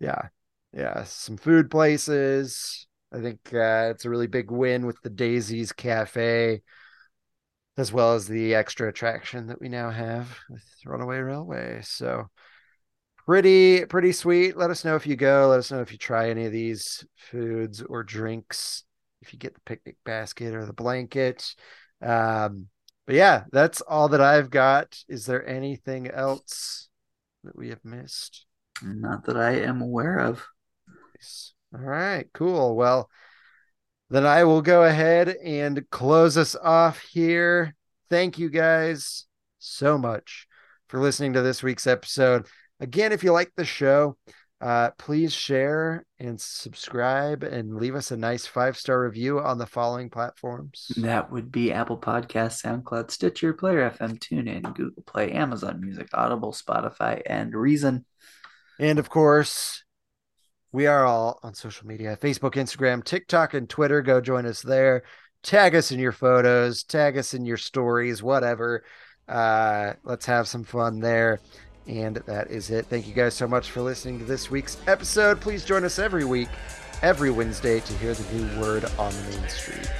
yeah, 0.00 0.28
yeah, 0.72 1.04
some 1.04 1.36
food 1.36 1.70
places. 1.70 2.86
I 3.12 3.20
think 3.20 3.40
uh, 3.54 3.88
it's 3.92 4.04
a 4.04 4.10
really 4.10 4.26
big 4.26 4.50
win 4.50 4.86
with 4.86 5.00
the 5.02 5.10
Daisies 5.10 5.72
Cafe, 5.72 6.62
as 7.76 7.92
well 7.92 8.14
as 8.14 8.26
the 8.26 8.54
extra 8.54 8.88
attraction 8.88 9.46
that 9.46 9.60
we 9.60 9.68
now 9.68 9.90
have 9.90 10.36
with 10.50 10.64
Runaway 10.84 11.18
Railway. 11.18 11.80
So 11.84 12.28
pretty, 13.26 13.84
pretty 13.86 14.12
sweet. 14.12 14.56
Let 14.56 14.70
us 14.70 14.84
know 14.84 14.96
if 14.96 15.06
you 15.06 15.16
go. 15.16 15.48
Let 15.48 15.58
us 15.60 15.70
know 15.70 15.80
if 15.80 15.92
you 15.92 15.98
try 15.98 16.30
any 16.30 16.46
of 16.46 16.52
these 16.52 17.04
foods 17.16 17.82
or 17.82 18.02
drinks. 18.02 18.84
If 19.22 19.32
you 19.32 19.38
get 19.38 19.54
the 19.54 19.60
picnic 19.66 19.96
basket 20.04 20.54
or 20.54 20.64
the 20.66 20.72
blanket. 20.72 21.54
Um, 22.02 22.68
but 23.08 23.14
yeah, 23.14 23.44
that's 23.50 23.80
all 23.80 24.10
that 24.10 24.20
I've 24.20 24.50
got. 24.50 25.02
Is 25.08 25.24
there 25.24 25.48
anything 25.48 26.10
else 26.10 26.90
that 27.42 27.56
we 27.56 27.70
have 27.70 27.82
missed? 27.82 28.44
Not 28.82 29.24
that 29.24 29.36
I 29.38 29.60
am 29.60 29.80
aware 29.80 30.18
of. 30.18 30.44
All 31.74 31.80
right, 31.80 32.26
cool. 32.34 32.76
Well, 32.76 33.08
then 34.10 34.26
I 34.26 34.44
will 34.44 34.60
go 34.60 34.84
ahead 34.84 35.30
and 35.42 35.88
close 35.88 36.36
us 36.36 36.54
off 36.54 37.00
here. 37.00 37.74
Thank 38.10 38.38
you 38.38 38.50
guys 38.50 39.24
so 39.58 39.96
much 39.96 40.46
for 40.88 41.00
listening 41.00 41.32
to 41.32 41.40
this 41.40 41.62
week's 41.62 41.86
episode. 41.86 42.46
Again, 42.78 43.12
if 43.12 43.24
you 43.24 43.32
like 43.32 43.52
the 43.56 43.64
show, 43.64 44.18
uh, 44.60 44.90
please 44.98 45.32
share 45.32 46.04
and 46.18 46.40
subscribe 46.40 47.44
and 47.44 47.76
leave 47.76 47.94
us 47.94 48.10
a 48.10 48.16
nice 48.16 48.44
five 48.44 48.76
star 48.76 49.00
review 49.00 49.38
on 49.38 49.58
the 49.58 49.66
following 49.66 50.10
platforms. 50.10 50.90
That 50.96 51.30
would 51.30 51.52
be 51.52 51.72
Apple 51.72 51.98
Podcasts, 51.98 52.64
SoundCloud, 52.64 53.10
Stitcher, 53.10 53.52
Player 53.52 53.88
FM, 53.90 54.18
TuneIn, 54.18 54.74
Google 54.74 55.02
Play, 55.04 55.30
Amazon 55.32 55.80
Music, 55.80 56.08
Audible, 56.12 56.52
Spotify, 56.52 57.22
and 57.24 57.54
Reason. 57.54 58.04
And 58.80 58.98
of 58.98 59.08
course, 59.08 59.84
we 60.72 60.86
are 60.86 61.06
all 61.06 61.38
on 61.44 61.54
social 61.54 61.86
media 61.86 62.18
Facebook, 62.20 62.54
Instagram, 62.54 63.04
TikTok, 63.04 63.54
and 63.54 63.68
Twitter. 63.68 64.02
Go 64.02 64.20
join 64.20 64.44
us 64.44 64.60
there. 64.60 65.04
Tag 65.44 65.76
us 65.76 65.92
in 65.92 66.00
your 66.00 66.12
photos, 66.12 66.82
tag 66.82 67.16
us 67.16 67.32
in 67.32 67.44
your 67.44 67.56
stories, 67.56 68.24
whatever. 68.24 68.82
Uh, 69.28 69.92
let's 70.02 70.26
have 70.26 70.48
some 70.48 70.64
fun 70.64 70.98
there. 70.98 71.38
And 71.88 72.16
that 72.16 72.50
is 72.50 72.70
it. 72.70 72.86
Thank 72.86 73.08
you 73.08 73.14
guys 73.14 73.34
so 73.34 73.48
much 73.48 73.70
for 73.70 73.80
listening 73.80 74.18
to 74.18 74.24
this 74.26 74.50
week's 74.50 74.76
episode. 74.86 75.40
Please 75.40 75.64
join 75.64 75.84
us 75.84 75.98
every 75.98 76.24
week, 76.24 76.48
every 77.02 77.30
Wednesday, 77.30 77.80
to 77.80 77.92
hear 77.94 78.12
the 78.12 78.34
new 78.34 78.60
word 78.60 78.84
on 78.98 79.12
the 79.12 79.22
main 79.30 79.48
street. 79.48 79.90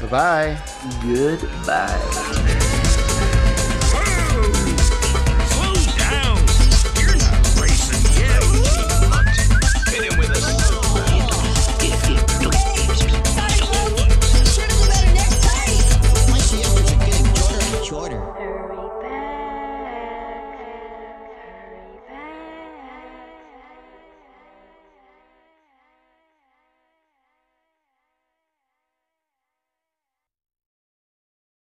Bye 0.00 0.56
bye. 0.56 0.58
Goodbye. 1.02 2.58